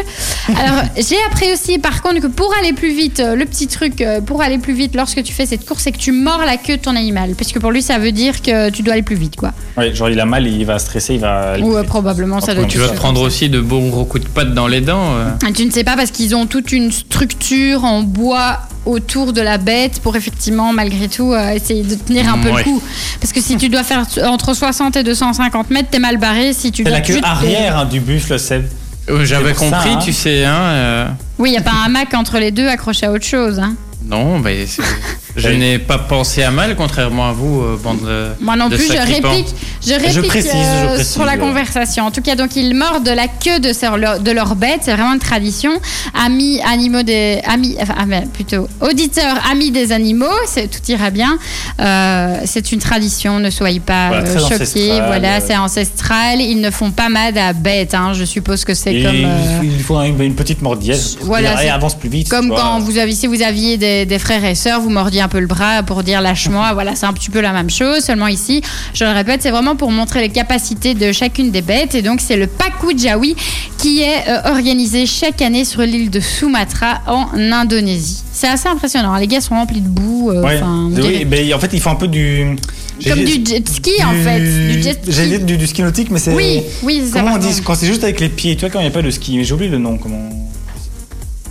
[0.49, 4.01] Alors j'ai appris aussi par contre que pour aller plus vite, euh, le petit truc
[4.01, 6.57] euh, pour aller plus vite lorsque tu fais cette course, c'est que tu mords la
[6.57, 9.03] queue de ton animal, parce que pour lui ça veut dire que tu dois aller
[9.03, 9.53] plus vite, quoi.
[9.77, 11.53] Ouais, genre il a mal, il va stresser, il va.
[11.53, 14.29] aller Ou euh, probablement ça doit Tu vas prendre aussi de bons gros coups de
[14.29, 15.15] patte dans les dents.
[15.17, 15.31] euh.
[15.55, 19.59] Tu ne sais pas parce qu'ils ont toute une structure en bois autour de la
[19.59, 22.59] bête pour effectivement malgré tout euh, essayer de tenir un peu Ouais.
[22.59, 22.83] le coup.
[23.21, 26.53] Parce que si tu dois faire entre 60 et 250 mètres, t'es mal barré.
[26.55, 28.65] Si tu dois la queue juste- arrière hein, du buffle, Seb.
[29.09, 29.99] Euh, J'avais ça, compris, hein.
[30.03, 30.55] tu sais, hein.
[30.61, 33.59] euh, Oui, il n'y a pas un hamac entre les deux accroché à autre chose.
[33.59, 33.75] hein.
[34.05, 34.83] Non, mais c'est-
[35.37, 38.29] je n'ai pas pensé à mal, contrairement à vous, euh, bande de.
[38.41, 39.55] Moi non de plus, je réplique,
[39.87, 42.05] je réplique précise, euh, je précise, sur la conversation.
[42.07, 44.93] En tout cas, donc ils mordent de la queue de, leur, de leur bête, c'est
[44.93, 45.71] vraiment une tradition.
[46.15, 51.39] Amis, animaux des, amis, enfin, ah, mais plutôt auditeurs, amis des animaux, tout ira bien.
[51.81, 54.55] Euh, c'est une tradition, ne soyez pas Voilà, euh, choqués.
[54.55, 56.41] ancestral, Voilà, c'est ancestral.
[56.41, 57.95] Ils ne font pas mal à bête.
[57.95, 58.13] hein.
[58.15, 59.15] Je suppose que c'est comme.
[59.25, 61.15] euh, Il faut une, une petite mordiesse.
[61.17, 62.29] pour Voilà, avance plus vite.
[62.29, 65.29] Comme quand vous aviez, si vous aviez des, des frères et sœurs, vous mordiez un
[65.29, 66.71] peu le bras pour dire lâche-moi.
[66.75, 68.01] voilà, c'est un petit peu la même chose.
[68.05, 68.63] Seulement ici,
[68.95, 71.95] je le répète, c'est vraiment pour montrer les capacités de chacune des bêtes.
[71.95, 73.37] Et donc, c'est le Paku Jawi
[73.79, 78.23] qui est euh, organisé chaque année sur l'île de Sumatra en Indonésie.
[78.33, 79.15] C'est assez impressionnant.
[79.17, 80.31] Les gars sont remplis de boue.
[80.31, 80.61] euh, Ouais.
[81.03, 82.57] Oui, mais en fait, il faut un peu du.
[82.99, 84.41] j'ai comme du jet ski, en fait.
[84.41, 85.13] Du jet ski.
[85.13, 86.33] J'allais dire du, du ski nautique, mais c'est.
[86.35, 87.21] Oui, oui, c'est ça.
[87.21, 88.93] Comment on dit Quand c'est juste avec les pieds, tu vois, quand il n'y a
[88.93, 89.37] pas de ski.
[89.37, 90.31] Mais j'ai oublié le nom, comment.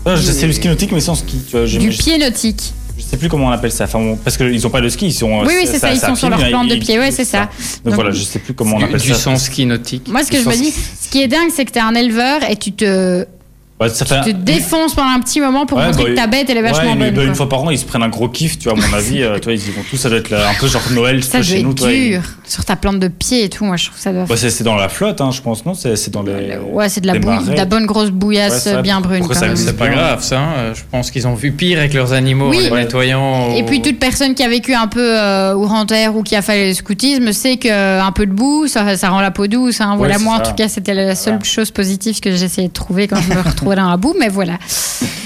[0.06, 1.38] Ah, je sais le ski nautique, mais sans ski.
[1.50, 2.74] Tu vois, Du pied nautique.
[3.00, 3.86] Je sais plus comment on appelle ça.
[3.86, 5.40] Enfin, parce qu'ils n'ont pas de ski, ils sont.
[5.42, 7.40] Oui, oui, c'est ça, ils sont sur leur plante de pied, ouais, c'est ça.
[7.42, 7.50] Donc,
[7.86, 9.16] Donc, voilà, je sais plus comment on Du, appelle du ça.
[9.16, 10.08] sens ski nautique.
[10.10, 11.96] Moi, ce que Du je me dis, ce qui est dingue, c'est que t'es un
[11.96, 13.26] éleveur et tu te,
[13.82, 16.16] Ouais, ça fait tu te défonces pendant un petit moment pour Ouais, montrer bah, que
[16.16, 17.16] ta bête, elle est Ouais, vachement mais bonne.
[17.16, 18.94] bah, une fois par an, ils se prennent un gros kiff, tu vois, à mon
[18.94, 19.24] avis.
[19.24, 21.24] euh, tu vois, ils y vont tous, ça doit être là, un peu genre Noël,
[21.24, 21.72] Ça tu chez nous.
[21.72, 22.22] être tu ils- dur.
[22.50, 24.26] Sur ta plante de pied et tout, moi je trouve que ça doit.
[24.26, 25.76] Bah, c'est c'est dans la flotte, hein, je pense, non?
[25.76, 26.58] C'est dans les.
[26.58, 27.56] ouais, c'est de la les bouille, de marais.
[27.56, 29.28] la bonne grosse Ouais, bouillasse ça, bien brune.
[29.28, 30.40] que C'est pas grave, ça.
[30.40, 30.74] hein.
[30.74, 32.58] Je pense qu'ils ont vu pire avec leurs animaux Oui.
[32.58, 32.80] en les Ouais.
[32.82, 33.52] nettoyant.
[33.56, 36.42] Et puis toute personne qui a vécu un peu euh, au Rantaire ou qui a
[36.42, 39.80] fait le scoutisme sait qu'un peu de boue, ça, ça rend la peau douce.
[39.80, 39.94] Hein.
[39.98, 41.46] Voilà, moi en tout cas, c'était la seule Voilà.
[41.46, 44.16] chose positive que j'essayais de trouver quand je me retrouvais dans la boue.
[44.20, 44.54] Mais voilà,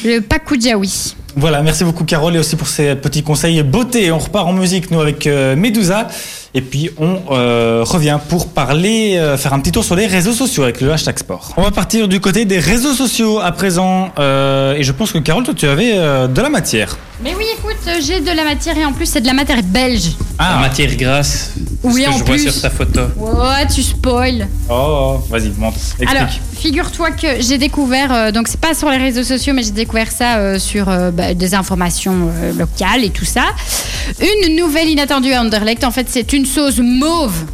[0.04, 1.16] le Pakujawi.
[1.36, 4.12] Voilà, merci beaucoup Carole et aussi pour ces petits conseils beauté.
[4.12, 6.08] On repart en musique nous avec euh, Medusa
[6.54, 10.34] et puis on euh, revient pour parler, euh, faire un petit tour sur les réseaux
[10.34, 11.54] sociaux avec le hashtag sport.
[11.58, 15.18] On va partir du côté des réseaux sociaux à présent euh, et je pense que
[15.18, 16.98] Carole, toi tu avais euh, de la matière.
[17.24, 20.12] Mais oui, écoute, j'ai de la matière et en plus c'est de la matière belge.
[20.40, 21.52] En matière grasse.
[21.84, 23.02] Oui, ce que en je vois sur ta photo.
[23.18, 24.48] Ouais, tu spoil.
[24.70, 26.10] Oh, vas-y, montre, explique.
[26.10, 29.72] Alors, figure-toi que j'ai découvert, euh, donc c'est pas sur les réseaux sociaux, mais j'ai
[29.72, 33.44] découvert ça euh, sur euh, bah, des informations euh, locales et tout ça.
[34.22, 37.46] Une nouvelle inattendue à Anderlecht, en fait, c'est une sauce mauve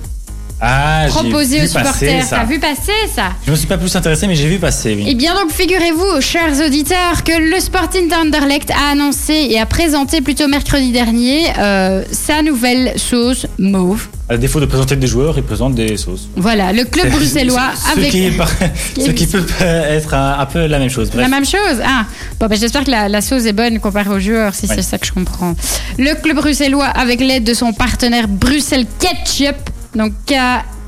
[0.61, 2.25] ah, vu aux supporters.
[2.29, 4.93] T'as vu passer ça Je me suis pas plus intéressé, mais j'ai vu passer.
[4.95, 5.05] Oui.
[5.07, 10.21] Eh bien donc figurez-vous, chers auditeurs, que le Sporting d'Anderlecht a annoncé et a présenté
[10.21, 14.07] plutôt mercredi dernier euh, sa nouvelle sauce mauve.
[14.27, 16.27] À défaut de présenter des joueurs, ils présentent des sauces.
[16.35, 18.11] Voilà, le club bruxellois ce, avec...
[18.11, 18.49] qui, par-
[18.95, 21.09] ce qui peut être un, un peu la même chose.
[21.09, 21.21] Bref.
[21.21, 22.05] La même chose Ah,
[22.39, 24.97] bon, ben, j'espère que la, la sauce est bonne comparée aux joueurs, si c'est ça
[24.97, 25.55] que je comprends.
[25.97, 29.55] Le club bruxellois, avec l'aide de son partenaire Bruxelles Ketchup,
[29.95, 30.33] donc K,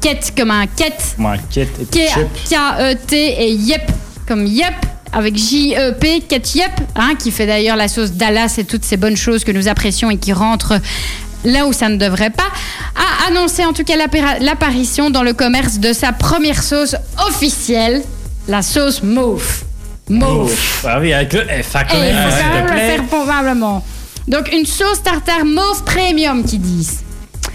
[0.02, 1.86] Ket comme un Ket, Moi, quête et.
[1.86, 3.91] K-E-T et Yep
[4.28, 4.74] comme Yep,
[5.12, 9.43] avec J-E-P, Ketchup, hein, qui fait d'ailleurs la sauce Dallas et toutes ces bonnes choses
[9.43, 10.80] que nous apprécions et qui rentrent
[11.43, 12.47] là où ça ne devrait pas,
[12.95, 13.95] a annoncé en tout cas
[14.39, 16.95] l'apparition dans le commerce de sa première sauce
[17.28, 18.04] officielle,
[18.47, 19.64] la sauce mauve.
[20.10, 20.56] Mauve.
[20.88, 23.84] Ah oui, avec le F, hein, il faut quand te même le faire probablement.
[24.28, 27.02] Donc une sauce tartare mauve premium qui disent.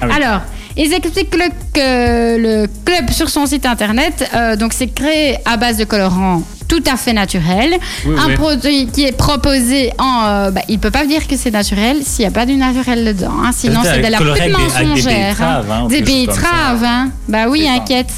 [0.00, 0.12] Ah oui.
[0.14, 0.40] Alors,
[0.76, 5.56] ils expliquent le, que le club sur son site internet, euh, donc c'est créé à
[5.56, 7.76] base de colorants tout à fait naturels.
[8.04, 8.34] Oui, un oui.
[8.34, 10.24] produit qui est proposé en...
[10.26, 12.56] euh, bah, ils ne peuvent pas dire que c'est naturel s'il n'y a pas du
[12.56, 13.30] naturel dedans.
[13.44, 13.50] hein.
[13.54, 15.28] Sinon, c'est de la pub avec des- avec des mensongère.
[15.30, 17.10] betteraves, hein, des betteraves, hein.
[17.28, 18.10] Bah oui, inquiète.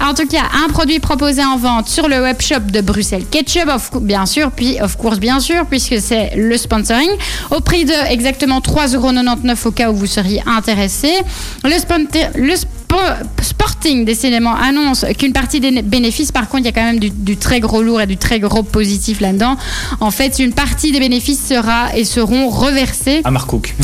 [0.00, 3.68] En tout cas, un produit proposé en vente sur le webshop de Bruxelles Ketchup,
[4.00, 7.10] bien sûr, puis of course, bien sûr, puisque c'est le sponsoring,
[7.50, 11.12] au prix de exactement 3,99€ au cas où vous seriez intéressé.
[11.64, 12.54] Le,
[13.40, 17.10] Sporting, décidément, annonce qu'une partie des bénéfices, par contre, il y a quand même du,
[17.10, 19.56] du très gros lourd et du très gros positif là-dedans.
[20.00, 23.20] En fait, une partie des bénéfices sera et seront reversés.
[23.24, 23.74] À Marcook.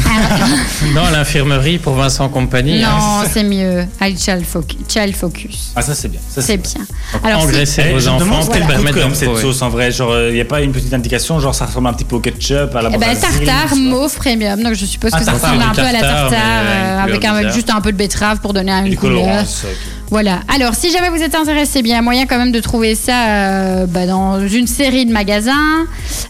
[0.94, 2.82] Non, à l'infirmerie pour Vincent Compagnie.
[2.82, 2.90] hein.
[3.22, 3.84] non, c'est mieux.
[4.00, 4.78] À Child Focus.
[4.88, 5.72] Child Focus.
[5.76, 6.20] Ah, ça, c'est bien.
[6.28, 6.84] Ça, C'est bien.
[7.12, 9.90] Donc, Alors, engraisser Eh, vos demande enfants pour coûte permettre même cette sauce en vrai.
[9.92, 12.20] Genre, il n'y a pas une petite indication, genre ça ressemble un petit peu au
[12.20, 14.62] ketchup, à la Eh ben, tartare mauve premium.
[14.62, 16.30] Donc je suppose Ah, que ça ressemble un peu à la tartare,
[16.64, 20.40] euh, avec un- juste un peu de betterave pour donner Et une du Voilà.
[20.54, 22.94] Alors, si jamais vous êtes intéressé, bien, il y a moyen quand même de trouver
[22.94, 25.86] ça euh, bah, dans une série de magasins,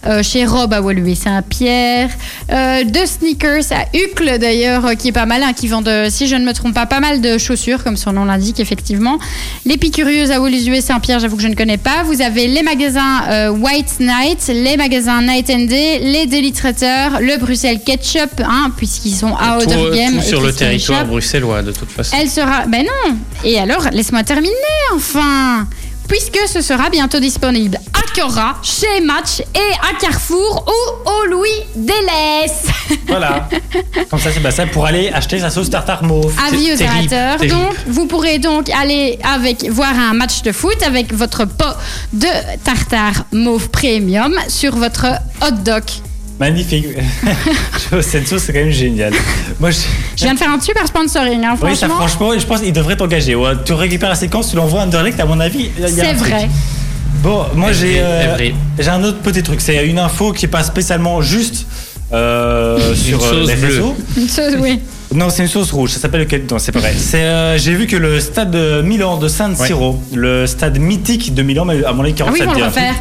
[0.06, 2.10] euh, chez Rob à Woluwe-Saint-Pierre,
[2.52, 6.28] euh, de sneakers à Uccle d'ailleurs, euh, qui est pas mal, hein, qui vendent, si
[6.28, 9.18] je ne me trompe pas, pas mal de chaussures, comme son nom l'indique, effectivement.
[9.66, 12.04] L'Épicurieuse à Woluwe-Saint-Pierre, j'avoue que je ne connais pas.
[12.04, 17.36] Vous avez les magasins White Night, les magasins Night and Day, les Daily Traiteurs, le
[17.36, 22.16] Bruxelles Ketchup, hein, puisqu'ils sont à tout et sur le territoire bruxellois, de toute façon.
[22.20, 22.66] Elle sera.
[22.66, 24.52] Ben non Et alors, laisse-moi terminer,
[24.94, 25.66] enfin
[26.08, 31.48] Puisque ce sera bientôt disponible à Cora, chez Match et à Carrefour ou au Louis
[31.74, 32.66] Delès.
[33.08, 33.48] Voilà.
[34.10, 36.34] Comme ça, c'est ça pour aller acheter sa sauce tartare mauve.
[36.46, 37.48] Avis aux terrible.
[37.48, 41.74] Donc, vous pourrez donc aller avec voir un match de foot avec votre pot
[42.12, 42.26] de
[42.62, 45.06] tartare mauve premium sur votre
[45.40, 45.84] hot dog.
[46.42, 46.86] Magnifique.
[48.00, 49.12] Cette sauce, c'est quand même génial.
[49.60, 49.78] Moi, je...
[50.16, 52.08] Je viens de faire un super sponsoring, hein, Oui, ça, franchement.
[52.08, 53.36] franchement, je pense qu'il devrait t'engager.
[53.36, 55.70] Ouais, tu récupères la séquence, tu l'envoies à Underlect, à mon avis.
[55.86, 56.30] C'est truc.
[56.30, 56.48] vrai.
[57.22, 58.36] Bon, moi, j'ai euh,
[58.76, 59.60] j'ai un autre petit truc.
[59.60, 61.66] C'est une info qui est pas spécialement juste
[62.12, 63.66] euh, sur euh, les bleue.
[63.68, 63.96] réseaux.
[64.16, 64.80] Une sauce, oui.
[65.14, 65.90] Non, c'est une sauce rouge.
[65.90, 66.94] Ça s'appelle le Non, c'est pas vrai.
[66.96, 71.34] C'est, euh, j'ai vu que le stade de Milan de San Siro, le stade mythique
[71.34, 72.94] de Milan, mais à mon avis, Ah oui, le refaire.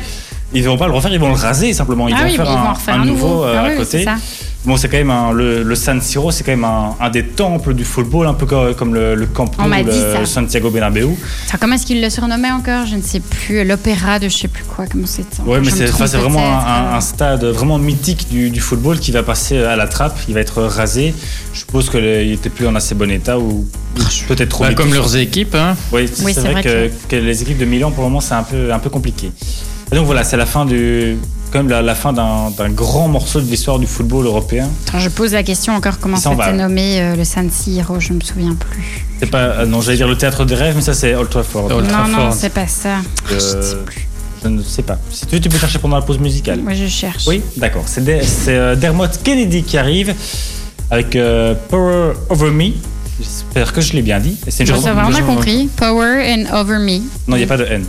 [0.53, 2.07] Ils vont pas le refaire, ils vont le raser simplement.
[2.09, 3.43] Ils Ah vont oui, faire ils un, vont refaire un un nouveau nouveau.
[3.45, 4.03] euh, Ah à oui, côté.
[4.03, 4.15] ça.
[4.63, 7.23] Bon, c'est quand même un, le, le San Siro, c'est quand même un, un des
[7.25, 10.19] temples du football, un peu co- comme le, le Camp Nou, ça.
[10.19, 11.17] le Santiago Bernabéu.
[11.47, 12.85] Attends, comment est-ce qu'il le surnommait encore?
[12.85, 13.63] Je ne sais plus.
[13.65, 14.85] L'opéra de je sais plus quoi.
[14.91, 15.85] Comment c'est Ouais, mais c'est
[16.17, 19.87] vraiment un, un- un stade vraiment mythique du, du football qui va passer à la
[19.87, 20.19] trappe.
[20.27, 21.15] Il va être rasé.
[21.53, 23.65] Je suppose qu'il était plus en assez bon état ou
[23.97, 25.75] ou peut-être trop Bah, comme leurs équipes, hein.
[25.91, 28.43] Oui, c'est Oui, vrai que, que les équipes de Milan pour le moment c'est un
[28.43, 29.31] peu un peu compliqué.
[29.91, 31.17] Et donc voilà, c'est la fin du
[31.51, 34.69] quand même la, la fin d'un grand morceau de l'histoire du football européen.
[34.87, 36.53] Attends, je pose la question encore comment c'était va.
[36.53, 39.05] nommé euh, le San Siro, je me souviens plus.
[39.19, 41.65] C'est pas euh, non, j'allais dire le théâtre des rêves, mais ça c'est Old Trafford.
[41.65, 42.99] Old non, non, c'est pas ça.
[43.31, 43.83] Euh,
[44.43, 44.97] je ne sais pas.
[45.11, 46.61] Si tu veux, tu peux chercher pendant la pause musicale.
[46.61, 47.27] Moi, je cherche.
[47.27, 47.83] Oui, d'accord.
[47.85, 50.15] C'est euh, Dermot Kennedy qui arrive
[50.89, 52.71] avec euh, Power Over Me.
[53.19, 54.37] J'espère que je l'ai bien dit.
[54.47, 55.69] Et C'est une Bon, chanson- ça va, on a compris.
[55.75, 56.99] Power and over me.
[57.27, 57.85] Non, il n'y a pas de N.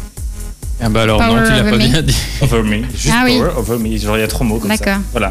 [0.84, 1.88] Ah bah alors Power non, tu l'as over pas me.
[1.88, 2.16] bien dit.
[2.42, 2.76] Over me.
[2.94, 3.38] Juste Ah oui.
[3.38, 3.96] power over me.
[3.96, 4.76] Genre, il y a trop de mots comme ça.
[4.76, 5.00] D'accord.
[5.12, 5.30] Voilà.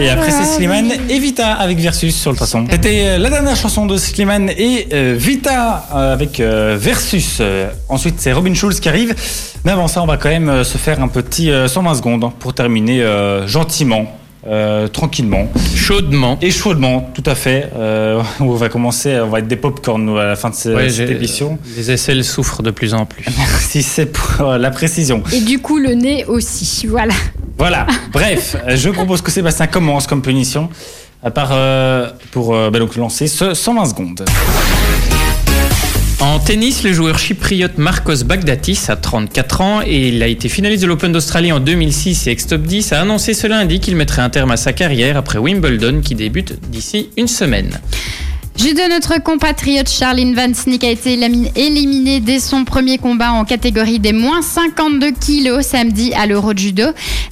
[0.00, 2.36] Et après, c'est Slimane et Vita avec Versus sur le.
[2.38, 2.64] Super.
[2.70, 7.42] C'était euh, la dernière chanson de Slimane et euh, Vita euh, avec euh, Versus.
[7.88, 9.14] Ensuite, c'est Robin Schulz qui arrive.
[9.64, 12.32] Mais avant ça, on va quand même se faire un petit euh, 120 secondes hein,
[12.38, 14.17] pour terminer euh, gentiment.
[14.46, 16.38] Euh, tranquillement Chaudement.
[16.40, 17.70] et chaudement, tout à fait.
[17.76, 20.68] Euh, on va commencer, on va être des popcorn nous, à la fin de ce-
[20.68, 21.58] Ouais, cette émission.
[21.76, 23.24] Les aisselles souffrent de plus en plus.
[23.38, 25.22] Merci, c'est pour euh, la précision.
[25.32, 26.86] Et du coup, le nez aussi.
[26.86, 27.14] Voilà.
[27.58, 27.86] Voilà.
[28.12, 30.68] Bref, je propose que Sébastien commence comme punition,
[31.24, 34.24] à part euh, pour euh, bah, donc lancer ce 120 secondes.
[36.20, 40.82] En tennis, le joueur chypriote Marcos Bagdatis a 34 ans et il a été finaliste
[40.82, 44.28] de l'Open d'Australie en 2006 et ex-top 10 a annoncé ce lundi qu'il mettrait un
[44.28, 47.80] terme à sa carrière après Wimbledon qui débute d'ici une semaine.
[48.58, 53.44] Judo, notre compatriote Charline Van Snick a été élimi- éliminé dès son premier combat en
[53.44, 56.82] catégorie des moins 52 kilos samedi à l'Euro de Judo,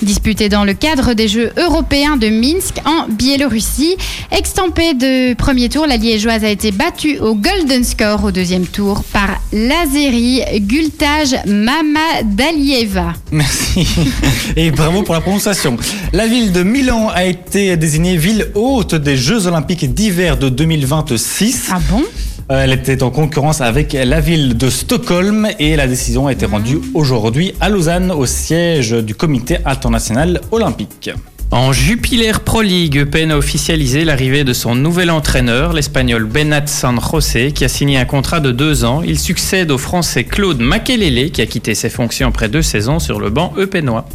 [0.01, 3.97] disputé dans le cadre des Jeux européens de Minsk en Biélorussie.
[4.31, 9.03] Extampée de premier tour, la liégeoise a été battue au Golden Score au deuxième tour
[9.13, 13.15] par l'Azérie Gultaj Mamadalieva.
[13.33, 13.85] Merci.
[14.57, 15.77] Et bravo pour la prononciation.
[16.13, 20.49] La ville de Milan a été désignée ville haute des Jeux Olympiques d'hiver de
[21.17, 21.71] 2026.
[21.73, 22.03] Ah bon?
[22.51, 26.47] Euh, Elle était en concurrence avec la ville de Stockholm et la décision a été
[26.47, 31.11] rendue aujourd'hui à Lausanne au siège du comité international olympique.
[31.53, 36.99] En Jupiler Pro League, Eupen a officialisé l'arrivée de son nouvel entraîneur, l'espagnol Benat San
[37.01, 39.03] José, qui a signé un contrat de deux ans.
[39.03, 43.21] Il succède au français Claude Makelele, qui a quitté ses fonctions après deux saisons sur
[43.21, 44.07] le banc eupénois.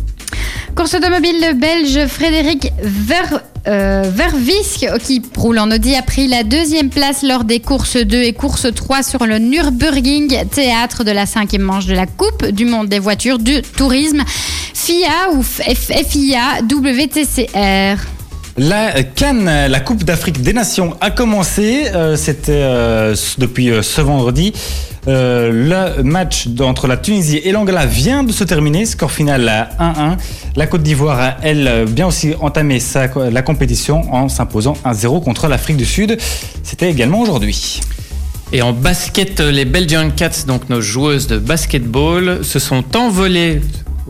[0.76, 4.04] Course automobile, le belge Frédéric Ver, euh,
[5.04, 8.68] qui roule en Audi, a pris la deuxième place lors des courses 2 et courses
[8.74, 13.00] 3 sur le Nürburgring, théâtre de la cinquième manche de la Coupe du monde des
[13.00, 14.24] voitures du tourisme
[14.74, 18.02] FIA ou FIA WTCR.
[18.58, 21.86] La Cannes, la Coupe d'Afrique des Nations, a commencé.
[21.94, 24.54] Euh, C'était euh, depuis ce vendredi.
[25.08, 28.86] Euh, le match entre la Tunisie et l'Angola vient de se terminer.
[28.86, 30.18] Score final à 1-1.
[30.56, 32.80] La Côte d'Ivoire a, elle, bien aussi entamé
[33.32, 36.18] la compétition en s'imposant 1-0 contre l'Afrique du Sud.
[36.64, 37.82] C'était également aujourd'hui.
[38.54, 43.62] Et en basket, les Belgian Cats, donc nos joueuses de basketball, se sont envolées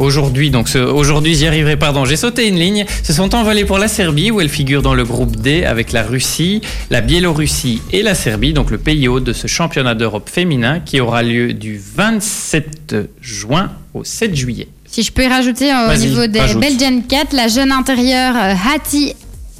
[0.01, 0.49] aujourd'hui.
[0.49, 2.85] Donc ce- aujourd'hui, j'y arriverai, pardon, j'ai sauté une ligne.
[3.03, 6.03] Se sont envolées pour la Serbie, où elles figurent dans le groupe D avec la
[6.03, 10.79] Russie, la Biélorussie et la Serbie, donc le pays hôte de ce championnat d'Europe féminin
[10.79, 14.67] qui aura lieu du 27 juin au 7 juillet.
[14.87, 16.59] Si je peux y rajouter euh, au niveau des rajoute.
[16.61, 19.13] Belgian Cat, la jeune intérieure euh, Hati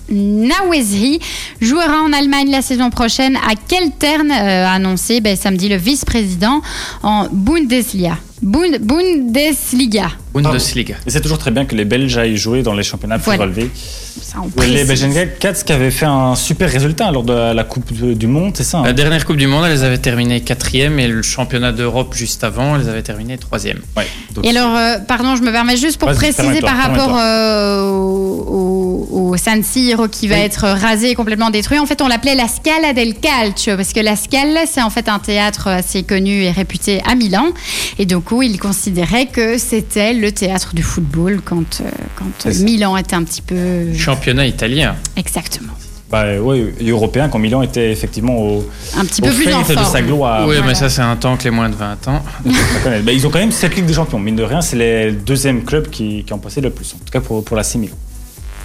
[0.10, 1.20] Nawezri
[1.62, 3.38] jouera en Allemagne la saison prochaine.
[3.38, 6.62] À Keltern euh, a annoncé ben, samedi le vice-président
[7.02, 8.18] en Bundesliga.
[8.42, 10.10] Bund- Bundesliga.
[10.34, 10.96] Bundesliga.
[11.06, 13.44] Et c'est toujours très bien que les Belges aillent jouer dans les championnats plus Voilà.
[13.44, 13.70] relevés.
[14.22, 14.84] Ça, on Les.
[14.86, 15.10] Belgian
[15.40, 18.64] Cats qui avaient fait un super résultat lors de la Coupe de- du Monde, c'est
[18.64, 18.84] ça hein?
[18.86, 22.76] La dernière Coupe du Monde, elles avaient terminé quatrième et le championnat d'Europe juste avant,
[22.78, 23.80] elles avaient terminé troisième.
[23.98, 24.06] Ouais.
[24.34, 29.08] Donc, Et alors, euh, pardon, je me permets juste pour préciser par rapport euh, au,
[29.32, 30.42] au- San Siro qui va Oui.
[30.42, 31.80] être rasé et complètement détruit.
[31.80, 35.08] En fait, on l'appelait la Scala del Calcio parce que la Scala, c'est en fait
[35.08, 37.46] un théâtre assez connu et réputé à Milan.
[37.98, 42.46] Et donc, où il considérait que c'était le théâtre du football quand, euh, quand.
[42.62, 43.94] Milan était un petit peu.
[43.94, 44.96] Championnat italien.
[45.18, 45.74] Exactement.
[46.10, 49.84] bah, et européen quand Milan était effectivement au, Un petit au peu plus en de
[49.84, 50.42] sa gloire.
[50.48, 50.68] oui, voilà.
[50.68, 52.24] mais ça, c'est un temps que les moins de 20 ans.
[53.04, 54.20] Bah, ils ont quand même cette Ligue des Champions.
[54.20, 56.94] Mine de rien, c'est les deuxièmes clubs qui, qui ont passé le plus.
[56.94, 57.96] En tout cas pour, pour la Milan.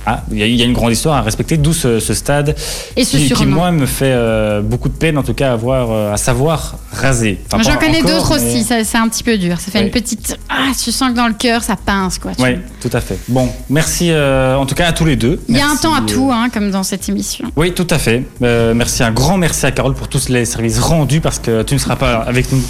[0.09, 2.15] Ah, il y, a- il y a une grande histoire à respecter, d'où ce, ce
[2.15, 2.55] stade
[2.97, 5.89] Et ce qui, moi, me fait euh, beaucoup de peine, en tout cas, à, voir,
[5.91, 7.41] euh, à savoir raser.
[7.53, 9.59] Enfin, J'en connais d'autres mais- aussi, c'est un petit peu dur.
[9.61, 9.87] Ça fait Oui.
[9.87, 10.39] une petite.
[10.49, 12.31] Ah, tu sens que dans le cœur, ça pince, quoi.
[12.39, 12.51] Oui,
[12.81, 13.19] tout à fait.
[13.29, 15.41] Bon, merci euh, en tout cas à tous les deux.
[15.49, 17.51] Il y a un temps à tout, hein, comme dans cette émission.
[17.57, 18.23] Oui, tout à fait.
[18.41, 21.79] Merci, un grand merci à Carole pour tous les services rendus parce que tu ne
[21.81, 22.63] seras pas avec nous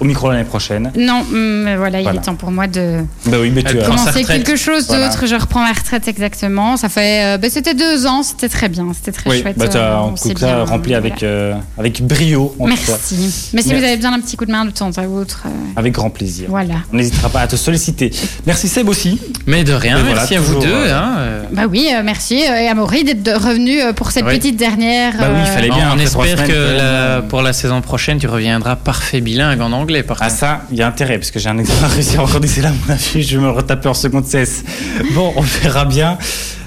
[0.00, 0.90] au micro l'année prochaine.
[0.96, 2.18] Non, hum, mais voilà, il Voilà.
[2.20, 5.08] est temps pour moi de Bah oui, mais tu commencer quelque chose Voilà.
[5.08, 5.26] d'autre.
[5.26, 6.39] Je reprends ma retraite exactement.
[6.76, 9.58] Ça fait, euh, ben, c'était deux ans, c'était très bien, c'était très Oui, chouette.
[9.58, 11.26] bah, tu as euh, en on tout cas rempli avec, voilà.
[11.34, 12.54] euh, avec brio.
[12.58, 12.76] En tout cas.
[12.88, 13.50] Merci.
[13.52, 13.74] Mais si Merci.
[13.74, 16.10] vous avez besoin d'un petit coup de main de temps à autre, euh, Avec grand
[16.10, 16.46] plaisir.
[16.48, 16.74] voilà.
[16.92, 18.10] On n'hésitera pas à te solliciter.
[18.46, 19.20] Merci Seb aussi.
[19.46, 20.66] Mais de rien, Mais voilà, merci à vous deux.
[20.68, 21.42] euh, hein, euh.
[21.52, 24.36] Bah oui, euh, merci euh, et Amaury d'être de- revenu euh, pour cette Oui.
[24.38, 25.14] petite dernière.
[25.18, 25.90] Bah oui, il euh, fallait bien.
[25.94, 29.72] on espère semaines, que la- euh, pour la saison prochaine, tu reviendras parfait bilingue en
[29.72, 30.02] anglais.
[30.02, 30.38] Par Ah contre.
[30.38, 32.68] ça, il y a intérêt, parce que j'ai un examen à réussir encore d'ici là,
[32.68, 34.62] à mon avis, je vais me retaper en seconde cesse.
[35.14, 36.18] Bon, on verra bien.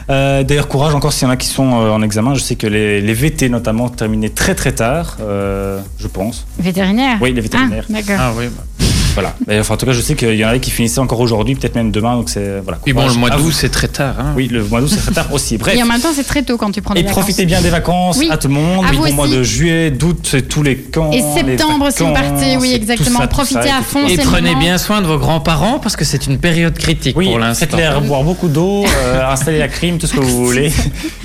[0.09, 2.33] Euh, D'ailleurs, courage encore s'il y en a qui sont euh, en examen.
[2.33, 6.45] Je sais que les, les VT notamment terminaient très très tard, euh, je pense.
[6.59, 7.17] Vétérinaire.
[7.21, 7.85] Oui, les vétérinaires.
[7.89, 8.15] Ah, D'accord.
[8.19, 8.45] Ah oui.
[8.47, 8.85] bah.
[9.13, 9.35] Voilà.
[9.49, 11.55] Et enfin, en tout cas, je sais qu'il y en avait qui finissaient encore aujourd'hui,
[11.55, 12.15] peut-être même demain.
[12.15, 12.79] Donc c'est voilà.
[12.83, 14.15] Puis bon, le mois d'août, c'est très tard.
[14.19, 14.33] hein.
[14.35, 15.57] Oui, le mois d'août, c'est très tard aussi.
[15.57, 15.75] Bref.
[15.77, 17.19] Et en même temps, c'est très tôt quand tu prends des Et vacances.
[17.19, 18.29] profitez bien des vacances Oui.
[18.31, 18.85] à tout le monde.
[18.95, 21.11] Bon mois de juillet, d'août, c'est tous les camps.
[21.11, 23.19] Et septembre, vacances, partez, oui, et exactement.
[23.19, 24.07] ça, Profitez ça, à et fond.
[24.07, 27.27] Et c'est prenez bien soin de vos grands-parents parce que c'est une période critique Oui,
[27.27, 27.65] pour l'instant.
[27.67, 30.71] faites-les boire beaucoup d'eau, euh, installez la clim, tout ce que vous voulez.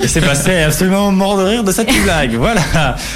[0.02, 2.34] Et Sébastien est absolument mort de rire de cette blague.
[2.34, 2.60] Voilà.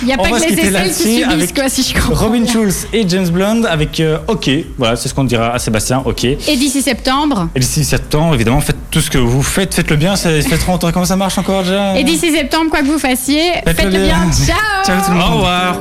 [0.03, 2.27] Il n'y a On pas que les aisselles qui subissent, quoi, si je comprends.
[2.27, 2.47] Robin.
[2.47, 4.51] Schulz et James Blunt avec euh, OK.
[4.79, 6.03] Voilà, c'est ce qu'on dira à Sébastien.
[6.05, 6.25] OK.
[6.25, 7.49] Et Et d'ici septembre.
[7.57, 9.75] d'ici septembre, évidemment, faites tout ce que vous faites.
[9.75, 10.17] Faites-le bien.
[10.17, 10.91] Ça fait trop longtemps.
[10.93, 11.99] Comment ça marche encore déjà?
[11.99, 14.25] Et d'ici septembre, quoi que vous fassiez, Faites-le faites-le bien.
[14.27, 14.33] bien.
[14.33, 15.33] Ciao Ciao tout le monde.
[15.33, 15.63] Au revoir.